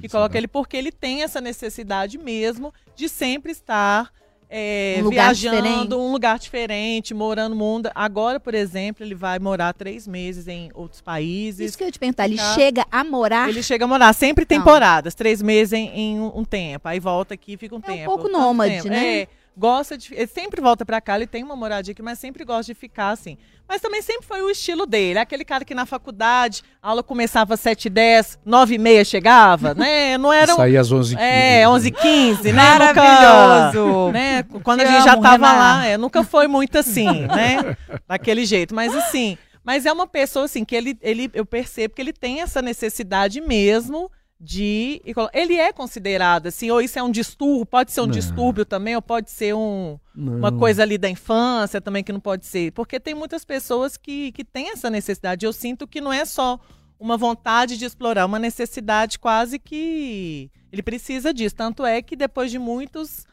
que 0.00 0.08
coloca 0.08 0.36
ele 0.38 0.48
porque 0.48 0.76
ele 0.76 0.90
tem 0.90 1.22
essa 1.22 1.40
necessidade 1.40 2.18
mesmo 2.18 2.74
de 2.96 3.08
sempre 3.08 3.52
estar 3.52 4.10
é, 4.50 5.00
Um 5.04 5.08
viajando 5.10 5.62
diferente. 5.62 5.94
um 5.94 6.10
lugar 6.12 6.38
diferente, 6.38 7.14
morando 7.14 7.50
no 7.54 7.56
mundo. 7.56 7.88
Agora, 7.94 8.40
por 8.40 8.52
exemplo, 8.54 9.04
ele 9.04 9.14
vai 9.14 9.38
morar 9.38 9.72
três 9.72 10.08
meses 10.08 10.48
em 10.48 10.70
outros 10.74 11.00
países. 11.00 11.68
Isso 11.68 11.78
que 11.78 11.84
eu 11.84 11.88
ia 11.88 11.92
te 11.92 11.98
perguntar, 11.98 12.24
ele 12.26 12.36
chega 12.54 12.84
a 12.90 13.04
morar. 13.04 13.48
Ele 13.48 13.62
chega 13.62 13.84
a 13.84 13.88
morar 13.88 14.12
sempre 14.12 14.44
Não. 14.50 14.58
temporadas, 14.58 15.14
três 15.14 15.40
meses 15.40 15.72
em, 15.72 15.88
em 15.88 16.20
um, 16.20 16.40
um 16.40 16.44
tempo. 16.44 16.88
Aí 16.88 16.98
volta 16.98 17.34
aqui, 17.34 17.56
fica 17.56 17.74
um 17.76 17.78
É 17.78 17.80
um 17.80 17.94
tempo. 17.94 18.04
pouco 18.06 18.24
tanto 18.24 18.38
nômade, 18.38 18.74
tempo. 18.74 18.88
né? 18.88 19.18
É, 19.20 19.28
gosta 19.56 19.96
de. 19.96 20.14
Ele 20.14 20.26
sempre 20.26 20.60
volta 20.60 20.84
pra 20.84 21.00
cá, 21.00 21.16
ele 21.16 21.26
tem 21.26 21.42
uma 21.42 21.56
moradia 21.56 21.92
aqui, 21.92 22.02
mas 22.02 22.18
sempre 22.18 22.44
gosta 22.44 22.72
de 22.72 22.78
ficar 22.78 23.10
assim. 23.10 23.36
Mas 23.68 23.80
também 23.80 24.02
sempre 24.02 24.26
foi 24.26 24.42
o 24.42 24.50
estilo 24.50 24.84
dele. 24.86 25.18
Aquele 25.18 25.44
cara 25.44 25.64
que 25.64 25.74
na 25.74 25.86
faculdade, 25.86 26.62
a 26.82 26.88
aula 26.88 27.02
começava 27.02 27.54
às 27.54 27.60
7h10, 27.60 28.38
9h30 28.46 29.04
chegava, 29.04 29.74
né? 29.78 30.18
Não 30.18 30.32
era 30.32 30.52
um. 30.52 30.56
Saí 30.56 30.76
às 30.76 30.90
11 30.90 31.16
É, 31.16 31.62
11h15, 31.64 32.44
né? 32.44 32.52
Maravilhoso. 32.52 33.86
Nunca, 33.88 34.12
né? 34.12 34.42
Quando 34.62 34.80
Te 34.80 34.86
a 34.86 34.90
gente 34.90 35.04
já 35.04 35.16
tava 35.16 35.46
Renan. 35.46 35.58
lá, 35.58 35.86
é, 35.86 35.96
nunca 35.96 36.24
foi 36.24 36.46
muito 36.48 36.78
assim, 36.78 37.26
né? 37.26 37.76
Daquele 38.08 38.44
jeito. 38.44 38.74
Mas 38.74 38.94
assim, 38.94 39.38
mas 39.62 39.86
é 39.86 39.92
uma 39.92 40.06
pessoa 40.06 40.46
assim 40.46 40.64
que 40.64 40.74
ele, 40.74 40.98
ele 41.00 41.30
eu 41.32 41.46
percebo 41.46 41.94
que 41.94 42.02
ele 42.02 42.12
tem 42.12 42.40
essa 42.40 42.60
necessidade 42.60 43.40
mesmo 43.40 44.10
de 44.40 45.02
ele 45.34 45.56
é 45.56 45.70
considerado 45.70 46.46
assim, 46.46 46.70
ou 46.70 46.80
isso 46.80 46.98
é 46.98 47.02
um 47.02 47.10
distúrbio, 47.10 47.66
pode 47.66 47.92
ser 47.92 48.00
um 48.00 48.06
Não. 48.06 48.12
distúrbio 48.12 48.64
também, 48.64 48.96
ou 48.96 49.02
pode 49.02 49.30
ser 49.30 49.54
um, 49.54 49.98
uma 50.16 50.50
coisa 50.50 50.82
ali 50.82 50.96
da 50.96 51.10
infância 51.10 51.78
também 51.78 52.02
que 52.02 52.12
não 52.12 52.20
pode 52.20 52.46
ser, 52.46 52.72
porque 52.72 52.98
tem 52.98 53.14
muitas 53.14 53.44
pessoas 53.44 53.98
que, 53.98 54.32
que 54.32 54.42
têm 54.42 54.70
essa 54.70 54.88
necessidade. 54.88 55.44
Eu 55.44 55.52
sinto 55.52 55.86
que 55.86 56.00
não 56.00 56.10
é 56.10 56.24
só 56.24 56.58
uma 56.98 57.18
vontade 57.18 57.76
de 57.76 57.84
explorar, 57.84 58.24
uma 58.24 58.38
necessidade 58.38 59.18
quase 59.18 59.58
que 59.58 60.50
ele 60.72 60.82
precisa 60.82 61.34
disso. 61.34 61.56
Tanto 61.56 61.84
é 61.84 62.00
que 62.00 62.16
depois 62.16 62.50
de 62.50 62.58
muitos 62.58 63.26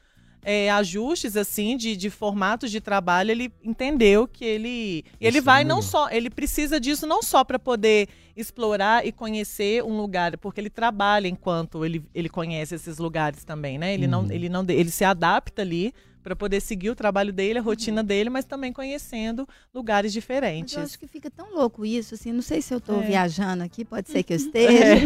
é, 0.49 0.69
ajustes 0.71 1.35
assim 1.35 1.75
de, 1.75 1.97
de 1.97 2.09
formatos 2.09 2.71
de 2.71 2.79
trabalho, 2.79 3.31
ele 3.31 3.51
entendeu 3.61 4.25
que 4.25 4.45
ele 4.45 5.03
ele 5.19 5.39
Isso 5.39 5.45
vai 5.45 5.63
é 5.63 5.65
não 5.65 5.81
só 5.81 6.09
ele 6.09 6.29
precisa 6.29 6.79
disso 6.79 7.05
não 7.05 7.21
só 7.21 7.43
para 7.43 7.59
poder 7.59 8.07
explorar 8.33 9.05
e 9.05 9.11
conhecer 9.11 9.83
um 9.83 9.97
lugar, 9.97 10.37
porque 10.37 10.61
ele 10.61 10.69
trabalha 10.69 11.27
enquanto 11.27 11.83
ele, 11.83 12.01
ele 12.15 12.29
conhece 12.29 12.75
esses 12.75 12.97
lugares 12.97 13.43
também, 13.43 13.77
né? 13.77 13.93
Ele 13.93 14.07
não 14.07 14.21
Uhum. 14.21 14.31
ele 14.31 14.47
não 14.47 14.65
ele 14.69 14.89
se 14.89 15.03
adapta 15.03 15.61
ali 15.63 15.93
para 16.27 16.35
poder 16.35 16.59
seguir 16.59 16.89
o 16.89 16.95
trabalho 16.95 17.31
dele, 17.31 17.57
a 17.57 17.61
rotina 17.61 18.03
dele, 18.03 18.29
mas 18.29 18.43
também 18.43 18.73
conhecendo 18.73 19.47
lugares 19.73 20.09
Mas 20.09 20.13
diferentes. 20.13 20.73
eu 20.75 20.81
acho 20.83 20.99
que 20.99 21.07
fica 21.07 21.31
tão 21.31 21.55
louco 21.55 21.85
isso, 21.85 22.15
assim, 22.15 22.33
não 22.33 22.41
sei 22.41 22.61
se 22.61 22.73
eu 22.73 22.81
tô 22.81 22.99
É. 22.99 23.05
viajando 23.05 23.63
aqui, 23.63 23.85
pode 23.85 24.09
ser 24.09 24.23
que 24.23 24.33
eu 24.33 24.37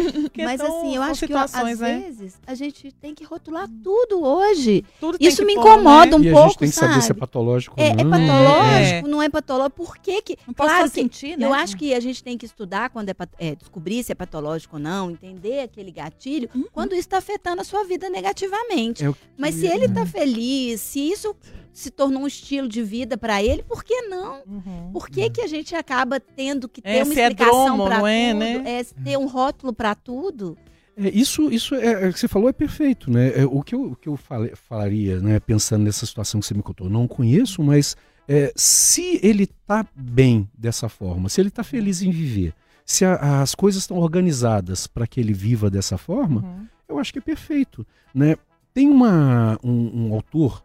esteja. 0.01 0.11
Porque 0.23 0.43
Mas 0.43 0.59
assim, 0.59 0.95
eu 0.95 1.03
acho 1.03 1.27
que 1.27 1.33
às 1.33 1.53
né? 1.79 1.99
vezes 1.99 2.39
a 2.47 2.55
gente 2.55 2.91
tem 2.93 3.13
que 3.13 3.23
rotular 3.23 3.69
tudo 3.83 4.23
hoje. 4.23 4.83
Tudo 4.99 5.19
tem 5.19 5.27
Isso 5.27 5.37
que 5.37 5.45
me 5.45 5.53
pôr, 5.53 5.61
incomoda 5.73 6.17
né? 6.17 6.17
um 6.17 6.23
e 6.23 6.29
a 6.29 6.33
pouco, 6.33 6.49
gente 6.49 6.57
tem 6.59 6.69
que 6.69 6.75
saber 6.75 6.93
se 6.93 6.97
é 6.99 7.01
sabe? 7.09 7.19
patológico 7.19 7.75
É, 7.79 7.83
ou 7.83 7.99
é 7.99 8.03
não. 8.03 8.09
patológico, 8.09 9.07
não 9.07 9.21
é 9.21 9.29
patológico. 9.29 9.75
Por 9.75 9.97
que 9.99 10.21
que... 10.23 10.37
Não 10.47 10.55
posso 10.55 10.69
claro 10.71 10.89
que 10.89 10.95
sentir, 10.95 11.37
né? 11.37 11.45
eu 11.45 11.53
acho 11.53 11.77
que 11.77 11.93
a 11.93 11.99
gente 11.99 12.23
tem 12.23 12.35
que 12.35 12.47
estudar 12.47 12.89
quando 12.89 13.09
é, 13.09 13.15
é, 13.37 13.55
descobrir 13.55 14.03
se 14.03 14.11
é 14.11 14.15
patológico 14.15 14.77
ou 14.77 14.81
não, 14.81 15.11
entender 15.11 15.59
aquele 15.59 15.91
gatilho, 15.91 16.49
Uhum. 16.55 16.65
quando 16.71 16.93
isso 16.93 17.01
está 17.01 17.19
afetando 17.19 17.61
a 17.61 17.63
sua 17.63 17.83
vida 17.83 18.09
negativamente. 18.09 19.05
É 19.05 19.11
que- 19.11 19.17
Mas 19.37 19.53
se 19.53 19.67
ele 19.67 19.85
está 19.85 20.03
feliz, 20.03 20.81
se 20.81 21.10
isso 21.11 21.35
se 21.73 21.89
tornou 21.89 22.23
um 22.23 22.27
estilo 22.27 22.67
de 22.67 22.81
vida 22.83 23.17
para 23.17 23.41
ele, 23.41 23.63
por 23.63 23.83
que 23.83 24.01
não? 24.03 24.41
Uhum. 24.45 24.89
Por 24.91 25.09
que, 25.09 25.29
que 25.29 25.41
a 25.41 25.47
gente 25.47 25.73
acaba 25.75 26.19
tendo 26.19 26.67
que 26.67 26.81
ter 26.81 26.89
É, 26.89 27.03
uma 27.03 27.13
se 27.13 27.19
é 27.19 27.27
explicação 27.27 27.65
dromo, 27.77 27.83
para 27.85 27.99
não 27.99 28.07
é, 28.07 28.29
tudo? 28.31 28.39
né? 28.39 28.63
É 28.79 28.83
ter 28.83 29.17
um 29.17 29.27
rótulo 29.27 29.73
para 29.73 29.95
tudo? 29.95 30.57
É, 30.97 31.09
isso, 31.09 31.49
isso 31.51 31.73
é, 31.75 32.07
é, 32.07 32.11
que 32.11 32.19
você 32.19 32.27
falou 32.27 32.49
é 32.49 32.53
perfeito, 32.53 33.09
né? 33.09 33.31
É, 33.39 33.45
o 33.45 33.61
que 33.63 33.73
eu, 33.73 33.91
o 33.91 33.95
que 33.95 34.09
eu 34.09 34.17
fale- 34.17 34.53
falaria, 34.55 35.19
né, 35.21 35.39
pensando 35.39 35.83
nessa 35.85 36.05
situação 36.05 36.41
que 36.41 36.45
você 36.45 36.53
me 36.53 36.61
contou, 36.61 36.87
eu 36.87 36.91
não 36.91 37.07
conheço, 37.07 37.63
mas 37.63 37.95
é, 38.27 38.51
se 38.55 39.19
ele 39.23 39.47
tá 39.47 39.85
bem 39.95 40.49
dessa 40.57 40.89
forma, 40.89 41.29
se 41.29 41.39
ele 41.39 41.49
tá 41.49 41.63
feliz 41.63 42.01
em 42.01 42.11
viver, 42.11 42.53
se 42.85 43.05
a- 43.05 43.41
as 43.41 43.55
coisas 43.55 43.83
estão 43.83 43.97
organizadas 43.97 44.85
para 44.85 45.07
que 45.07 45.19
ele 45.21 45.31
viva 45.33 45.69
dessa 45.69 45.97
forma, 45.97 46.41
Uhum. 46.41 46.67
eu 46.89 46.99
acho 46.99 47.13
que 47.13 47.19
é 47.19 47.21
perfeito, 47.21 47.87
né? 48.13 48.35
Tem 48.73 48.89
uma, 48.89 49.57
um, 49.63 50.07
um 50.09 50.13
autor 50.13 50.61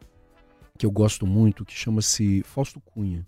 que 0.77 0.87
eu 0.87 0.91
gosto 0.91 1.27
muito 1.27 1.65
que 1.65 1.75
chama-se 1.75 2.43
Fausto 2.45 2.81
Cunha. 2.81 3.27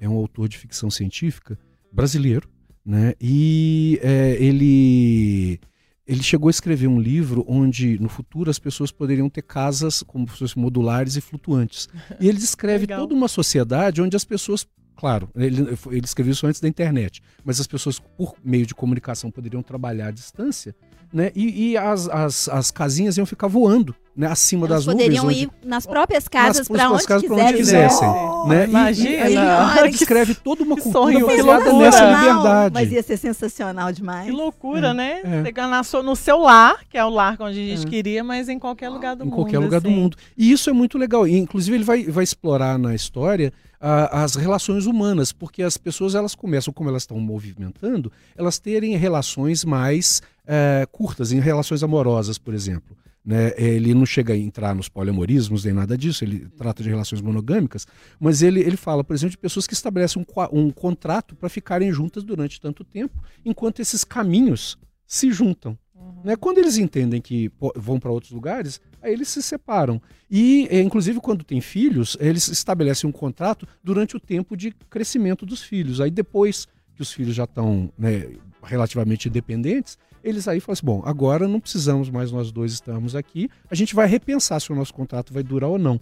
É 0.00 0.08
um 0.08 0.16
autor 0.16 0.48
de 0.48 0.58
ficção 0.58 0.90
científica 0.90 1.58
brasileiro, 1.92 2.48
né? 2.84 3.14
E 3.20 3.98
é, 4.02 4.36
ele 4.40 5.60
ele 6.06 6.22
chegou 6.22 6.48
a 6.48 6.50
escrever 6.50 6.86
um 6.86 7.00
livro 7.00 7.44
onde 7.48 7.98
no 7.98 8.08
futuro 8.08 8.48
as 8.48 8.60
pessoas 8.60 8.92
poderiam 8.92 9.28
ter 9.28 9.42
casas 9.42 10.04
como 10.04 10.28
se 10.28 10.38
fossem 10.38 10.62
modulares 10.62 11.16
e 11.16 11.20
flutuantes. 11.20 11.88
E 12.20 12.28
ele 12.28 12.38
descreve 12.38 12.82
Legal. 12.82 13.00
toda 13.00 13.14
uma 13.14 13.26
sociedade 13.28 14.00
onde 14.00 14.16
as 14.16 14.24
pessoas 14.24 14.66
Claro, 14.96 15.28
ele, 15.36 15.76
ele 15.90 16.06
escreveu 16.06 16.32
isso 16.32 16.46
antes 16.46 16.58
da 16.58 16.66
internet, 16.66 17.20
mas 17.44 17.60
as 17.60 17.66
pessoas, 17.66 17.98
por 17.98 18.34
meio 18.42 18.64
de 18.64 18.74
comunicação, 18.74 19.30
poderiam 19.30 19.62
trabalhar 19.62 20.08
à 20.08 20.10
distância, 20.10 20.74
né? 21.12 21.30
E, 21.34 21.72
e 21.72 21.76
as, 21.76 22.08
as, 22.08 22.48
as 22.48 22.70
casinhas 22.70 23.18
iam 23.18 23.26
ficar 23.26 23.46
voando 23.46 23.94
né? 24.16 24.26
acima 24.28 24.66
Elas 24.66 24.84
das 24.84 24.94
poderiam 24.94 25.24
nuvens. 25.24 25.42
ir 25.42 25.50
nas 25.64 25.86
próprias 25.86 26.26
casas 26.26 26.66
para 26.66 26.90
onde, 26.90 27.04
casas 27.04 27.30
onde 27.30 27.52
quisessem. 27.54 27.56
quisessem. 27.58 28.08
Oh, 28.08 28.46
né? 28.48 28.64
Imagina. 28.64 29.28
E, 29.28 29.78
ele 29.80 29.90
descreve 29.90 30.34
toda 30.34 30.62
uma 30.64 30.76
cultura 30.76 31.20
baseada 31.20 31.42
loucura. 31.64 31.76
nessa 31.84 32.04
liberdade. 32.10 32.74
Mas 32.74 32.92
ia 32.92 33.02
ser 33.02 33.16
sensacional 33.16 33.92
demais. 33.92 34.26
Que 34.26 34.32
loucura, 34.32 34.94
né? 34.94 35.20
é. 35.22 35.66
Na 35.66 35.82
sua- 35.82 36.02
no 36.02 36.16
seu 36.16 36.38
lar, 36.38 36.78
que 36.88 36.96
é 36.96 37.04
o 37.04 37.10
lar 37.10 37.36
onde 37.40 37.58
a 37.60 37.76
gente 37.76 37.86
É. 37.86 37.90
queria, 37.90 38.24
mas 38.24 38.48
em 38.48 38.58
qualquer 38.58 38.88
lugar 38.88 39.14
do 39.16 39.22
em 39.24 39.26
mundo. 39.26 39.34
qualquer 39.36 39.58
lugar 39.58 39.80
do 39.80 39.88
assim. 39.88 39.96
mundo. 39.96 40.16
E 40.36 40.50
isso 40.50 40.70
é 40.70 40.72
muito 40.72 40.96
legal. 40.96 41.26
E, 41.26 41.36
inclusive, 41.36 41.76
ele 41.76 41.84
vai, 41.84 42.04
vai 42.04 42.24
explorar 42.24 42.78
na 42.78 42.94
história 42.94 43.52
ah, 43.78 44.22
as 44.22 44.34
relações 44.36 44.86
humanas, 44.86 45.32
porque 45.32 45.62
as 45.62 45.76
pessoas 45.76 46.14
elas 46.14 46.34
começam, 46.34 46.72
como 46.72 46.88
elas 46.88 47.02
estão 47.02 47.18
movimentando, 47.20 48.10
elas 48.36 48.58
terem 48.58 48.96
relações 48.96 49.64
mais 49.64 50.22
eh, 50.48 50.86
curtas, 50.90 51.30
em 51.32 51.40
relações 51.40 51.82
amorosas, 51.82 52.38
por 52.38 52.54
exemplo. 52.54 52.96
Né? 53.26 53.52
Ele 53.56 53.92
não 53.92 54.06
chega 54.06 54.32
a 54.32 54.36
entrar 54.36 54.72
nos 54.72 54.88
poliamorismos 54.88 55.64
nem 55.64 55.74
nada 55.74 55.98
disso, 55.98 56.22
ele 56.22 56.46
trata 56.56 56.80
de 56.80 56.88
relações 56.88 57.20
monogâmicas, 57.20 57.84
mas 58.20 58.40
ele, 58.40 58.60
ele 58.60 58.76
fala, 58.76 59.02
por 59.02 59.14
exemplo, 59.14 59.32
de 59.32 59.38
pessoas 59.38 59.66
que 59.66 59.74
estabelecem 59.74 60.22
um, 60.22 60.58
um 60.60 60.70
contrato 60.70 61.34
para 61.34 61.48
ficarem 61.48 61.92
juntas 61.92 62.22
durante 62.22 62.60
tanto 62.60 62.84
tempo, 62.84 63.20
enquanto 63.44 63.80
esses 63.80 64.04
caminhos 64.04 64.78
se 65.04 65.32
juntam. 65.32 65.76
Né? 66.24 66.36
Quando 66.36 66.58
eles 66.58 66.78
entendem 66.78 67.20
que 67.20 67.50
vão 67.74 67.98
para 67.98 68.12
outros 68.12 68.30
lugares, 68.30 68.80
aí 69.02 69.12
eles 69.12 69.28
se 69.28 69.42
separam. 69.42 70.00
E, 70.30 70.68
eh, 70.70 70.80
inclusive, 70.80 71.20
quando 71.20 71.44
tem 71.44 71.60
filhos, 71.60 72.16
eles 72.20 72.46
estabelecem 72.48 73.08
um 73.08 73.12
contrato 73.12 73.66
durante 73.82 74.16
o 74.16 74.20
tempo 74.20 74.56
de 74.56 74.70
crescimento 74.88 75.44
dos 75.44 75.62
filhos. 75.62 76.00
Aí 76.00 76.10
depois 76.10 76.68
que 76.94 77.02
os 77.02 77.12
filhos 77.12 77.34
já 77.34 77.44
estão 77.44 77.92
né, 77.98 78.30
relativamente 78.66 79.28
independentes, 79.28 79.96
eles 80.22 80.48
aí 80.48 80.60
falam 80.60 80.72
assim, 80.72 80.86
bom, 80.86 81.02
agora 81.04 81.46
não 81.46 81.60
precisamos 81.60 82.10
mais 82.10 82.32
nós 82.32 82.50
dois 82.50 82.72
estarmos 82.72 83.14
aqui, 83.14 83.48
a 83.70 83.74
gente 83.74 83.94
vai 83.94 84.06
repensar 84.06 84.60
se 84.60 84.72
o 84.72 84.74
nosso 84.74 84.92
contrato 84.92 85.32
vai 85.32 85.42
durar 85.42 85.70
ou 85.70 85.78
não. 85.78 86.00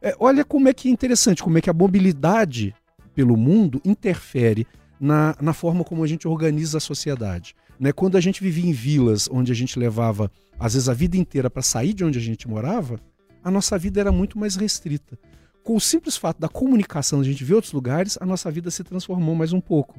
É, 0.00 0.14
olha 0.20 0.44
como 0.44 0.68
é 0.68 0.74
que 0.74 0.88
é 0.88 0.90
interessante, 0.90 1.42
como 1.42 1.58
é 1.58 1.60
que 1.60 1.70
a 1.70 1.72
mobilidade 1.72 2.74
pelo 3.14 3.36
mundo 3.36 3.80
interfere 3.84 4.66
na, 5.00 5.34
na 5.40 5.52
forma 5.52 5.84
como 5.84 6.04
a 6.04 6.06
gente 6.06 6.28
organiza 6.28 6.78
a 6.78 6.80
sociedade. 6.80 7.54
Né? 7.78 7.92
Quando 7.92 8.16
a 8.16 8.20
gente 8.20 8.42
vivia 8.42 8.68
em 8.68 8.72
vilas 8.72 9.28
onde 9.30 9.50
a 9.50 9.54
gente 9.54 9.78
levava, 9.78 10.30
às 10.58 10.74
vezes, 10.74 10.88
a 10.88 10.94
vida 10.94 11.16
inteira 11.16 11.50
para 11.50 11.62
sair 11.62 11.92
de 11.92 12.04
onde 12.04 12.18
a 12.18 12.22
gente 12.22 12.48
morava, 12.48 13.00
a 13.42 13.50
nossa 13.50 13.76
vida 13.76 14.00
era 14.00 14.12
muito 14.12 14.38
mais 14.38 14.54
restrita. 14.54 15.18
Com 15.62 15.76
o 15.76 15.80
simples 15.80 16.16
fato 16.16 16.40
da 16.40 16.48
comunicação, 16.48 17.20
a 17.20 17.24
gente 17.24 17.44
ver 17.44 17.54
outros 17.54 17.72
lugares, 17.72 18.18
a 18.20 18.26
nossa 18.26 18.50
vida 18.50 18.70
se 18.70 18.82
transformou 18.82 19.34
mais 19.34 19.52
um 19.52 19.60
pouco. 19.60 19.98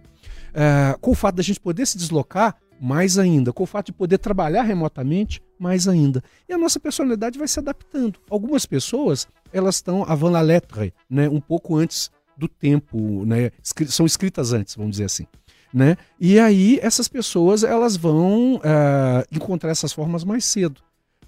É, 0.54 0.96
com 1.00 1.12
o 1.12 1.16
fato 1.16 1.36
da 1.36 1.44
gente 1.44 1.60
poder 1.60 1.86
se 1.86 1.98
deslocar, 1.98 2.56
mais 2.82 3.18
ainda. 3.18 3.54
Com 3.54 3.64
o 3.64 3.66
fato 3.66 3.88
de 3.88 3.94
poder 3.94 4.18
trabalhar 4.18 4.64
remotamente, 4.64 5.42
mais 5.58 5.88
ainda. 5.88 6.22
E 6.50 6.54
a 6.54 6.58
nossa 6.58 6.80
personalidade 6.80 7.40
vai 7.40 7.48
se 7.48 7.60
adaptando. 7.60 8.20
Algumas 8.30 8.66
pessoas, 8.66 9.26
elas 9.54 9.76
estão 9.76 10.04
avant 10.04 10.32
la 10.32 10.42
lettre, 10.42 10.94
né? 11.10 11.30
um 11.30 11.40
pouco 11.40 11.78
antes 11.78 12.12
do 12.38 12.48
tempo, 12.48 13.26
né? 13.26 13.52
São 13.88 14.06
escritas 14.06 14.54
antes, 14.54 14.76
vamos 14.76 14.92
dizer 14.92 15.06
assim. 15.06 15.26
Né? 15.74 15.98
E 16.20 16.40
aí 16.40 16.78
essas 16.84 17.08
pessoas 17.08 17.64
elas 17.64 17.96
vão 17.96 18.62
eh, 18.64 19.26
encontrar 19.32 19.72
essas 19.72 19.92
formas 19.92 20.24
mais 20.24 20.46
cedo. 20.46 20.82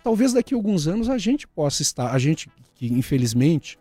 Talvez 0.03 0.33
daqui 0.33 0.53
a 0.53 0.57
alguns 0.57 0.87
anos 0.87 1.09
a 1.09 1.17
gente 1.17 1.47
possa 1.47 1.81
estar, 1.81 2.11
a 2.11 2.19
gente 2.19 2.47
que 2.75 2.85
infelizmente 2.93 3.79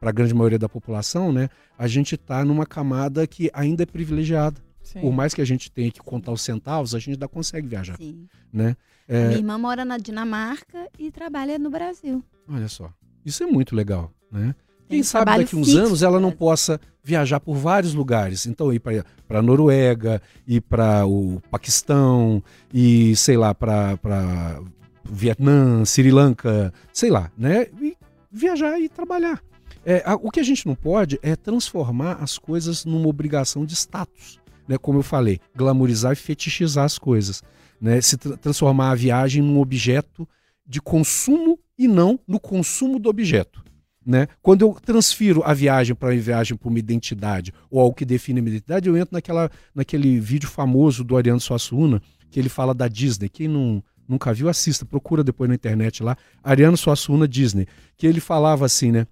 para 0.00 0.10
a 0.10 0.12
grande 0.12 0.34
maioria 0.34 0.58
da 0.58 0.68
população, 0.68 1.32
né, 1.32 1.48
a 1.78 1.86
gente 1.86 2.14
está 2.14 2.44
numa 2.44 2.66
camada 2.66 3.26
que 3.26 3.50
ainda 3.52 3.82
é 3.82 3.86
privilegiada. 3.86 4.60
Sim. 4.82 5.00
Por 5.00 5.12
mais 5.12 5.34
que 5.34 5.40
a 5.40 5.44
gente 5.44 5.70
tenha 5.70 5.90
que 5.90 6.00
contar 6.00 6.30
os 6.32 6.42
centavos, 6.42 6.94
a 6.94 6.98
gente 6.98 7.14
ainda 7.14 7.26
consegue 7.26 7.66
viajar, 7.66 7.96
Sim. 7.96 8.28
né? 8.52 8.76
Minha 9.08 9.32
irmã 9.32 9.58
mora 9.58 9.84
na 9.84 9.98
Dinamarca 9.98 10.88
e 10.98 11.10
trabalha 11.10 11.58
no 11.58 11.70
Brasil. 11.70 12.22
Olha 12.48 12.68
só, 12.68 12.92
isso 13.24 13.42
é 13.42 13.46
muito 13.46 13.74
legal, 13.74 14.12
né? 14.30 14.54
Quem 14.88 15.02
sabe 15.02 15.36
daqui 15.36 15.56
uns 15.56 15.74
anos 15.74 16.04
ela 16.04 16.20
não 16.20 16.30
possa 16.30 16.80
viajar 17.02 17.40
por 17.40 17.56
vários 17.56 17.92
lugares. 17.92 18.46
Então 18.46 18.72
ir 18.72 18.78
para 18.78 19.40
a 19.40 19.42
Noruega, 19.42 20.22
ir 20.46 20.60
para 20.60 21.04
o 21.04 21.40
Paquistão, 21.50 22.40
e 22.72 23.16
sei 23.16 23.36
lá, 23.36 23.52
para 23.52 24.60
Vietnã, 25.04 25.84
Sri 25.84 26.12
Lanka, 26.12 26.72
sei 26.92 27.10
lá, 27.10 27.32
né? 27.36 27.66
E 27.80 27.96
viajar 28.30 28.78
e 28.78 28.88
trabalhar. 28.88 29.42
É, 29.88 30.02
a- 30.04 30.16
o 30.16 30.32
que 30.32 30.40
a 30.40 30.42
gente 30.42 30.66
não 30.66 30.74
pode 30.74 31.16
é 31.22 31.36
transformar 31.36 32.14
as 32.20 32.36
coisas 32.38 32.84
numa 32.84 33.06
obrigação 33.06 33.64
de 33.64 33.74
status. 33.74 34.40
Né? 34.66 34.76
Como 34.76 34.98
eu 34.98 35.02
falei, 35.04 35.38
glamorizar 35.54 36.12
e 36.12 36.16
fetichizar 36.16 36.84
as 36.84 36.98
coisas. 36.98 37.40
Né? 37.80 38.00
Se 38.00 38.16
tra- 38.16 38.36
transformar 38.36 38.90
a 38.90 38.94
viagem 38.96 39.40
num 39.42 39.60
objeto 39.60 40.28
de 40.66 40.80
consumo 40.82 41.56
e 41.78 41.86
não 41.86 42.18
no 42.26 42.40
consumo 42.40 42.98
do 42.98 43.08
objeto. 43.08 43.64
Né? 44.04 44.26
Quando 44.42 44.62
eu 44.62 44.76
transfiro 44.84 45.42
a 45.44 45.54
viagem 45.54 45.94
para 45.94 46.08
uma 46.12 46.20
viagem 46.20 46.56
para 46.56 46.68
uma 46.68 46.78
identidade 46.80 47.52
ou 47.70 47.80
algo 47.80 47.94
que 47.94 48.04
define 48.04 48.40
a 48.40 48.42
minha 48.42 48.56
identidade, 48.56 48.88
eu 48.88 48.96
entro 48.96 49.14
naquela, 49.14 49.48
naquele 49.72 50.18
vídeo 50.18 50.48
famoso 50.48 51.04
do 51.04 51.16
Ariano 51.16 51.40
Suassuna, 51.40 52.02
que 52.28 52.40
ele 52.40 52.48
fala 52.48 52.74
da 52.74 52.88
Disney. 52.88 53.28
Quem 53.28 53.46
não, 53.46 53.80
nunca 54.08 54.34
viu, 54.34 54.48
assista, 54.48 54.84
procura 54.84 55.22
depois 55.22 55.48
na 55.48 55.54
internet 55.54 56.02
lá. 56.02 56.16
Ariano 56.42 56.76
Suassuna 56.76 57.28
Disney. 57.28 57.66
Que 57.96 58.06
ele 58.06 58.18
falava 58.20 58.64
assim, 58.66 58.90
né? 58.90 59.06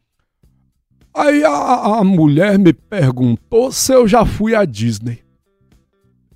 Aí 1.14 1.44
a, 1.44 1.98
a 1.98 2.04
mulher 2.04 2.58
me 2.58 2.72
perguntou 2.72 3.70
se 3.70 3.92
eu 3.92 4.06
já 4.08 4.26
fui 4.26 4.54
à 4.54 4.64
Disney. 4.64 5.22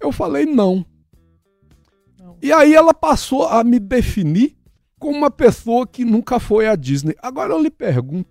Eu 0.00 0.12
falei 0.12 0.46
não. 0.46 0.86
Não. 2.18 2.38
E 2.40 2.52
aí 2.52 2.74
ela 2.74 2.94
passou 2.94 3.48
a 3.48 3.64
me 3.64 3.80
definir 3.80 4.56
como 4.98 5.18
uma 5.18 5.30
pessoa 5.30 5.86
que 5.86 6.04
nunca 6.04 6.38
foi 6.38 6.68
à 6.68 6.76
Disney. 6.76 7.16
Agora 7.20 7.52
eu 7.52 7.62
lhe 7.62 7.70
pergunto, 7.70 8.28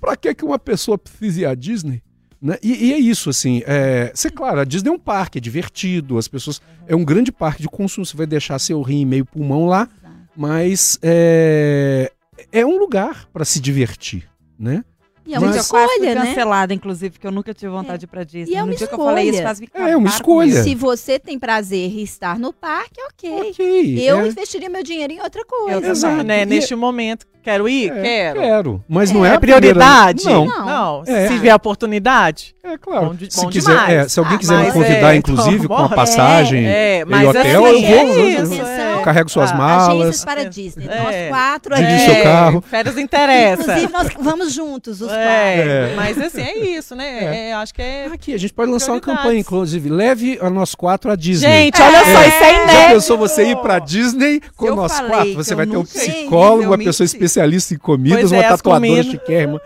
pra 0.00 0.16
que 0.16 0.34
que 0.34 0.44
uma 0.44 0.58
pessoa 0.58 0.96
precisa 0.96 1.40
ir 1.42 1.46
à 1.46 1.54
Disney? 1.54 2.02
Né? 2.40 2.56
E, 2.62 2.86
e 2.86 2.92
é 2.94 2.98
isso, 2.98 3.28
assim, 3.28 3.62
é, 3.66 4.10
cê, 4.14 4.30
claro, 4.30 4.60
a 4.60 4.64
Disney 4.64 4.88
é 4.88 4.92
um 4.92 4.98
parque, 4.98 5.36
é 5.36 5.40
divertido, 5.40 6.16
as 6.16 6.26
pessoas, 6.26 6.62
é 6.86 6.96
um 6.96 7.04
grande 7.04 7.30
parque 7.30 7.60
de 7.60 7.68
consumo, 7.68 8.06
você 8.06 8.16
vai 8.16 8.26
deixar 8.26 8.58
seu 8.58 8.80
rim 8.80 9.02
e 9.02 9.04
meio 9.04 9.26
pulmão 9.26 9.66
lá, 9.66 9.82
Exato. 9.82 10.16
mas 10.34 10.98
é, 11.02 12.10
é 12.50 12.64
um 12.64 12.78
lugar 12.78 13.28
pra 13.30 13.44
se 13.44 13.60
divertir, 13.60 14.26
né? 14.60 14.84
E 15.26 15.34
é 15.34 15.38
uma 15.38 15.48
Mas- 15.48 15.56
escolha, 15.56 16.14
né? 16.14 16.26
cancelada, 16.26 16.74
inclusive, 16.74 17.10
porque 17.10 17.26
eu 17.26 17.30
nunca 17.30 17.52
tive 17.54 17.70
vontade 17.70 17.98
de 18.00 18.04
ir 18.06 18.08
pra 18.08 18.24
Disney. 18.24 18.54
E 18.54 18.56
é 18.56 18.60
no 18.62 18.68
uma 18.68 18.74
dia 18.74 18.86
que 18.86 18.94
eu 18.94 18.98
falei 18.98 19.24
isso, 19.24 19.32
escolha. 19.34 19.44
quase 19.48 19.60
me 19.62 19.90
É, 19.92 19.96
uma 19.96 20.08
escolha. 20.08 20.62
Se 20.62 20.74
você 20.74 21.18
tem 21.18 21.38
prazer 21.38 21.90
em 21.90 22.02
estar 22.02 22.38
no 22.38 22.52
parque, 22.52 23.00
ok. 23.12 23.50
Ok. 23.50 23.98
Eu 24.08 24.20
é, 24.20 24.28
investiria 24.28 24.68
meu 24.70 24.82
dinheiro 24.82 25.12
em 25.12 25.20
outra 25.20 25.44
coisa. 25.44 25.86
Eu 25.86 25.90
Exato. 25.92 26.24
Né, 26.24 26.42
E- 26.42 26.46
neste 26.46 26.74
momento, 26.74 27.26
quero 27.44 27.68
ir? 27.68 27.92
é, 27.92 28.02
quero. 28.02 28.40
Quero. 28.40 28.84
Mas 28.88 29.12
não 29.12 29.24
é, 29.24 29.28
É 29.28 29.34
a 29.34 29.38
primeira- 29.38 29.60
prioridade? 29.60 30.24
Não. 30.24 30.46
Não. 30.46 30.66
Não, 30.66 31.02
É. 31.06 31.28
se 31.28 31.38
vier 31.38 31.52
a 31.52 31.56
oportunidade. 31.56 32.54
É 32.64 32.78
claro. 32.78 33.06
Bom 33.08 33.14
de- 33.14 33.30
se, 33.32 33.42
bom 33.42 33.50
quiser, 33.50 33.70
demais. 33.72 33.90
é, 33.92 34.08
se 34.08 34.18
alguém 34.18 34.34
Ah, 34.36 34.38
quiser 34.38 34.58
me 34.64 34.72
convidar, 34.72 35.14
é, 35.14 35.16
inclusive, 35.16 35.64
então, 35.66 35.76
com 35.76 35.82
a 35.84 35.88
passagem 35.90 36.66
É, 36.66 37.00
e 37.00 37.04
mas 37.04 37.28
hotel, 37.28 37.40
assim, 37.42 37.50
eu 37.50 37.60
vou. 37.60 37.68
é 37.68 38.02
eu- 38.04 38.28
isso, 38.44 38.54
eu 38.54 38.89
é. 39.00 39.04
carrego 39.04 39.28
suas 39.28 39.50
Ah, 39.52 39.54
malas. 39.54 40.00
Agências 40.02 40.24
para 40.24 40.44
Disney. 40.44 40.86
É. 40.88 40.98
Nós 41.02 41.28
quatro 41.28 41.74
aqui. 41.74 41.98
seu 42.04 42.22
carro. 42.22 42.60
Férias 42.68 42.98
interessa. 42.98 43.62
Inclusive, 43.62 43.92
nós 43.92 44.08
vamos 44.18 44.52
juntos, 44.52 45.00
os 45.00 45.08
quatro. 45.08 45.20
É, 45.22 45.90
É. 45.90 45.94
mas 45.96 46.18
assim, 46.18 46.42
é 46.42 46.58
isso, 46.58 46.94
né? 46.94 47.48
É, 47.50 47.52
acho 47.54 47.74
que 47.74 47.82
é. 47.82 48.06
Aqui, 48.12 48.34
a 48.34 48.38
gente 48.38 48.52
pode 48.52 48.70
lançar 48.70 48.92
uma 48.92 49.00
campanha, 49.00 49.38
inclusive. 49.40 49.88
Leve 49.88 50.38
a 50.40 50.48
nós 50.50 50.74
quatro 50.74 51.10
à 51.10 51.16
Disney. 51.16 51.48
Gente, 51.64 51.80
olha 51.82 52.04
só, 52.04 52.22
É. 52.22 52.28
isso 52.28 52.36
é 52.36 52.40
Já 52.40 52.62
inédito. 52.62 52.88
pensou 52.94 53.18
você 53.18 53.44
ir 53.50 53.56
pra 53.56 53.78
Disney 53.78 54.40
com 54.56 54.66
eu 54.66 54.76
nós 54.76 55.00
quatro? 55.00 55.34
Você 55.34 55.54
vai 55.54 55.66
ter 55.66 55.76
um 55.76 55.84
psicólogo, 55.84 56.66
uma 56.68 56.78
pessoa 56.78 57.04
especialista 57.04 57.74
em 57.74 57.78
comidas, 57.78 58.20
Pois 58.20 58.32
uma 58.32 58.42
é, 58.44 58.48
tatuadora 58.48 59.02
chiquérrima. 59.02 59.60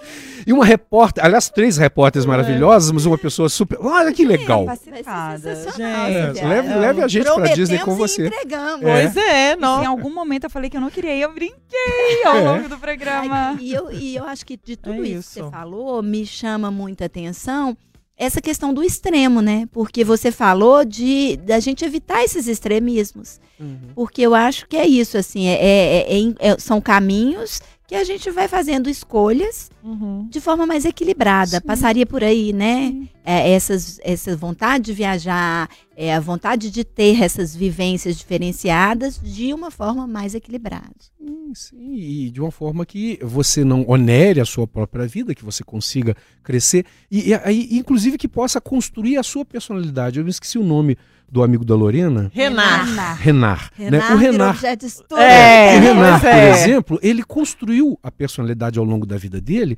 E 0.46 0.52
uma 0.52 0.64
repórter, 0.64 1.24
aliás, 1.24 1.48
três 1.48 1.76
repórteres 1.76 2.26
maravilhosas, 2.26 2.90
mas 2.90 3.06
uma 3.06 3.16
pessoa 3.18 3.48
super. 3.48 3.78
Olha 3.80 4.12
que 4.12 4.24
legal. 4.24 4.66
Gente, 5.76 5.80
É, 5.80 6.46
leve, 6.46 6.74
leve 6.74 7.02
a 7.02 7.08
gente 7.08 7.24
pra 7.32 7.46
Disney 7.54 7.78
com 7.78 7.94
você. 7.96 8.26
entregamos. 8.26 8.80
Pois 8.82 9.16
é, 9.16 9.56
não. 9.56 9.82
Em 9.82 9.86
algum 9.86 10.12
momento 10.12 10.44
eu 10.44 10.50
falei 10.50 10.68
que 10.70 10.76
eu 10.76 10.80
não 10.80 10.90
queria 10.90 11.14
ir, 11.16 11.22
eu 11.22 11.32
brinquei 11.32 11.54
ao 12.24 12.36
É. 12.36 12.40
longo 12.40 12.68
do 12.68 12.78
programa. 12.78 13.54
Ai, 13.56 13.56
E 13.60 13.72
eu, 13.74 13.90
e 13.92 14.16
eu 14.16 14.24
acho 14.24 14.44
que 14.44 14.56
de 14.56 14.76
tudo 14.76 15.04
É 15.04 15.08
isso. 15.08 15.34
que 15.34 15.40
isso. 15.40 15.44
você 15.44 15.50
falou, 15.50 16.02
me 16.02 16.26
chama 16.26 16.70
muita 16.70 17.04
atenção 17.06 17.76
essa 18.16 18.40
questão 18.40 18.72
do 18.72 18.80
extremo, 18.82 19.40
né? 19.42 19.66
Porque 19.72 20.04
você 20.04 20.30
falou 20.30 20.84
de 20.84 21.36
da 21.38 21.58
gente 21.58 21.84
evitar 21.84 22.22
esses 22.22 22.46
extremismos. 22.46 23.40
Uhum. 23.58 23.76
Porque 23.94 24.22
eu 24.22 24.34
acho 24.34 24.68
que 24.68 24.76
é 24.76 24.86
isso, 24.86 25.18
assim, 25.18 25.48
é, 25.48 25.54
é- 25.54 26.16
é- 26.20 26.34
é- 26.50 26.58
são 26.58 26.80
caminhos 26.80 27.60
que 27.86 27.94
a 27.94 28.02
gente 28.04 28.30
vai 28.30 28.48
fazendo 28.48 28.88
escolhas 28.88 29.70
Uhum. 29.82 30.26
de 30.30 30.40
forma 30.40 30.64
mais 30.66 30.86
equilibrada. 30.86 31.58
Sim. 31.58 31.66
Passaria 31.66 32.06
por 32.06 32.24
aí, 32.24 32.54
né? 32.54 33.06
É, 33.22 33.50
essas, 33.50 34.00
essa 34.02 34.34
vontade 34.34 34.84
de 34.84 34.92
viajar, 34.94 35.68
é, 35.94 36.14
a 36.14 36.20
vontade 36.20 36.70
de 36.70 36.82
ter 36.84 37.22
essas 37.22 37.54
vivências 37.54 38.16
diferenciadas 38.16 39.20
de 39.22 39.52
uma 39.52 39.70
forma 39.70 40.06
mais 40.06 40.34
equilibrada. 40.34 40.94
Sim, 41.18 41.52
sim, 41.54 41.94
e 41.94 42.30
de 42.30 42.40
uma 42.40 42.50
forma 42.50 42.86
que 42.86 43.18
você 43.22 43.62
não 43.62 43.84
onere 43.86 44.40
a 44.40 44.44
sua 44.46 44.66
própria 44.66 45.06
vida, 45.06 45.34
que 45.34 45.44
você 45.44 45.62
consiga 45.62 46.16
crescer 46.42 46.86
e, 47.10 47.28
e 47.30 47.34
aí, 47.34 47.68
inclusive, 47.72 48.16
que 48.16 48.28
possa 48.28 48.60
construir 48.60 49.18
a 49.18 49.22
sua 49.22 49.44
personalidade. 49.44 50.18
Eu 50.18 50.24
me 50.24 50.30
esqueci 50.30 50.58
o 50.58 50.64
nome 50.64 50.96
do 51.30 51.42
amigo 51.42 51.64
da 51.64 51.74
Lorena, 51.74 52.30
Renar. 52.32 52.84
Renar. 53.18 53.70
né? 53.78 53.84
Renar, 53.90 54.12
O 54.14 54.18
virou 54.18 54.32
Renar, 54.32 54.58
estudo. 54.82 55.16
É, 55.20 55.76
o 55.76 55.80
Renar, 55.80 56.20
por 56.20 56.28
é. 56.28 56.50
exemplo, 56.50 56.98
ele 57.02 57.22
construiu 57.24 57.98
a 58.02 58.10
personalidade 58.10 58.78
ao 58.78 58.84
longo 58.84 59.04
da 59.04 59.16
vida 59.16 59.40
dele 59.40 59.76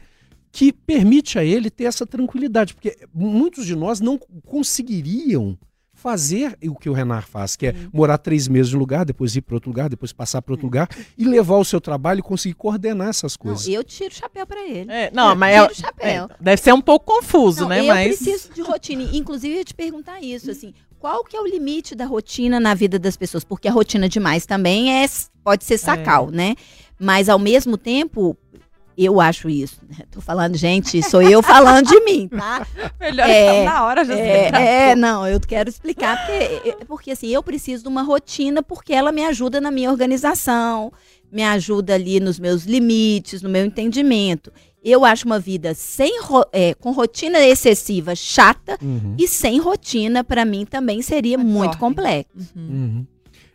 que 0.53 0.73
permite 0.73 1.39
a 1.39 1.45
ele 1.45 1.69
ter 1.71 1.85
essa 1.85 2.07
tranquilidade, 2.07 2.73
porque 2.75 2.97
muitos 3.15 3.67
de 3.67 3.77
nós 3.77 4.01
não 4.01 4.19
conseguiriam 4.45 5.57
fazer 5.93 6.59
o 6.63 6.75
que 6.75 6.91
o 6.91 6.93
Renar 6.93 7.27
faz, 7.27 7.57
que 7.57 7.69
é 7.69 7.75
morar 7.93 8.19
três 8.19 8.47
meses 8.49 8.73
em 8.73 8.77
um 8.77 8.79
lugar, 8.79 9.05
depois 9.05 9.35
ir 9.35 9.41
para 9.41 9.55
outro 9.57 9.71
lugar, 9.71 9.89
depois 9.89 10.13
passar 10.13 10.43
para 10.43 10.53
outro 10.53 10.67
lugar 10.67 10.89
e 11.17 11.25
levar 11.25 11.57
o 11.57 11.65
seu 11.65 11.81
trabalho 11.81 12.21
e 12.21 12.23
conseguir 12.23 12.55
coordenar 12.55 13.09
essas 13.09 13.33
Não, 13.33 13.39
coisas. 13.47 13.67
eu 13.67 13.83
tiro 13.83 14.11
o 14.13 14.15
chapéu 14.15 14.47
pra 14.47 14.61
ele. 14.63 14.91
É, 14.93 15.11
não, 15.13 15.35
mas 15.35 15.55
Tiro 15.55 15.65
é- 15.65 15.71
o 15.71 15.75
chapéu. 15.75 16.25
é, 16.25 16.29
deve 16.39 16.61
ser 16.63 16.75
um 16.75 16.83
pouco 16.83 17.07
confuso, 17.17 17.63
Não, 17.63 17.69
né? 17.71 17.81
eu 17.81 17.87
mas 17.87 18.17
preciso 18.19 18.53
de 18.53 18.61
rotina. 18.61 19.03
Inclusive, 19.15 19.55
eu 19.55 19.59
ia 19.59 19.65
te 19.65 19.75
perguntar 19.75 20.21
isso, 20.21 20.51
assim, 20.51 20.75
qual 20.99 21.25
que 21.25 21.37
é 21.37 21.41
o 21.41 21.47
limite 21.47 21.95
da 21.95 22.07
rotina 22.07 22.59
na 22.59 22.75
vida 22.75 22.99
das 22.99 23.17
pessoas? 23.17 23.45
Porque 23.45 23.69
a 23.69 23.73
rotina 23.73 24.09
demais 24.09 24.47
também 24.47 25.03
é, 25.03 25.07
pode 25.45 25.65
ser 25.65 25.79
sacal, 25.79 26.31
né? 26.31 26.55
Mas 26.99 27.29
ao 27.29 27.39
mesmo 27.39 27.77
tempo, 27.77 28.37
eu 28.97 29.21
acho 29.21 29.49
isso. 29.49 29.79
Né? 29.89 30.05
Tô 30.11 30.21
falando, 30.21 30.57
gente, 30.57 31.03
sou 31.03 31.21
eu 31.21 31.43
falando 31.43 31.87
de 31.87 32.01
mim, 32.01 32.29
tá? 32.29 32.67
Melhor 32.99 33.29
É, 33.29 33.65
na 33.65 33.85
hora 33.85 34.05
já 34.05 34.15
É, 34.15 34.91
é, 34.91 34.95
não, 34.95 35.27
eu 35.27 35.39
quero 35.39 35.69
explicar 35.69 36.17
porque, 36.17 36.69
é, 36.69 36.85
porque 36.87 37.11
assim, 37.11 37.29
eu 37.29 37.43
preciso 37.43 37.83
de 37.83 37.89
uma 37.89 38.03
rotina 38.03 38.63
porque 38.63 38.95
ela 38.95 39.13
me 39.13 39.25
ajuda 39.25 39.61
na 39.61 39.71
minha 39.71 39.91
organização, 39.91 40.93
me 41.37 41.43
ajuda 41.45 41.95
ali 41.95 42.18
nos 42.18 42.39
meus 42.39 42.64
limites, 42.64 43.43
no 43.43 43.49
meu 43.51 43.64
entendimento. 43.66 44.51
Eu 44.82 45.05
acho 45.05 45.26
uma 45.26 45.39
vida 45.39 45.74
sem 45.74 46.22
ro- 46.22 46.47
é, 46.51 46.72
com 46.74 46.93
rotina 46.93 47.39
excessiva 47.45 48.14
chata 48.14 48.78
Uhum. 48.82 49.14
e 49.18 49.28
sem 49.28 49.59
rotina 49.59 50.24
para 50.24 50.45
mim 50.47 50.64
também 50.64 51.03
seria 51.03 51.37
muito 51.37 51.76
complexo. 51.76 52.30
Uhum. 52.57 53.05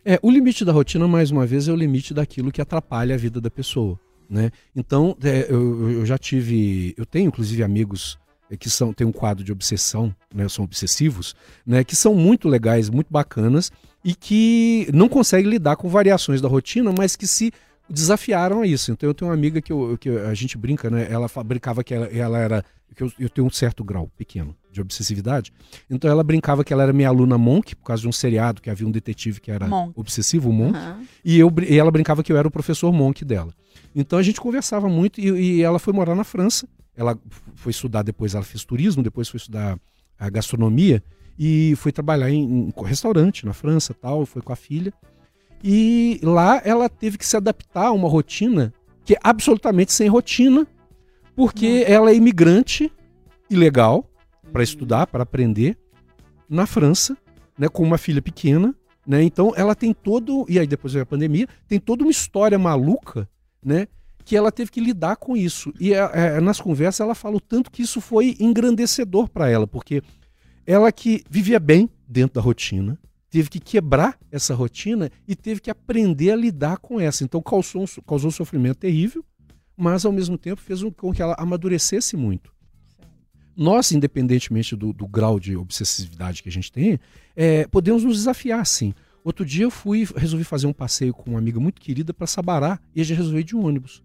É, 0.04 0.18
o 0.22 0.30
limite 0.30 0.64
da 0.64 0.72
rotina, 0.72 1.08
mais 1.08 1.30
uma 1.32 1.44
vez, 1.44 1.66
é 1.66 1.72
o 1.72 1.76
limite 1.76 2.14
daquilo 2.14 2.52
que 2.52 2.60
atrapalha 2.62 3.14
a 3.14 3.18
vida 3.18 3.40
da 3.40 3.50
pessoa. 3.50 3.98
Né? 4.30 4.50
Então, 4.76 5.16
é, 5.22 5.46
eu, 5.48 5.90
eu 5.90 6.06
já 6.06 6.16
tive. 6.16 6.94
Eu 6.96 7.04
tenho, 7.04 7.26
inclusive, 7.28 7.62
amigos 7.62 8.18
é, 8.50 8.56
que 8.56 8.70
são, 8.70 8.92
têm 8.92 9.06
um 9.06 9.12
quadro 9.12 9.42
de 9.44 9.50
obsessão, 9.52 10.14
né, 10.34 10.48
são 10.48 10.64
obsessivos, 10.64 11.34
né, 11.66 11.82
que 11.84 11.94
são 11.96 12.14
muito 12.14 12.48
legais, 12.48 12.88
muito 12.90 13.08
bacanas 13.10 13.70
e 14.04 14.14
que 14.14 14.88
não 14.92 15.08
conseguem 15.08 15.50
lidar 15.50 15.76
com 15.76 15.88
variações 15.88 16.40
da 16.40 16.48
rotina, 16.48 16.92
mas 16.96 17.14
que 17.16 17.26
se 17.26 17.52
desafiaram 17.92 18.62
a 18.62 18.66
isso. 18.66 18.90
Então, 18.92 19.08
eu 19.08 19.14
tenho 19.14 19.28
uma 19.30 19.34
amiga 19.36 19.60
que, 19.60 19.72
eu- 19.72 19.96
que 19.98 20.08
a 20.08 20.34
gente 20.34 20.56
brinca, 20.58 20.88
né? 20.90 21.06
Ela 21.10 21.28
brincava 21.44 21.84
que 21.84 21.94
ela, 21.94 22.06
ela 22.06 22.38
era. 22.38 22.64
Que 22.94 23.02
eu, 23.02 23.12
eu 23.18 23.28
tenho 23.30 23.46
um 23.46 23.50
certo 23.50 23.82
grau 23.82 24.10
pequeno 24.18 24.54
de 24.70 24.80
obsessividade. 24.80 25.50
Então, 25.88 26.10
ela 26.10 26.22
brincava 26.22 26.62
que 26.64 26.72
ela 26.72 26.82
era 26.82 26.92
minha 26.92 27.08
aluna 27.08 27.38
Monk, 27.38 27.74
por 27.76 27.84
causa 27.84 28.02
de 28.02 28.08
um 28.08 28.12
seriado 28.12 28.60
que 28.60 28.68
havia 28.68 28.86
um 28.86 28.90
detetive 28.90 29.40
que 29.40 29.50
era 29.50 29.66
Monk. 29.66 29.92
obsessivo, 29.96 30.50
o 30.50 30.52
Monk. 30.52 30.76
Aham. 30.76 31.02
E, 31.24 31.38
eu, 31.38 31.50
e 31.68 31.78
ela 31.78 31.90
brincava 31.90 32.22
que 32.22 32.30
eu 32.32 32.36
era 32.36 32.46
o 32.46 32.50
professor 32.50 32.92
Monk 32.92 33.24
dela. 33.24 33.52
Então 33.94 34.18
a 34.18 34.22
gente 34.22 34.40
conversava 34.40 34.88
muito 34.88 35.20
e, 35.20 35.28
e 35.58 35.62
ela 35.62 35.78
foi 35.78 35.92
morar 35.92 36.14
na 36.14 36.24
França. 36.24 36.66
Ela 36.94 37.18
foi 37.54 37.70
estudar 37.70 38.02
depois, 38.02 38.34
ela 38.34 38.44
fez 38.44 38.62
turismo, 38.64 39.02
depois 39.02 39.26
foi 39.28 39.38
estudar 39.38 39.78
a 40.18 40.28
gastronomia 40.28 41.02
e 41.38 41.74
foi 41.76 41.90
trabalhar 41.92 42.30
em, 42.30 42.68
em 42.68 42.72
restaurante 42.84 43.46
na 43.46 43.54
França 43.54 43.94
tal, 43.94 44.26
foi 44.26 44.42
com 44.42 44.52
a 44.52 44.56
filha. 44.56 44.92
E 45.62 46.20
lá 46.22 46.60
ela 46.64 46.88
teve 46.88 47.16
que 47.16 47.26
se 47.26 47.36
adaptar 47.36 47.86
a 47.86 47.92
uma 47.92 48.08
rotina 48.08 48.72
que 49.04 49.14
é 49.14 49.18
absolutamente 49.22 49.92
sem 49.92 50.08
rotina, 50.08 50.66
porque 51.34 51.84
ela 51.86 52.10
é 52.10 52.14
imigrante 52.14 52.92
ilegal 53.48 54.08
para 54.52 54.62
estudar, 54.62 55.06
para 55.06 55.22
aprender 55.22 55.78
na 56.48 56.66
França, 56.66 57.16
né, 57.58 57.68
com 57.68 57.82
uma 57.82 57.98
filha 57.98 58.20
pequena, 58.20 58.74
né? 59.06 59.22
Então 59.22 59.52
ela 59.56 59.74
tem 59.74 59.92
todo 59.92 60.44
e 60.48 60.58
aí 60.58 60.66
depois 60.66 60.92
veio 60.92 61.02
a 61.02 61.06
pandemia, 61.06 61.48
tem 61.66 61.80
toda 61.80 62.02
uma 62.02 62.10
história 62.10 62.58
maluca, 62.58 63.28
né? 63.64 63.86
Que 64.24 64.36
ela 64.36 64.52
teve 64.52 64.70
que 64.70 64.80
lidar 64.80 65.16
com 65.16 65.36
isso. 65.36 65.72
E 65.80 65.92
é, 65.92 66.10
é, 66.12 66.40
nas 66.40 66.60
conversas 66.60 67.00
ela 67.00 67.14
fala 67.14 67.36
o 67.36 67.40
tanto 67.40 67.70
que 67.70 67.82
isso 67.82 68.00
foi 68.00 68.36
engrandecedor 68.38 69.28
para 69.28 69.48
ela, 69.48 69.66
porque 69.66 70.02
ela 70.66 70.92
que 70.92 71.24
vivia 71.28 71.58
bem 71.58 71.90
dentro 72.06 72.34
da 72.34 72.40
rotina, 72.40 72.98
teve 73.32 73.48
que 73.48 73.58
quebrar 73.58 74.18
essa 74.30 74.54
rotina 74.54 75.10
e 75.26 75.34
teve 75.34 75.58
que 75.58 75.70
aprender 75.70 76.30
a 76.32 76.36
lidar 76.36 76.76
com 76.76 77.00
essa. 77.00 77.24
Então 77.24 77.40
causou, 77.40 77.82
um 77.82 77.86
so- 77.86 78.02
causou 78.02 78.28
um 78.28 78.30
sofrimento 78.30 78.76
terrível, 78.76 79.24
mas 79.74 80.04
ao 80.04 80.12
mesmo 80.12 80.36
tempo 80.36 80.60
fez 80.60 80.82
um- 80.82 80.90
com 80.90 81.14
que 81.14 81.22
ela 81.22 81.34
amadurecesse 81.38 82.14
muito. 82.14 82.52
Nós, 83.56 83.90
independentemente 83.92 84.76
do, 84.76 84.92
do 84.92 85.06
grau 85.06 85.40
de 85.40 85.56
obsessividade 85.56 86.42
que 86.42 86.48
a 86.50 86.52
gente 86.52 86.70
tem, 86.70 86.98
é, 87.34 87.66
podemos 87.68 88.04
nos 88.04 88.16
desafiar, 88.18 88.66
sim. 88.66 88.92
Outro 89.24 89.46
dia 89.46 89.64
eu 89.64 89.70
fui, 89.70 90.06
resolvi 90.14 90.44
fazer 90.44 90.66
um 90.66 90.72
passeio 90.72 91.14
com 91.14 91.30
uma 91.30 91.38
amiga 91.38 91.58
muito 91.58 91.80
querida 91.80 92.12
para 92.12 92.26
Sabará 92.26 92.78
e 92.94 93.00
a 93.00 93.04
gente 93.04 93.16
resolveu 93.16 93.40
ir 93.40 93.44
de 93.44 93.56
ônibus. 93.56 94.02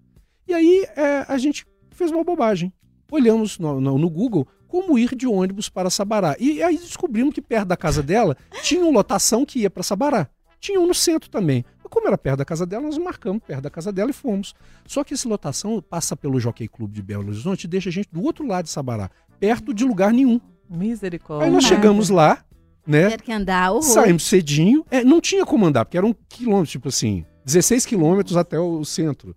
E 0.47 0.53
aí 0.53 0.86
é, 0.95 1.25
a 1.28 1.38
gente 1.38 1.65
fez 1.91 2.11
uma 2.11 2.23
bobagem. 2.23 2.71
Olhamos 3.11 3.59
no, 3.59 3.82
no- 3.82 3.97
no 3.97 4.09
Google 4.09 4.47
como 4.68 4.97
ir 4.97 5.15
de 5.15 5.26
ônibus 5.26 5.70
para 5.70 5.89
Sabará. 5.89 6.36
E 6.39 6.61
aí 6.61 6.78
descobrimos 6.78 7.34
que 7.34 7.41
perto 7.41 7.68
da 7.68 7.78
casa 7.78 8.03
dela 8.03 8.38
tinha 8.61 8.82
uma 8.82 8.91
lotação 8.91 9.45
que 9.45 9.59
ia 9.59 9.70
para 9.70 9.84
Sabará. 9.84 10.30
Tinha 10.59 10.80
um 10.80 10.88
no 10.88 10.93
centro 10.93 11.30
também. 11.30 11.63
Mas 11.78 11.88
como 11.89 12.07
era 12.07 12.18
perto 12.18 12.39
da 12.39 12.45
casa 12.45 12.65
dela, 12.65 12.84
nós 12.84 12.97
marcamos 12.97 13.41
perto 13.45 13.61
da 13.61 13.70
casa 13.70 13.91
dela 13.91 14.09
e 14.09 14.13
fomos. 14.13 14.53
Só 14.86 15.03
que 15.03 15.13
essa 15.13 15.30
lotação 15.30 15.82
passa 15.82 16.15
pelo 16.15 16.39
Jockey 16.39 16.68
Club 16.68 16.91
de 16.91 17.01
Belo 17.01 17.28
Horizonte 17.28 17.65
e 17.65 17.68
deixa 17.68 17.89
a 17.89 17.91
gente 17.91 18.09
do 18.11 18.24
outro 18.24 18.45
lado 18.45 18.65
de 18.65 18.72
Sabará, 18.72 19.09
perto 19.39 19.74
de 19.74 19.86
lugar 19.86 20.11
nenhum. 20.11 20.41
Misericórdia. 20.70 21.45
Aí 21.45 21.51
nós 21.51 21.63
chegamos 21.63 22.09
lá, 22.09 22.43
né? 22.86 23.09
Ter 23.11 23.22
que 23.22 23.32
andar 23.32 23.72
horror. 23.72 23.84
Saímos 23.84 24.24
cedinho. 24.24 24.86
É, 24.91 25.03
não 25.03 25.22
tinha 25.22 25.45
como 25.45 25.65
andar, 25.65 25.86
porque 25.86 25.97
eram 25.97 26.15
quilômetros, 26.28 26.72
tipo 26.72 26.89
assim, 26.89 27.26
16 27.45 27.86
quilômetros 27.86 28.36
até 28.36 28.59
o 28.59 28.84
centro. 28.84 29.36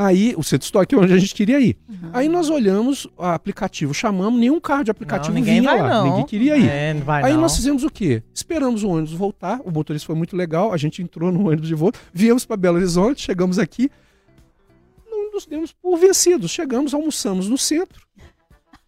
Aí, 0.00 0.32
o 0.36 0.44
centro 0.44 0.64
histórico 0.64 0.94
é 0.94 0.98
onde 0.98 1.12
a 1.12 1.18
gente 1.18 1.34
queria 1.34 1.58
ir. 1.58 1.76
Uhum. 1.88 2.10
Aí 2.12 2.28
nós 2.28 2.48
olhamos 2.48 3.08
o 3.16 3.24
aplicativo, 3.24 3.92
chamamos, 3.92 4.38
nenhum 4.38 4.60
carro 4.60 4.84
de 4.84 4.92
aplicativo 4.92 5.34
não, 5.34 5.40
ninguém 5.40 5.60
vinha 5.60 5.72
vai 5.72 5.82
lá. 5.82 5.88
não. 5.88 6.04
Ninguém 6.04 6.24
queria 6.24 6.56
ir. 6.56 6.68
É, 6.68 6.94
Aí 7.24 7.32
não. 7.32 7.40
nós 7.40 7.56
fizemos 7.56 7.82
o 7.82 7.90
quê? 7.90 8.22
Esperamos 8.32 8.84
o 8.84 8.90
ônibus 8.90 9.12
voltar, 9.12 9.60
o 9.64 9.72
motorista 9.72 10.06
foi 10.06 10.14
muito 10.14 10.36
legal, 10.36 10.72
a 10.72 10.76
gente 10.76 11.02
entrou 11.02 11.32
no 11.32 11.48
ônibus 11.48 11.66
de 11.66 11.74
volta, 11.74 11.98
viemos 12.12 12.46
para 12.46 12.56
Belo 12.56 12.76
Horizonte, 12.76 13.22
chegamos 13.22 13.58
aqui, 13.58 13.90
não 15.10 15.32
nos 15.32 15.44
demos 15.44 15.72
por 15.72 15.96
vencidos, 15.98 16.52
chegamos, 16.52 16.94
almoçamos 16.94 17.48
no 17.48 17.58
centro, 17.58 18.00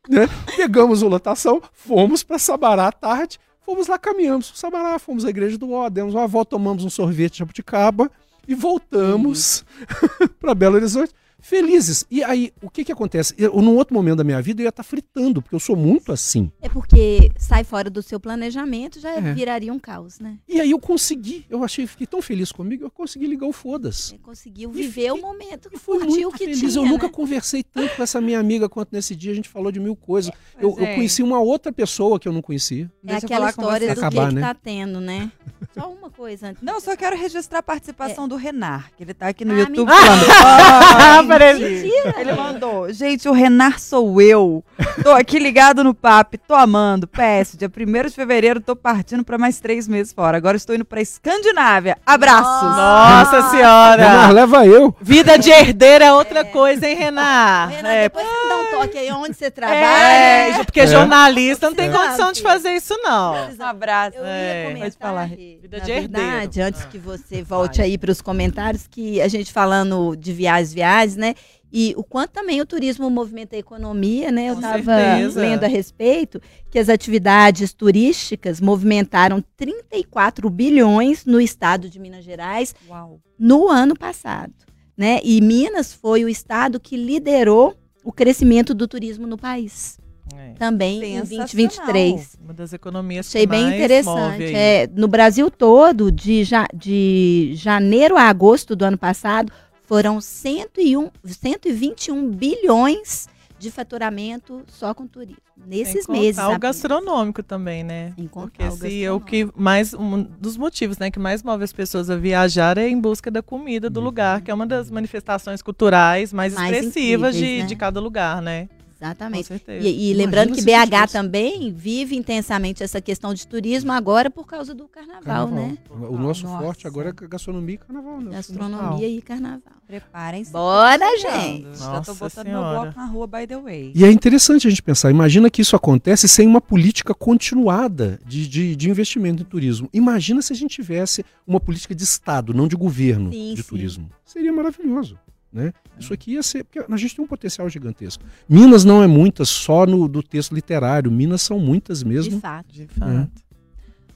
né? 0.09 0.29
pegamos 0.57 1.03
a 1.03 1.09
lotação, 1.09 1.61
fomos 1.73 2.23
para 2.23 2.39
Sabará 2.39 2.87
à 2.87 2.93
tarde, 2.93 3.37
fomos 3.67 3.89
lá, 3.89 3.99
caminhamos 3.99 4.49
para 4.49 4.59
Sabará, 4.61 4.97
fomos 5.01 5.25
à 5.25 5.31
igreja 5.31 5.59
do 5.59 5.73
Ó, 5.73 5.91
demos 5.91 6.15
uma 6.15 6.29
volta, 6.29 6.51
tomamos 6.51 6.85
um 6.85 6.91
sorvete 6.91 7.33
de 7.33 7.39
jabuticaba 7.41 8.09
e 8.49 8.55
voltamos 8.55 9.64
para 10.41 10.55
Belo 10.55 10.76
Horizonte. 10.76 11.12
Felizes. 11.43 12.05
E 12.11 12.22
aí, 12.22 12.53
o 12.61 12.68
que 12.68 12.84
que 12.84 12.93
acontece? 12.93 13.32
Eu, 13.38 13.62
num 13.62 13.74
outro 13.74 13.95
momento 13.95 14.18
da 14.18 14.24
minha 14.24 14.43
vida, 14.43 14.61
eu 14.61 14.64
ia 14.64 14.68
estar 14.68 14.82
fritando, 14.82 15.41
porque 15.41 15.55
eu 15.55 15.59
sou 15.61 15.74
muito 15.74 16.12
assim. 16.12 16.53
É 16.61 16.68
porque 16.68 17.32
sai 17.38 17.64
fora 17.64 17.88
do 17.88 18.03
seu 18.03 18.20
planejamento, 18.20 19.01
já 19.01 19.12
É. 19.12 19.32
viraria 19.32 19.72
um 19.72 19.78
caos, 19.78 20.18
né? 20.20 20.36
E 20.47 20.61
aí 20.61 20.70
eu 20.70 20.78
consegui, 20.78 21.47
eu 21.49 21.64
achei, 21.64 21.86
fiquei 21.86 22.07
tão 22.07 22.20
feliz 22.20 22.53
comigo, 22.53 22.84
eu 22.84 22.91
consegui 22.91 23.26
ligar 23.26 23.47
o 23.47 23.55
foda-se. 23.55 24.18
Conseguiu 24.18 24.68
E 24.74 24.82
viver 24.82 25.12
o 25.12 25.14
fiquei- 25.16 25.30
momento, 25.30 25.70
E 25.72 25.78
foi 25.78 25.97
o 25.97 26.05
muito 26.05 26.30
que 26.32 26.38
feliz. 26.45 26.59
tinha, 26.59 26.72
eu 26.76 26.84
nunca 26.84 27.07
né? 27.07 27.12
conversei 27.14 27.62
tanto 27.62 27.97
com 27.97 28.03
essa 28.03 28.20
minha 28.20 28.38
amiga 28.38 28.68
quanto 28.68 28.91
nesse 28.93 29.16
dia, 29.16 29.32
a 29.32 29.34
gente 29.34 29.49
falou 29.49 29.72
de 29.72 29.80
mil 29.80 29.97
coisas. 29.97 30.30
Eu, 30.61 30.68
eu 30.72 30.76
Gente. 30.76 30.95
conheci 30.97 31.22
uma 31.22 31.41
outra 31.41 31.72
pessoa 31.72 32.20
que 32.20 32.28
eu 32.28 32.34
não 32.34 32.43
conhecia. 32.43 32.84
É 33.03 33.12
Deixa 33.12 33.24
eu 33.24 33.28
aquela 33.28 33.49
história 33.49 33.95
do 33.95 33.99
Acabar, 33.99 34.28
que, 34.28 34.34
né? 34.34 34.41
que 34.43 34.47
tá 34.47 34.55
tendo, 34.55 35.01
né? 35.01 35.32
Só 35.79 35.89
uma 35.89 36.11
coisa 36.11 36.49
antes. 36.49 36.62
Não, 36.62 36.75
eu 36.75 36.81
só 36.81 36.97
quero 36.97 37.16
registrar 37.16 37.61
a 37.61 37.62
participação 37.62 38.27
do 38.27 38.35
Renar, 38.37 38.91
que 38.97 39.05
ele 39.05 39.14
tá 39.14 39.29
aqui 39.29 39.45
no 39.45 39.55
Ah, 39.55 39.59
YouTube 39.59 39.89
mentira. 39.89 40.01
falando. 40.01 40.27
Ah, 41.01 41.16
"Ai, 41.18 41.27
peraí. 41.27 41.61
mentira." 41.61 42.14
Ele 42.21 42.33
mandou. 42.33 42.93
Gente, 42.93 43.29
o 43.29 43.33
Renar 43.33 43.79
sou 43.79 44.21
eu. 44.21 44.64
Tô 45.03 45.11
aqui 45.12 45.39
ligado 45.39 45.85
no 45.85 45.95
papo, 45.95 46.37
tô 46.39 46.55
amando. 46.55 47.07
PS, 47.07 47.57
dia 47.57 47.68
1 47.71 48.09
de 48.09 48.14
fevereiro 48.14 48.61
tô 48.61 48.75
partindo 48.75 49.23
pra 49.25 49.39
mais 49.39 49.61
três 49.61 49.87
meses 49.87 50.12
fora. 50.12 50.37
Agora 50.37 50.57
estou 50.57 50.75
indo 50.75 50.85
pra 50.85 51.01
Escandinávia. 51.01 51.97
Abraços. 52.05 52.45
Nossa 52.77 53.37
Renar, 53.37 53.51
senhora! 53.51 54.29
leva 54.33 54.66
eu. 54.66 54.95
Vida 55.01 55.39
de 55.39 55.51
herdeira 55.51 56.05
é 56.07 56.12
outra 56.12 56.45
coisa, 56.45 56.87
hein, 56.89 56.97
Renan? 56.97 57.66
Renan, 57.66 57.89
É, 57.89 58.03
depois 58.09 58.27
você 58.27 58.49
dá 58.49 58.57
um 58.57 58.81
toque 58.81 58.99
aí 58.99 59.12
onde 59.12 59.35
você 59.37 59.51
trabalha. 59.51 59.77
é, 59.79 60.64
porque 60.64 60.81
É. 60.81 60.87
jornalista 60.87 61.66
não 61.68 61.77
tem 61.77 61.91
condição 61.93 62.33
de 62.33 62.43
fazer 62.43 62.71
isso, 62.73 62.95
não. 63.03 63.35
Um 63.35 63.62
abraço. 63.64 64.16
Eu 64.16 64.25
É, 64.25 64.62
ia 64.62 64.64
pode 64.64 64.75
comentar, 64.75 65.09
falar. 65.11 65.25
Rê, 65.25 65.60
Vida 65.61 65.79
na 65.79 65.85
de 65.85 65.91
herdeiro. 65.93 66.13
verdade, 66.27 66.61
antes 66.63 66.83
Ah. 66.83 66.87
que 66.87 66.99
você 66.99 67.43
volte 67.43 67.83
aí 67.83 67.99
para 67.99 68.11
os 68.11 68.21
comentários, 68.23 68.87
que 68.87 69.21
a 69.21 69.29
gente 69.29 69.53
falando 69.53 70.17
de 70.17 70.33
viagens, 70.33 70.73
viagens, 70.73 71.17
né? 71.17 71.35
E 71.73 71.95
o 71.97 72.03
quanto 72.03 72.31
também 72.33 72.61
o 72.61 72.67
turismo 72.67 73.09
movimenta 73.09 73.55
a 73.55 73.59
economia, 73.59 74.33
né? 74.33 74.49
Eu 74.51 74.55
estava 74.55 74.97
lendo 75.37 75.63
a 75.63 75.69
respeito 75.69 76.41
que 76.69 76.79
as 76.79 76.89
atividades 76.89 77.73
turísticas 77.73 78.61
movimentaram 78.61 79.41
34 79.57 80.51
bilhões 80.51 81.25
no 81.25 81.41
estado 81.41 81.89
de 81.89 81.99
Minas 82.01 82.25
Gerais 82.25 82.75
Uau. 82.89 83.21
no 83.39 83.69
ano 83.69 83.95
passado, 83.97 84.53
né? 84.97 85.21
E 85.23 85.41
Minas 85.41 85.93
foi 85.93 86.25
o 86.25 86.29
estado 86.29 86.81
que 86.81 86.97
liderou 86.97 87.77
o 88.03 88.11
crescimento 88.11 88.73
do 88.75 88.89
turismo 88.89 89.27
no 89.27 89.37
país, 89.37 89.99
É. 90.37 90.53
também 90.59 90.97
em 90.99 91.24
Sensacional. 91.24 91.47
2023. 91.47 92.39
Uma 92.45 92.55
das 92.55 92.72
economias 92.72 93.26
Achei 93.28 93.43
que 93.43 93.47
bem 93.47 93.74
interessante. 93.74 94.33
move 94.33 94.45
aí. 94.45 94.55
É, 94.55 94.89
no 94.95 95.09
Brasil 95.09 95.51
todo, 95.51 96.11
de, 96.11 96.45
ja- 96.45 96.68
de 96.74 97.53
janeiro 97.55 98.16
a 98.16 98.22
agosto 98.24 98.74
do 98.76 98.85
ano 98.85 98.99
passado, 98.99 99.53
foram 99.87 100.20
101, 100.20 101.11
121 101.24 102.31
bilhões 102.31 103.28
de 103.59 103.70
faturamento 103.70 104.62
só 104.68 104.95
com 104.95 105.07
turismo. 105.07 105.37
Nesses 105.66 106.07
Sem 106.07 106.18
meses. 106.18 106.43
o 106.43 106.59
gastronômico 106.59 107.43
também, 107.43 107.85
né? 107.85 108.14
Sem 108.16 108.26
Porque 108.26 108.62
o 108.62 108.66
esse 108.66 109.05
é 109.05 109.12
o 109.12 109.20
que 109.20 109.47
mais 109.55 109.93
um 109.93 110.22
dos 110.22 110.57
motivos, 110.57 110.97
né, 110.97 111.11
que 111.11 111.18
mais 111.18 111.43
move 111.43 111.62
as 111.62 111.70
pessoas 111.72 112.09
a 112.09 112.16
viajar 112.16 112.78
é 112.78 112.89
em 112.89 112.99
busca 112.99 113.31
da 113.31 113.43
comida 113.43 113.91
do 113.91 114.01
lugar, 114.01 114.41
que 114.41 114.51
é 114.51 114.55
uma 114.55 114.66
das 114.66 114.91
manifestações 114.91 115.61
culturais 115.61 116.33
mais, 116.33 116.55
Mais 116.55 116.74
expressivas 116.74 117.37
de, 117.37 117.59
né? 117.59 117.66
de 117.66 117.76
cada 117.76 118.01
lugar, 118.01 118.41
né? 118.41 118.70
Exatamente. 119.01 119.42
Com 119.44 119.48
certeza. 119.48 119.88
E, 119.88 120.11
e 120.11 120.14
lembrando 120.14 120.53
que 120.53 120.61
BH 120.62 120.84
tivesse- 120.84 121.12
também 121.14 121.72
vive 121.72 122.14
intensamente 122.16 122.82
essa 122.82 123.01
questão 123.01 123.32
de 123.32 123.46
turismo 123.46 123.90
agora 123.92 124.30
por 124.30 124.46
causa 124.46 124.74
do 124.74 124.86
carnaval, 124.86 125.48
né? 125.48 125.78
O 125.88 126.18
nosso 126.18 126.44
Nossa. 126.44 126.62
forte 126.62 126.86
agora 126.86 127.09
é 127.09 127.26
gastronomia 127.28 127.76
e 127.76 127.78
carnaval, 127.78 128.20
né? 128.20 128.30
Gastronomia 128.32 129.09
e 129.09 129.22
carnaval. 129.22 129.61
Preparem-se. 129.86 130.53
Bora, 130.53 130.98
Tô 131.05 131.16
gente. 131.16 131.57
chegando. 131.62 131.76
Já 131.78 131.84
tô 131.86 131.92
Nossa 131.96 132.14
botando 132.14 132.46
meu 132.46 132.57
Senhora. 132.59 132.80
bloco 132.82 132.98
na 132.98 133.07
rua, 133.07 133.26
by 133.26 133.46
the 133.46 133.57
way. 133.59 133.92
E 133.94 134.05
é 134.05 134.12
interessante 134.12 134.66
a 134.66 134.70
gente 134.70 134.82
pensar, 134.82 135.11
imagina 135.11 135.51
que 135.51 135.62
isso 135.62 135.74
acontece 135.74 136.28
sem 136.28 136.46
uma 136.46 136.61
política 136.61 137.12
continuada 137.14 138.20
de, 138.24 138.46
de, 138.46 138.76
de 138.76 138.88
investimento 138.90 139.42
em 139.42 139.46
turismo. 139.46 139.88
Imagina 139.92 140.42
se 140.42 140.53
a 140.53 140.57
gente 140.57 140.70
tivesse 140.76 141.24
uma 141.46 141.59
política 141.59 141.94
de 141.94 142.05
Estado, 142.05 142.55
não 142.55 142.68
de 142.68 142.76
governo 142.76 143.32
Sim, 143.32 143.55
de 143.55 143.62
sim. 143.62 143.68
turismo. 143.68 144.11
Seria 144.24 144.53
maravilhoso. 144.53 145.18
Né? 145.53 145.72
Isso 145.98 146.12
aqui 146.14 146.34
ia 146.34 146.42
ser. 146.42 146.64
Porque 146.64 146.78
a 146.78 146.96
gente 146.96 147.16
tem 147.16 147.24
um 147.24 147.28
potencial 147.28 147.68
gigantesco. 147.68 148.22
Minas 148.48 148.84
não 148.84 149.03
é 149.03 149.07
muitas 149.07 149.48
só 149.48 149.84
no 149.84 150.07
do 150.07 150.22
texto 150.22 150.55
literário. 150.55 151.11
Minas 151.11 151.42
são 151.42 151.59
muitas 151.59 152.01
De 152.01 152.05
mesmo. 152.05 152.40
fato. 152.40 152.66
De 152.72 152.86
fato. 152.86 153.28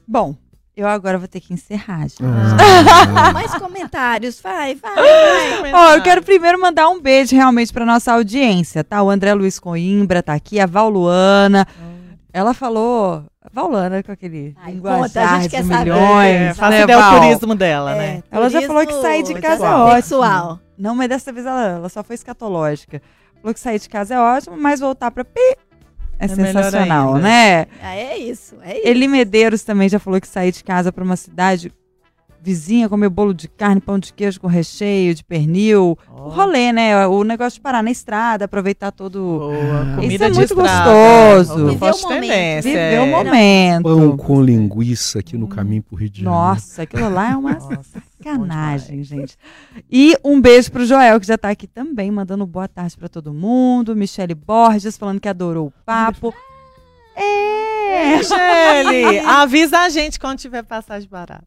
Bom, 0.06 0.36
eu 0.76 0.86
agora 0.86 1.18
vou 1.18 1.26
ter 1.28 1.40
que 1.40 1.52
encerrar, 1.52 2.02
gente. 2.02 2.22
Ah, 2.22 3.32
Mais 3.34 3.52
comentários, 3.54 4.40
vai, 4.40 4.74
vai, 4.76 4.94
vai. 5.62 5.72
Ó, 5.72 5.94
eu 5.96 6.02
quero 6.02 6.22
primeiro 6.22 6.60
mandar 6.60 6.88
um 6.88 7.00
beijo 7.00 7.34
realmente 7.34 7.72
pra 7.72 7.84
nossa 7.84 8.12
audiência, 8.12 8.84
tá? 8.84 9.02
O 9.02 9.10
André 9.10 9.34
Luiz 9.34 9.58
Coimbra 9.58 10.22
tá 10.22 10.34
aqui, 10.34 10.60
a 10.60 10.66
Val 10.66 10.88
Luana. 10.88 11.66
Ela 12.32 12.54
falou. 12.54 13.24
Val 13.52 13.68
Luana 13.70 14.02
com 14.02 14.10
aquele 14.10 14.54
Ai, 14.56 14.72
linguajar 14.72 15.00
conta, 15.02 15.20
a 15.22 15.34
gente 15.34 15.42
de 15.44 15.48
quer 15.50 15.64
saber. 15.64 15.92
milhões. 15.92 16.34
É, 16.34 16.54
faça 16.54 16.70
né, 16.70 16.82
ideia 16.82 16.98
Val? 16.98 17.14
o 17.16 17.20
turismo 17.20 17.54
dela, 17.54 17.94
né? 17.94 18.22
Ela 18.30 18.48
já 18.50 18.62
falou 18.62 18.80
que 18.80 18.86
turismo 18.88 19.02
sair 19.02 19.22
de 19.22 19.34
casa 19.34 19.66
é 19.66 19.70
ótimo. 19.74 19.94
Sexual. 19.96 20.60
Não, 20.76 20.94
mas 20.94 21.08
dessa 21.08 21.32
vez 21.32 21.46
ela, 21.46 21.62
ela 21.66 21.88
só 21.88 22.02
foi 22.02 22.14
escatológica. 22.14 23.00
Falou 23.40 23.54
que 23.54 23.60
sair 23.60 23.78
de 23.78 23.88
casa 23.88 24.14
é 24.14 24.18
ótimo, 24.18 24.56
mas 24.56 24.80
voltar 24.80 25.10
pra 25.10 25.24
pi 25.24 25.40
é, 26.18 26.24
É 26.24 26.28
sensacional, 26.28 27.16
né? 27.16 27.66
Ah, 27.82 27.94
é 27.94 28.16
isso, 28.16 28.56
é 28.62 28.78
isso. 28.78 28.88
Eli 28.88 29.08
Medeiros 29.08 29.62
também 29.62 29.88
já 29.88 29.98
falou 29.98 30.20
que 30.20 30.28
sair 30.28 30.52
de 30.52 30.62
casa 30.64 30.92
pra 30.92 31.04
uma 31.04 31.16
cidade 31.16 31.72
vizinha, 32.44 32.88
comer 32.88 33.08
bolo 33.08 33.32
de 33.32 33.48
carne, 33.48 33.80
pão 33.80 33.98
de 33.98 34.12
queijo 34.12 34.38
com 34.38 34.46
recheio, 34.46 35.14
de 35.14 35.24
pernil. 35.24 35.98
O 36.10 36.28
rolê, 36.28 36.72
né? 36.72 37.06
O 37.06 37.24
negócio 37.24 37.54
de 37.58 37.60
parar 37.62 37.82
na 37.82 37.90
estrada, 37.90 38.44
aproveitar 38.44 38.92
todo. 38.92 39.18
Boa, 39.18 39.96
comida 39.96 40.26
é 40.26 40.30
de 40.30 40.36
muito 40.36 40.52
estrada. 40.52 40.90
gostoso. 41.38 41.68
É 41.68 41.72
Viver 41.72 41.84
o 41.84 42.02
momento. 42.02 42.08
tendência, 42.08 42.70
Viver 42.70 43.00
o 43.00 43.04
é. 43.04 43.10
momento. 43.10 43.82
pão 43.82 44.16
com 44.16 44.42
linguiça 44.42 45.20
aqui 45.20 45.38
no 45.38 45.48
caminho 45.48 45.82
pro 45.82 45.96
Rio 45.96 46.10
de 46.10 46.22
Janeiro. 46.22 46.38
Nossa, 46.38 46.82
aquilo 46.82 47.08
lá 47.08 47.32
é 47.32 47.36
uma 47.36 47.52
Nossa, 47.54 47.80
sacanagem, 48.18 49.02
gente. 49.02 49.36
E 49.90 50.14
um 50.22 50.40
beijo 50.40 50.70
pro 50.70 50.84
Joel, 50.84 51.18
que 51.18 51.26
já 51.26 51.38
tá 51.38 51.48
aqui 51.48 51.66
também, 51.66 52.10
mandando 52.10 52.46
boa 52.46 52.68
tarde 52.68 52.96
pra 52.96 53.08
todo 53.08 53.32
mundo. 53.32 53.96
Michele 53.96 54.34
Borges 54.34 54.96
falando 54.98 55.18
que 55.20 55.28
adorou 55.28 55.68
o 55.68 55.72
papo. 55.86 56.34
É, 57.16 57.63
Michele, 58.16 59.18
avisa 59.20 59.80
a 59.80 59.88
gente 59.88 60.18
quando 60.18 60.38
tiver 60.38 60.62
passagem 60.62 61.08
barata. 61.08 61.44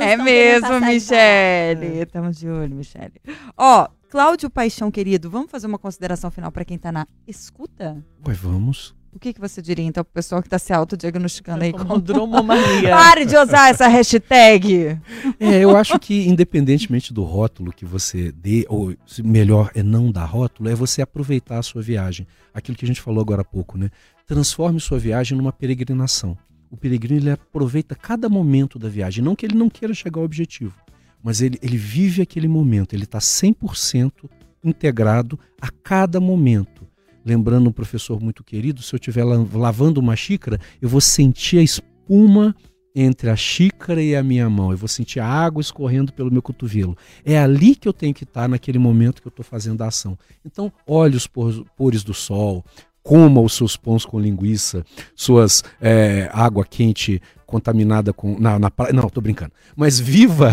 É 0.00 0.16
mesmo, 0.16 0.80
Michele. 0.80 2.02
Estamos 2.02 2.36
de 2.36 2.48
olho, 2.48 2.74
Michele. 2.74 3.20
Ó, 3.56 3.88
Cláudio 4.08 4.50
Paixão, 4.50 4.90
querido, 4.90 5.30
vamos 5.30 5.50
fazer 5.50 5.66
uma 5.66 5.78
consideração 5.78 6.30
final 6.30 6.50
pra 6.50 6.64
quem 6.64 6.76
tá 6.76 6.90
na 6.90 7.06
escuta? 7.26 8.04
Ué, 8.26 8.34
vamos. 8.34 8.94
O 9.12 9.18
que, 9.18 9.32
que 9.32 9.40
você 9.40 9.60
diria, 9.60 9.84
então, 9.84 10.04
pro 10.04 10.12
pessoal 10.12 10.40
que 10.40 10.48
tá 10.48 10.58
se 10.58 10.72
autodiagnosticando 10.72 11.64
aí 11.64 11.72
com... 11.72 11.98
dromomania. 11.98 12.90
Pare 12.94 13.24
de 13.24 13.36
usar 13.36 13.70
essa 13.70 13.88
hashtag! 13.88 14.98
É, 15.38 15.58
eu 15.58 15.76
acho 15.76 15.98
que 15.98 16.28
independentemente 16.28 17.12
do 17.12 17.24
rótulo 17.24 17.72
que 17.72 17.84
você 17.84 18.30
dê, 18.30 18.64
ou 18.68 18.94
se 19.06 19.22
melhor 19.22 19.70
é 19.74 19.82
não 19.82 20.12
dar 20.12 20.26
rótulo, 20.26 20.68
é 20.68 20.74
você 20.76 21.02
aproveitar 21.02 21.58
a 21.58 21.62
sua 21.62 21.82
viagem. 21.82 22.26
Aquilo 22.54 22.76
que 22.76 22.84
a 22.84 22.88
gente 22.88 23.00
falou 23.00 23.20
agora 23.20 23.42
há 23.42 23.44
pouco, 23.44 23.76
né? 23.76 23.90
Transforme 24.30 24.78
sua 24.78 24.96
viagem 24.96 25.36
numa 25.36 25.52
peregrinação. 25.52 26.38
O 26.70 26.76
peregrino 26.76 27.18
ele 27.20 27.30
aproveita 27.32 27.96
cada 27.96 28.28
momento 28.28 28.78
da 28.78 28.88
viagem, 28.88 29.24
não 29.24 29.34
que 29.34 29.44
ele 29.44 29.56
não 29.56 29.68
queira 29.68 29.92
chegar 29.92 30.20
ao 30.20 30.24
objetivo, 30.24 30.72
mas 31.20 31.42
ele, 31.42 31.58
ele 31.60 31.76
vive 31.76 32.22
aquele 32.22 32.46
momento, 32.46 32.94
ele 32.94 33.02
está 33.02 33.18
100% 33.18 34.30
integrado 34.62 35.36
a 35.60 35.68
cada 35.82 36.20
momento. 36.20 36.86
Lembrando 37.24 37.68
um 37.70 37.72
professor 37.72 38.20
muito 38.22 38.44
querido, 38.44 38.82
se 38.82 38.94
eu 38.94 38.98
estiver 38.98 39.24
la- 39.24 39.44
lavando 39.52 39.98
uma 39.98 40.14
xícara, 40.14 40.60
eu 40.80 40.88
vou 40.88 41.00
sentir 41.00 41.58
a 41.58 41.62
espuma 41.62 42.54
entre 42.94 43.30
a 43.30 43.36
xícara 43.36 44.00
e 44.00 44.14
a 44.14 44.22
minha 44.22 44.48
mão. 44.48 44.70
Eu 44.70 44.78
vou 44.78 44.88
sentir 44.88 45.18
a 45.18 45.26
água 45.26 45.60
escorrendo 45.60 46.12
pelo 46.12 46.30
meu 46.30 46.40
cotovelo. 46.40 46.96
É 47.24 47.36
ali 47.36 47.74
que 47.74 47.88
eu 47.88 47.92
tenho 47.92 48.14
que 48.14 48.22
estar 48.24 48.48
naquele 48.48 48.78
momento 48.78 49.20
que 49.20 49.26
eu 49.26 49.30
estou 49.30 49.44
fazendo 49.44 49.82
a 49.82 49.88
ação. 49.88 50.16
Então, 50.44 50.72
olhe 50.86 51.16
os 51.16 51.26
por- 51.26 51.64
pores 51.76 52.04
do 52.04 52.14
sol, 52.14 52.64
coma 53.02 53.40
os 53.40 53.54
seus 53.54 53.76
pães 53.76 54.04
com 54.04 54.18
linguiça, 54.18 54.84
suas 55.14 55.62
é, 55.80 56.28
água 56.32 56.64
quente 56.64 57.20
contaminada 57.46 58.12
com 58.12 58.38
na, 58.38 58.58
na. 58.58 58.70
Não, 58.94 59.10
tô 59.10 59.20
brincando. 59.20 59.52
Mas 59.74 59.98
viva 59.98 60.52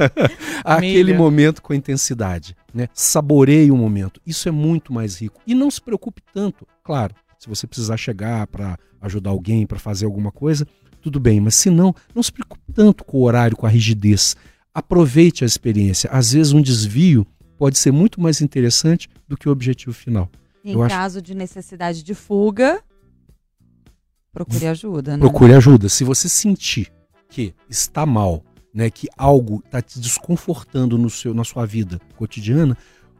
aquele 0.62 1.12
Milho. 1.12 1.16
momento 1.16 1.62
com 1.62 1.72
intensidade, 1.72 2.54
né? 2.74 2.88
Saboreie 2.92 3.70
o 3.70 3.76
momento. 3.76 4.20
Isso 4.26 4.48
é 4.48 4.52
muito 4.52 4.92
mais 4.92 5.20
rico. 5.20 5.40
E 5.46 5.54
não 5.54 5.70
se 5.70 5.80
preocupe 5.80 6.22
tanto, 6.32 6.66
claro. 6.84 7.14
Se 7.38 7.48
você 7.48 7.66
precisar 7.66 7.96
chegar 7.96 8.46
para 8.46 8.78
ajudar 9.00 9.30
alguém, 9.30 9.66
para 9.66 9.78
fazer 9.78 10.04
alguma 10.04 10.32
coisa, 10.32 10.66
tudo 11.00 11.20
bem, 11.20 11.40
mas 11.40 11.54
se 11.54 11.70
não, 11.70 11.94
não 12.14 12.22
se 12.22 12.32
preocupe 12.32 12.72
tanto 12.74 13.04
com 13.04 13.18
o 13.18 13.22
horário, 13.22 13.56
com 13.56 13.66
a 13.66 13.70
rigidez. 13.70 14.36
Aproveite 14.74 15.44
a 15.44 15.46
experiência. 15.46 16.10
Às 16.10 16.32
vezes 16.32 16.52
um 16.52 16.60
desvio 16.60 17.26
pode 17.56 17.78
ser 17.78 17.92
muito 17.92 18.20
mais 18.20 18.40
interessante 18.42 19.08
do 19.26 19.36
que 19.36 19.48
o 19.48 19.52
objetivo 19.52 19.94
final. 19.94 20.28
Em 20.66 20.72
Eu 20.72 20.82
acho- 20.82 20.94
caso 20.94 21.22
de 21.22 21.32
necessidade 21.32 22.02
de 22.02 22.12
fuga, 22.12 22.82
procure 24.32 24.66
ajuda, 24.66 25.16
né? 25.16 25.20
Procure 25.20 25.54
ajuda. 25.54 25.88
Se 25.88 26.02
você 26.02 26.28
sentir 26.28 26.92
que 27.28 27.54
está 27.70 28.04
mal, 28.04 28.42
né, 28.74 28.90
que 28.90 29.08
algo 29.16 29.62
está 29.64 29.80
te 29.80 30.00
desconfortando 30.00 30.98
no 30.98 31.08
seu, 31.08 31.32
na 31.32 31.44
sua 31.44 31.64
vida 31.64 32.00
cotidiana, 32.16 32.76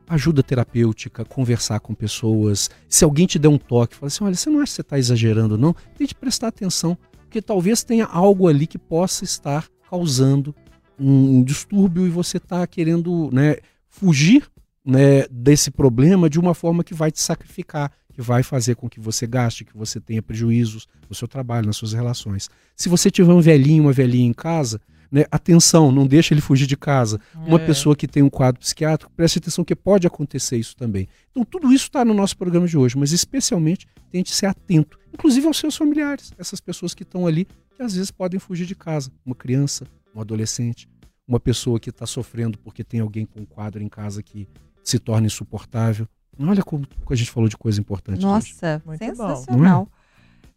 ajuda 0.09 0.43
terapêutica, 0.43 1.25
conversar 1.25 1.79
com 1.79 1.95
pessoas. 1.95 2.69
Se 2.89 3.05
alguém 3.05 3.29
te 3.29 3.39
der 3.39 3.49
um 3.49 3.59
toque, 3.59 3.95
fala 3.95 4.09
assim: 4.09 4.25
olha, 4.25 4.35
você 4.35 4.51
não 4.51 4.59
acha 4.59 4.71
que 4.73 4.77
você 4.77 4.81
está 4.83 4.99
exagerando, 4.99 5.57
não? 5.57 5.73
Tente 5.97 6.17
prestar 6.17 6.49
atenção, 6.49 6.99
porque 7.23 7.41
talvez 7.41 7.85
tenha 7.85 8.07
algo 8.07 8.49
ali 8.49 8.67
que 8.67 8.77
possa 8.79 9.23
estar 9.23 9.69
causando 9.89 10.53
um 10.99 11.45
distúrbio 11.45 12.07
e 12.07 12.11
você 12.11 12.39
está 12.39 12.67
querendo 12.67 13.31
né, 13.33 13.59
fugir 13.89 14.49
né, 14.87 15.27
desse 15.29 15.71
problema 15.71 16.31
de 16.31 16.39
uma 16.39 16.55
forma 16.55 16.85
que 16.85 16.95
vai 16.95 17.11
te 17.11 17.21
sacrificar, 17.21 17.91
que 18.13 18.23
vai 18.23 18.43
fazer 18.45 18.77
com 18.77 18.89
que 18.89 19.01
você 19.01 19.27
gaste, 19.27 19.65
que 19.65 19.77
você 19.77 20.01
tenha 20.01 20.23
prejuízos 20.23 20.87
no 21.09 21.15
seu 21.15 21.27
trabalho, 21.27 21.67
nas 21.67 21.77
suas 21.77 21.93
relações. 21.93 22.49
Se 22.77 22.89
você 22.89 23.11
tiver 23.11 23.33
um 23.33 23.41
velhinho, 23.41 23.83
uma 23.83 23.93
velhinha 23.93 24.29
em 24.29 24.33
casa, 24.33 24.81
né, 25.11 25.25
atenção, 25.31 25.91
não 25.93 26.07
deixa 26.07 26.33
ele 26.33 26.41
fugir 26.41 26.67
de 26.67 26.77
casa. 26.77 27.21
Uma 27.35 27.61
É. 27.61 27.67
pessoa 27.67 27.95
que 27.97 28.07
tem 28.09 28.23
um 28.23 28.31
quadro 28.31 28.61
psiquiátrico, 28.61 29.13
preste 29.15 29.39
atenção 29.39 29.65
que 29.65 29.75
pode 29.75 30.07
acontecer 30.07 30.57
isso 30.57 30.75
também. 30.77 31.09
Então 31.31 31.45
tudo 31.45 31.73
isso 31.73 31.85
está 31.87 32.05
no 32.05 32.15
nosso 32.15 32.37
programa 32.37 32.67
de 32.67 32.79
hoje, 32.79 32.97
mas 32.97 33.13
especialmente 33.13 33.87
tente 34.11 34.33
ser 34.33 34.47
atento, 34.47 34.99
inclusive 35.13 35.47
aos 35.47 35.59
seus 35.59 35.77
familiares, 35.77 36.33
essas 36.39 36.61
pessoas 36.61 36.95
que 36.95 37.03
estão 37.03 37.27
ali, 37.27 37.47
que 37.77 37.83
às 37.83 37.95
vezes 37.95 38.11
podem 38.11 38.39
fugir 38.41 38.67
de 38.67 38.75
casa. 38.75 39.11
Uma 39.25 39.35
criança, 39.35 39.85
um 40.15 40.21
adolescente, 40.21 40.89
uma 41.29 41.39
pessoa 41.41 41.79
que 41.79 41.91
está 41.91 42.07
sofrendo 42.07 42.57
porque 42.59 42.83
tem 42.83 43.01
alguém 43.01 43.27
com 43.27 43.41
um 43.41 43.45
quadro 43.45 43.83
em 43.83 43.89
casa 43.89 44.23
que 44.23 44.49
se 44.91 44.99
torna 44.99 45.27
insuportável. 45.27 46.07
Olha 46.39 46.63
como 46.63 46.87
a 47.11 47.15
gente 47.15 47.31
falou 47.31 47.49
de 47.49 47.57
coisa 47.57 47.81
importante. 47.81 48.21
Nossa, 48.23 48.83
Muito 48.85 48.99
sensacional. 48.99 49.89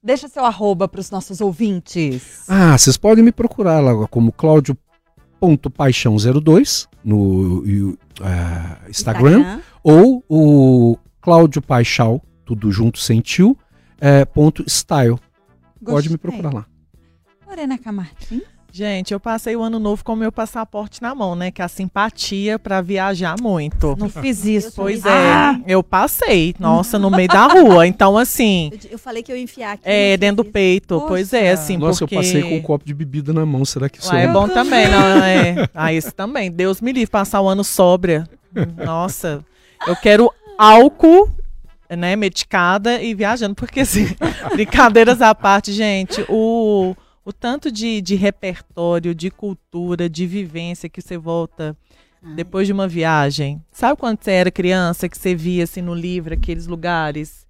Deixa 0.03 0.27
seu 0.27 0.43
arroba 0.45 0.87
para 0.87 1.01
os 1.01 1.11
nossos 1.11 1.41
ouvintes. 1.41 2.45
Ah, 2.47 2.77
vocês 2.77 2.95
podem 2.95 3.23
me 3.23 3.31
procurar 3.31 3.79
lá 3.79 4.07
como 4.07 4.31
Claudio.paixão02 4.31 6.87
no 7.03 7.65
e, 7.65 7.97
ah, 8.21 8.77
Instagram, 8.89 9.59
ou 9.83 10.23
o 10.29 10.97
Cláudio 11.21 11.61
Paixão, 11.61 12.21
tudo 12.45 12.71
junto 12.71 12.99
sem 12.99 13.19
tio, 13.21 13.57
é, 13.99 14.23
ponto 14.25 14.63
style. 14.69 15.17
Pode 15.83 16.09
me 16.09 16.15
Gostei. 16.15 16.17
procurar 16.17 16.53
lá. 16.53 16.65
Lorena 17.47 17.77
Camartim. 17.77 18.41
Gente, 18.71 19.13
eu 19.13 19.19
passei 19.19 19.55
o 19.55 19.61
ano 19.63 19.79
novo 19.79 20.03
com 20.03 20.13
o 20.13 20.15
meu 20.15 20.31
passaporte 20.31 21.01
na 21.01 21.15
mão, 21.15 21.35
né? 21.35 21.49
Que 21.49 21.61
é 21.61 21.65
a 21.65 21.67
simpatia 21.67 22.59
pra 22.59 22.81
viajar 22.81 23.35
muito. 23.41 23.95
Não 23.97 24.07
fiz 24.09 24.45
isso. 24.45 24.71
Pois 24.75 25.03
Ah, 25.05 25.59
é, 25.65 25.73
eu 25.73 25.81
passei, 25.83 26.55
nossa, 26.59 26.99
no 26.99 27.09
meio 27.09 27.27
da 27.27 27.47
rua. 27.47 27.87
Então, 27.87 28.17
assim, 28.17 28.69
Eu, 28.71 28.91
eu 28.91 28.99
falei 28.99 29.23
que 29.23 29.31
eu 29.31 29.35
ia 29.35 29.41
enfiar 29.43 29.73
aqui. 29.73 29.81
é 29.85 30.15
dentro 30.17 30.43
do 30.43 30.51
peito. 30.51 30.95
Poxa. 30.95 31.07
Pois 31.07 31.33
é, 31.33 31.51
assim, 31.51 31.77
Nossa, 31.77 31.99
porque... 31.99 32.15
eu 32.15 32.19
passei 32.19 32.43
com 32.43 32.55
um 32.57 32.61
copo 32.61 32.85
de 32.85 32.93
bebida 32.93 33.33
na 33.33 33.45
mão. 33.45 33.65
Será 33.65 33.89
que 33.89 33.99
isso 33.99 34.13
Ah, 34.13 34.19
é 34.19 34.27
bom 34.27 34.47
também, 34.47 34.87
não 34.87 35.01
é? 35.23 35.67
Ah, 35.73 35.91
isso 35.91 36.11
também. 36.11 36.51
Deus 36.51 36.79
me 36.79 36.91
livre, 36.91 37.09
passar 37.09 37.41
o 37.41 37.47
ano 37.49 37.63
sóbria. 37.63 38.29
Nossa, 38.77 39.43
eu 39.87 39.95
quero 39.95 40.31
álcool, 40.57 41.29
né, 41.89 42.15
medicada 42.15 43.01
e 43.01 43.13
viajando, 43.15 43.55
porque 43.55 43.79
assim, 43.81 44.07
brincadeiras 44.53 45.21
à 45.21 45.33
parte, 45.33 45.71
gente, 45.73 46.23
o, 46.29 46.95
o 47.23 47.33
tanto 47.33 47.71
de, 47.71 48.01
de 48.01 48.15
repertório, 48.15 49.13
de 49.13 49.29
cultura, 49.29 50.09
de 50.09 50.25
vivência 50.25 50.89
que 50.89 51.01
você 51.01 51.17
volta 51.17 51.75
Ai. 52.23 52.33
depois 52.33 52.67
de 52.67 52.73
uma 52.73 52.87
viagem. 52.87 53.61
Sabe 53.71 53.99
quando 53.99 54.21
você 54.21 54.31
era 54.31 54.51
criança, 54.51 55.09
que 55.09 55.17
você 55.17 55.35
via 55.35 55.63
assim 55.63 55.81
no 55.81 55.93
livro 55.93 56.33
aqueles 56.33 56.67
lugares? 56.67 57.47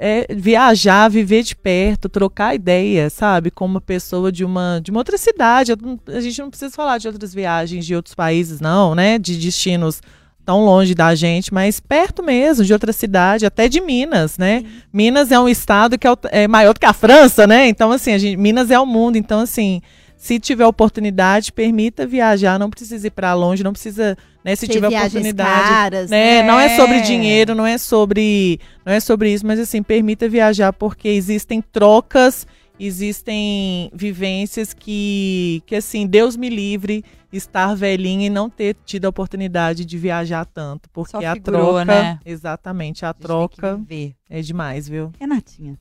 É, 0.00 0.26
viajar, 0.34 1.08
viver 1.08 1.44
de 1.44 1.54
perto, 1.54 2.08
trocar 2.08 2.56
ideia, 2.56 3.08
sabe? 3.08 3.52
Com 3.52 3.64
uma 3.66 3.80
pessoa 3.80 4.32
de 4.32 4.44
uma, 4.44 4.80
de 4.82 4.90
uma 4.90 4.98
outra 4.98 5.16
cidade. 5.16 5.72
A 6.08 6.20
gente 6.20 6.40
não 6.40 6.50
precisa 6.50 6.74
falar 6.74 6.98
de 6.98 7.06
outras 7.06 7.32
viagens 7.32 7.86
de 7.86 7.94
outros 7.94 8.14
países, 8.14 8.60
não, 8.60 8.96
né? 8.96 9.16
De 9.16 9.38
destinos 9.38 10.00
tão 10.46 10.64
longe 10.64 10.94
da 10.94 11.12
gente, 11.16 11.52
mas 11.52 11.80
perto 11.80 12.22
mesmo, 12.22 12.64
de 12.64 12.72
outra 12.72 12.92
cidade, 12.92 13.44
até 13.44 13.68
de 13.68 13.80
Minas, 13.80 14.38
né? 14.38 14.64
Minas 14.92 15.32
é 15.32 15.40
um 15.40 15.48
estado 15.48 15.98
que 15.98 16.06
é, 16.06 16.12
é 16.30 16.48
maior 16.48 16.72
do 16.72 16.78
que 16.78 16.86
a 16.86 16.92
França, 16.92 17.48
né? 17.48 17.66
Então, 17.66 17.90
assim, 17.90 18.12
a 18.12 18.18
gente, 18.18 18.36
Minas 18.36 18.70
é 18.70 18.78
o 18.78 18.86
mundo. 18.86 19.18
Então, 19.18 19.40
assim, 19.40 19.82
se 20.16 20.38
tiver 20.38 20.64
oportunidade, 20.64 21.52
permita 21.52 22.06
viajar, 22.06 22.60
não 22.60 22.70
precisa 22.70 23.08
ir 23.08 23.10
para 23.10 23.34
longe, 23.34 23.64
não 23.64 23.72
precisa, 23.72 24.16
né? 24.44 24.54
Se 24.54 24.68
Ter 24.68 24.74
tiver 24.74 24.86
oportunidade 24.86 25.68
caras, 25.68 26.10
né? 26.10 26.38
É. 26.38 26.42
Não 26.44 26.60
é 26.60 26.76
sobre 26.76 27.00
dinheiro, 27.00 27.52
não 27.52 27.66
é 27.66 27.76
sobre, 27.76 28.60
não 28.84 28.92
é 28.92 29.00
sobre 29.00 29.32
isso, 29.32 29.44
mas 29.44 29.58
assim, 29.58 29.82
permita 29.82 30.28
viajar 30.28 30.72
porque 30.72 31.08
existem 31.08 31.60
trocas, 31.60 32.46
existem 32.78 33.90
vivências 33.94 34.74
que, 34.74 35.62
que 35.66 35.74
assim, 35.76 36.06
Deus 36.06 36.36
me 36.36 36.48
livre 36.48 37.04
estar 37.32 37.74
velhinha 37.74 38.26
e 38.26 38.30
não 38.30 38.48
ter 38.48 38.76
tido 38.84 39.06
a 39.06 39.08
oportunidade 39.08 39.84
de 39.84 39.98
viajar 39.98 40.44
tanto, 40.46 40.88
porque 40.90 41.12
Só 41.12 41.18
a 41.26 41.34
figurou, 41.34 41.74
troca, 41.74 41.84
né? 41.84 42.20
exatamente, 42.24 43.04
a 43.04 43.10
A 43.10 43.14
troca 43.14 43.80
é 44.28 44.40
demais, 44.40 44.88
viu? 44.88 45.12
Renatinha, 45.18 45.78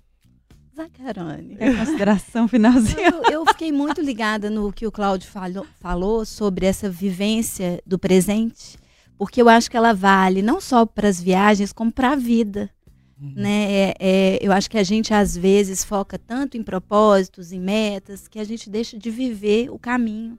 Zacarone. 0.75 1.55
quer 1.55 1.77
consideração 1.77 2.47
finalzinha? 2.49 3.09
Eu, 3.09 3.31
eu 3.31 3.45
fiquei 3.45 3.71
muito 3.71 4.01
ligada 4.01 4.49
no 4.49 4.71
que 4.73 4.85
o 4.85 4.91
Cláudio 4.91 5.29
falou, 5.29 5.65
falou 5.79 6.25
sobre 6.25 6.65
essa 6.65 6.89
vivência 6.89 7.81
do 7.85 7.97
presente, 7.97 8.77
porque 9.17 9.41
eu 9.41 9.47
acho 9.47 9.71
que 9.71 9.77
ela 9.77 9.93
vale 9.93 10.41
não 10.41 10.59
só 10.59 10.85
para 10.85 11.07
as 11.07 11.21
viagens, 11.21 11.71
como 11.71 11.91
para 11.91 12.11
a 12.11 12.15
vida. 12.15 12.69
Né? 13.17 13.71
É- 13.71 13.95
é, 13.99 14.39
eu 14.41 14.51
acho 14.51 14.69
que 14.69 14.77
a 14.77 14.83
gente, 14.83 15.13
às 15.13 15.35
vezes, 15.37 15.83
foca 15.83 16.19
tanto 16.19 16.57
em 16.57 16.63
propósitos, 16.63 17.51
em 17.51 17.59
metas, 17.59 18.27
que 18.27 18.39
a 18.39 18.43
gente 18.43 18.69
deixa 18.69 18.97
de 18.97 19.09
viver 19.09 19.69
o 19.69 19.79
caminho. 19.79 20.37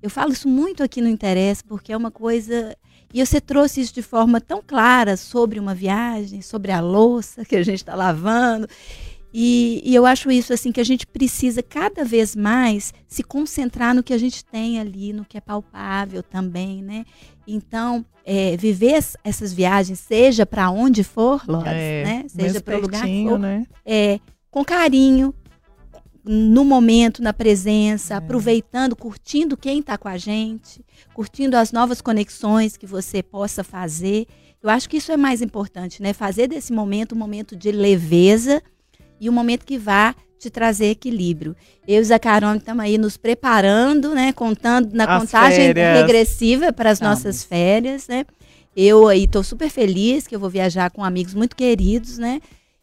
Eu 0.00 0.10
falo 0.10 0.32
isso 0.32 0.48
muito 0.48 0.82
aqui 0.82 1.00
no 1.00 1.08
Interessa, 1.08 1.62
porque 1.66 1.92
é 1.92 1.96
uma 1.96 2.10
coisa. 2.10 2.76
E 3.14 3.24
você 3.24 3.40
trouxe 3.40 3.80
isso 3.80 3.94
de 3.94 4.02
forma 4.02 4.40
tão 4.40 4.62
clara 4.64 5.16
sobre 5.16 5.60
uma 5.60 5.74
viagem, 5.74 6.42
sobre 6.42 6.72
a 6.72 6.80
louça 6.80 7.44
que 7.44 7.56
a 7.56 7.62
gente 7.62 7.78
está 7.78 7.94
lavando. 7.94 8.66
E, 9.34 9.80
e 9.84 9.94
eu 9.94 10.04
acho 10.04 10.30
isso 10.30 10.52
assim 10.52 10.70
que 10.70 10.80
a 10.80 10.84
gente 10.84 11.06
precisa 11.06 11.62
cada 11.62 12.04
vez 12.04 12.36
mais 12.36 12.92
se 13.08 13.22
concentrar 13.22 13.94
no 13.94 14.02
que 14.02 14.12
a 14.12 14.18
gente 14.18 14.44
tem 14.44 14.78
ali, 14.78 15.12
no 15.12 15.24
que 15.24 15.38
é 15.38 15.40
palpável 15.40 16.22
também, 16.22 16.82
né? 16.82 17.04
Então, 17.46 18.04
é, 18.24 18.56
viver 18.56 18.92
es- 18.98 19.16
essas 19.24 19.52
viagens, 19.52 19.98
seja 20.00 20.44
para 20.44 20.70
onde 20.70 21.02
for, 21.02 21.42
Loras, 21.48 21.72
É, 21.74 22.04
né? 22.04 22.24
Seja 22.28 22.60
para 22.60 22.76
o 22.76 22.80
lugar 22.82 23.06
que 23.06 23.24
for, 23.26 23.38
né? 23.38 23.66
é, 23.86 24.20
com 24.50 24.62
carinho, 24.64 25.34
no 26.24 26.64
momento, 26.64 27.20
na 27.22 27.32
presença, 27.32 28.14
É. 28.14 28.16
aproveitando, 28.18 28.94
curtindo 28.94 29.56
quem 29.56 29.80
está 29.80 29.98
com 29.98 30.08
a 30.08 30.16
gente, 30.16 30.84
curtindo 31.14 31.56
as 31.56 31.72
novas 31.72 32.00
conexões 32.00 32.76
que 32.76 32.86
você 32.86 33.22
possa 33.22 33.64
fazer. 33.64 34.26
Eu 34.62 34.70
acho 34.70 34.88
que 34.88 34.98
isso 34.98 35.10
é 35.10 35.16
mais 35.16 35.42
importante, 35.42 36.00
né? 36.00 36.12
Fazer 36.12 36.46
desse 36.46 36.72
momento 36.72 37.14
um 37.16 37.18
momento 37.18 37.56
de 37.56 37.72
leveza 37.72 38.62
e 39.22 39.30
um 39.30 39.32
momento 39.32 39.64
que 39.64 39.78
vá 39.78 40.16
te 40.36 40.50
trazer 40.50 40.86
equilíbrio. 40.86 41.54
Eu 41.86 41.98
e 41.98 42.00
o 42.00 42.04
Zacarone 42.04 42.58
estamos 42.58 42.84
aí 42.84 42.98
nos 42.98 43.16
preparando, 43.16 44.12
né? 44.12 44.32
Contando 44.32 44.92
na 44.92 45.04
As 45.04 45.22
contagem 45.22 45.66
férias. 45.66 46.00
regressiva 46.00 46.72
para 46.72 46.90
as 46.90 47.00
nossas 47.00 47.44
férias, 47.44 48.08
né? 48.08 48.26
Eu 48.76 49.06
aí 49.06 49.24
estou 49.24 49.44
super 49.44 49.70
feliz 49.70 50.26
que 50.26 50.34
eu 50.34 50.40
vou 50.40 50.50
viajar 50.50 50.90
com 50.90 51.04
amigos 51.04 51.34
muito 51.34 51.54
queridos, 51.54 52.18
né? 52.18 52.40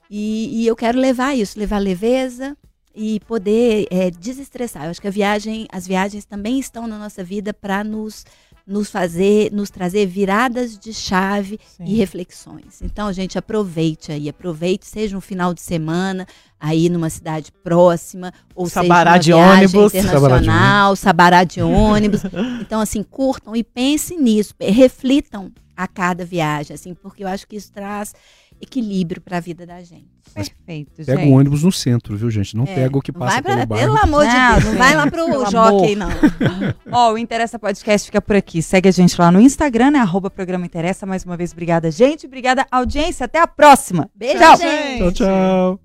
E, 0.10 0.64
e 0.64 0.68
eu 0.68 0.78
quero 0.78 0.98
levar 0.98 1.36
isso, 1.36 1.60
levar 1.60 1.80
leveza 1.80 2.56
e 2.96 3.20
poder 3.22 3.86
é, 3.92 4.10
desestressar. 4.10 4.86
Eu 4.86 4.92
acho 4.92 5.02
que 5.02 5.08
a 5.10 5.12
viagem, 5.12 5.68
as 5.74 5.86
viagens 5.86 6.24
também 6.24 6.58
estão 6.58 6.88
na 6.88 6.98
nossa 6.98 7.22
vida 7.22 7.54
para 7.54 7.84
nos, 7.84 8.26
nos 8.70 8.92
fazer, 8.92 9.52
nos 9.52 9.72
trazer 9.72 10.06
viradas 10.06 10.78
de 10.78 10.94
chave 10.94 11.60
Sim. 11.76 11.86
e 11.86 11.96
reflexões. 11.96 12.82
Então, 12.84 13.12
gente, 13.12 13.36
aproveite 13.36 14.12
aí, 14.12 14.30
aproveite, 14.30 14.86
seja 14.86 15.18
um 15.18 15.22
final 15.22 15.56
de 15.56 15.62
semana 15.62 16.28
aí 16.60 16.88
numa 16.88 17.10
cidade 17.10 17.52
próxima, 17.64 18.32
ou 18.54 18.70
Sabará 18.70 19.14
seja 19.14 19.24
de 19.24 19.34
ônibus. 19.34 19.96
internacional, 19.96 20.96
Sabará 20.96 21.44
de 21.44 21.62
ônibus. 21.62 22.22
Então, 22.62 22.80
assim, 22.82 23.02
curtam 23.02 23.56
e 23.56 23.64
pensem 23.64 24.22
nisso, 24.22 24.54
reflitam 24.60 25.52
a 25.76 25.88
cada 25.88 26.24
viagem, 26.24 26.76
assim, 26.76 26.94
porque 26.94 27.24
eu 27.24 27.28
acho 27.28 27.48
que 27.48 27.56
isso 27.56 27.72
traz 27.72 28.14
equilíbrio 28.62 29.22
para 29.22 29.38
a 29.38 29.40
vida 29.40 29.66
da 29.66 29.82
gente. 29.82 30.08
Perfeito, 30.34 30.92
Pega 31.06 31.22
gente. 31.22 31.32
o 31.32 31.36
ônibus 31.36 31.64
no 31.64 31.72
centro, 31.72 32.16
viu, 32.16 32.30
gente? 32.30 32.56
Não 32.56 32.64
É, 32.66 32.76
pega 32.76 32.98
o 32.98 33.02
que 33.02 33.12
não 33.12 33.20
passa 33.20 33.34
vai 33.34 33.42
pra- 33.42 33.54
pelo 33.56 33.68
bairro. 33.68 33.86
Pelo 33.94 33.98
amor 34.04 34.28
de 34.28 34.34
Não, 34.34 34.52
Deus, 34.54 34.64
não 34.66 34.74
vai 34.78 34.96
lá 34.96 35.08
pro 35.10 35.52
jockey, 35.52 35.96
não. 35.96 36.10
Ó, 36.92 37.14
o 37.14 37.18
Interessa 37.18 37.58
Podcast 37.58 38.06
fica 38.06 38.22
por 38.22 38.36
aqui. 38.36 38.62
Segue 38.62 38.88
a 38.90 38.92
gente 38.92 39.20
lá 39.20 39.32
no 39.32 39.42
Instagram, 39.42 39.92
né? 39.92 40.00
Arroba 40.00 40.30
Programa 40.30 40.66
Interessa. 40.66 41.06
Mais 41.06 41.24
uma 41.24 41.36
vez, 41.36 41.52
obrigada, 41.52 41.90
gente. 41.90 42.28
Obrigada, 42.28 42.66
audiência. 42.72 43.26
Até 43.26 43.40
a 43.40 43.48
próxima. 43.48 44.10
Beijo, 44.16 44.38
Tchau. 44.40 44.58
gente. 44.58 44.98
Tchau, 45.00 45.12
tchau. 45.12 45.80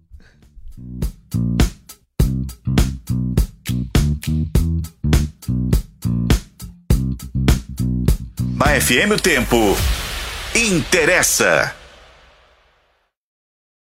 Na 8.57 8.81
FM 8.81 9.13
o 9.15 9.21
tempo 9.21 9.57
interessa. 10.55 11.75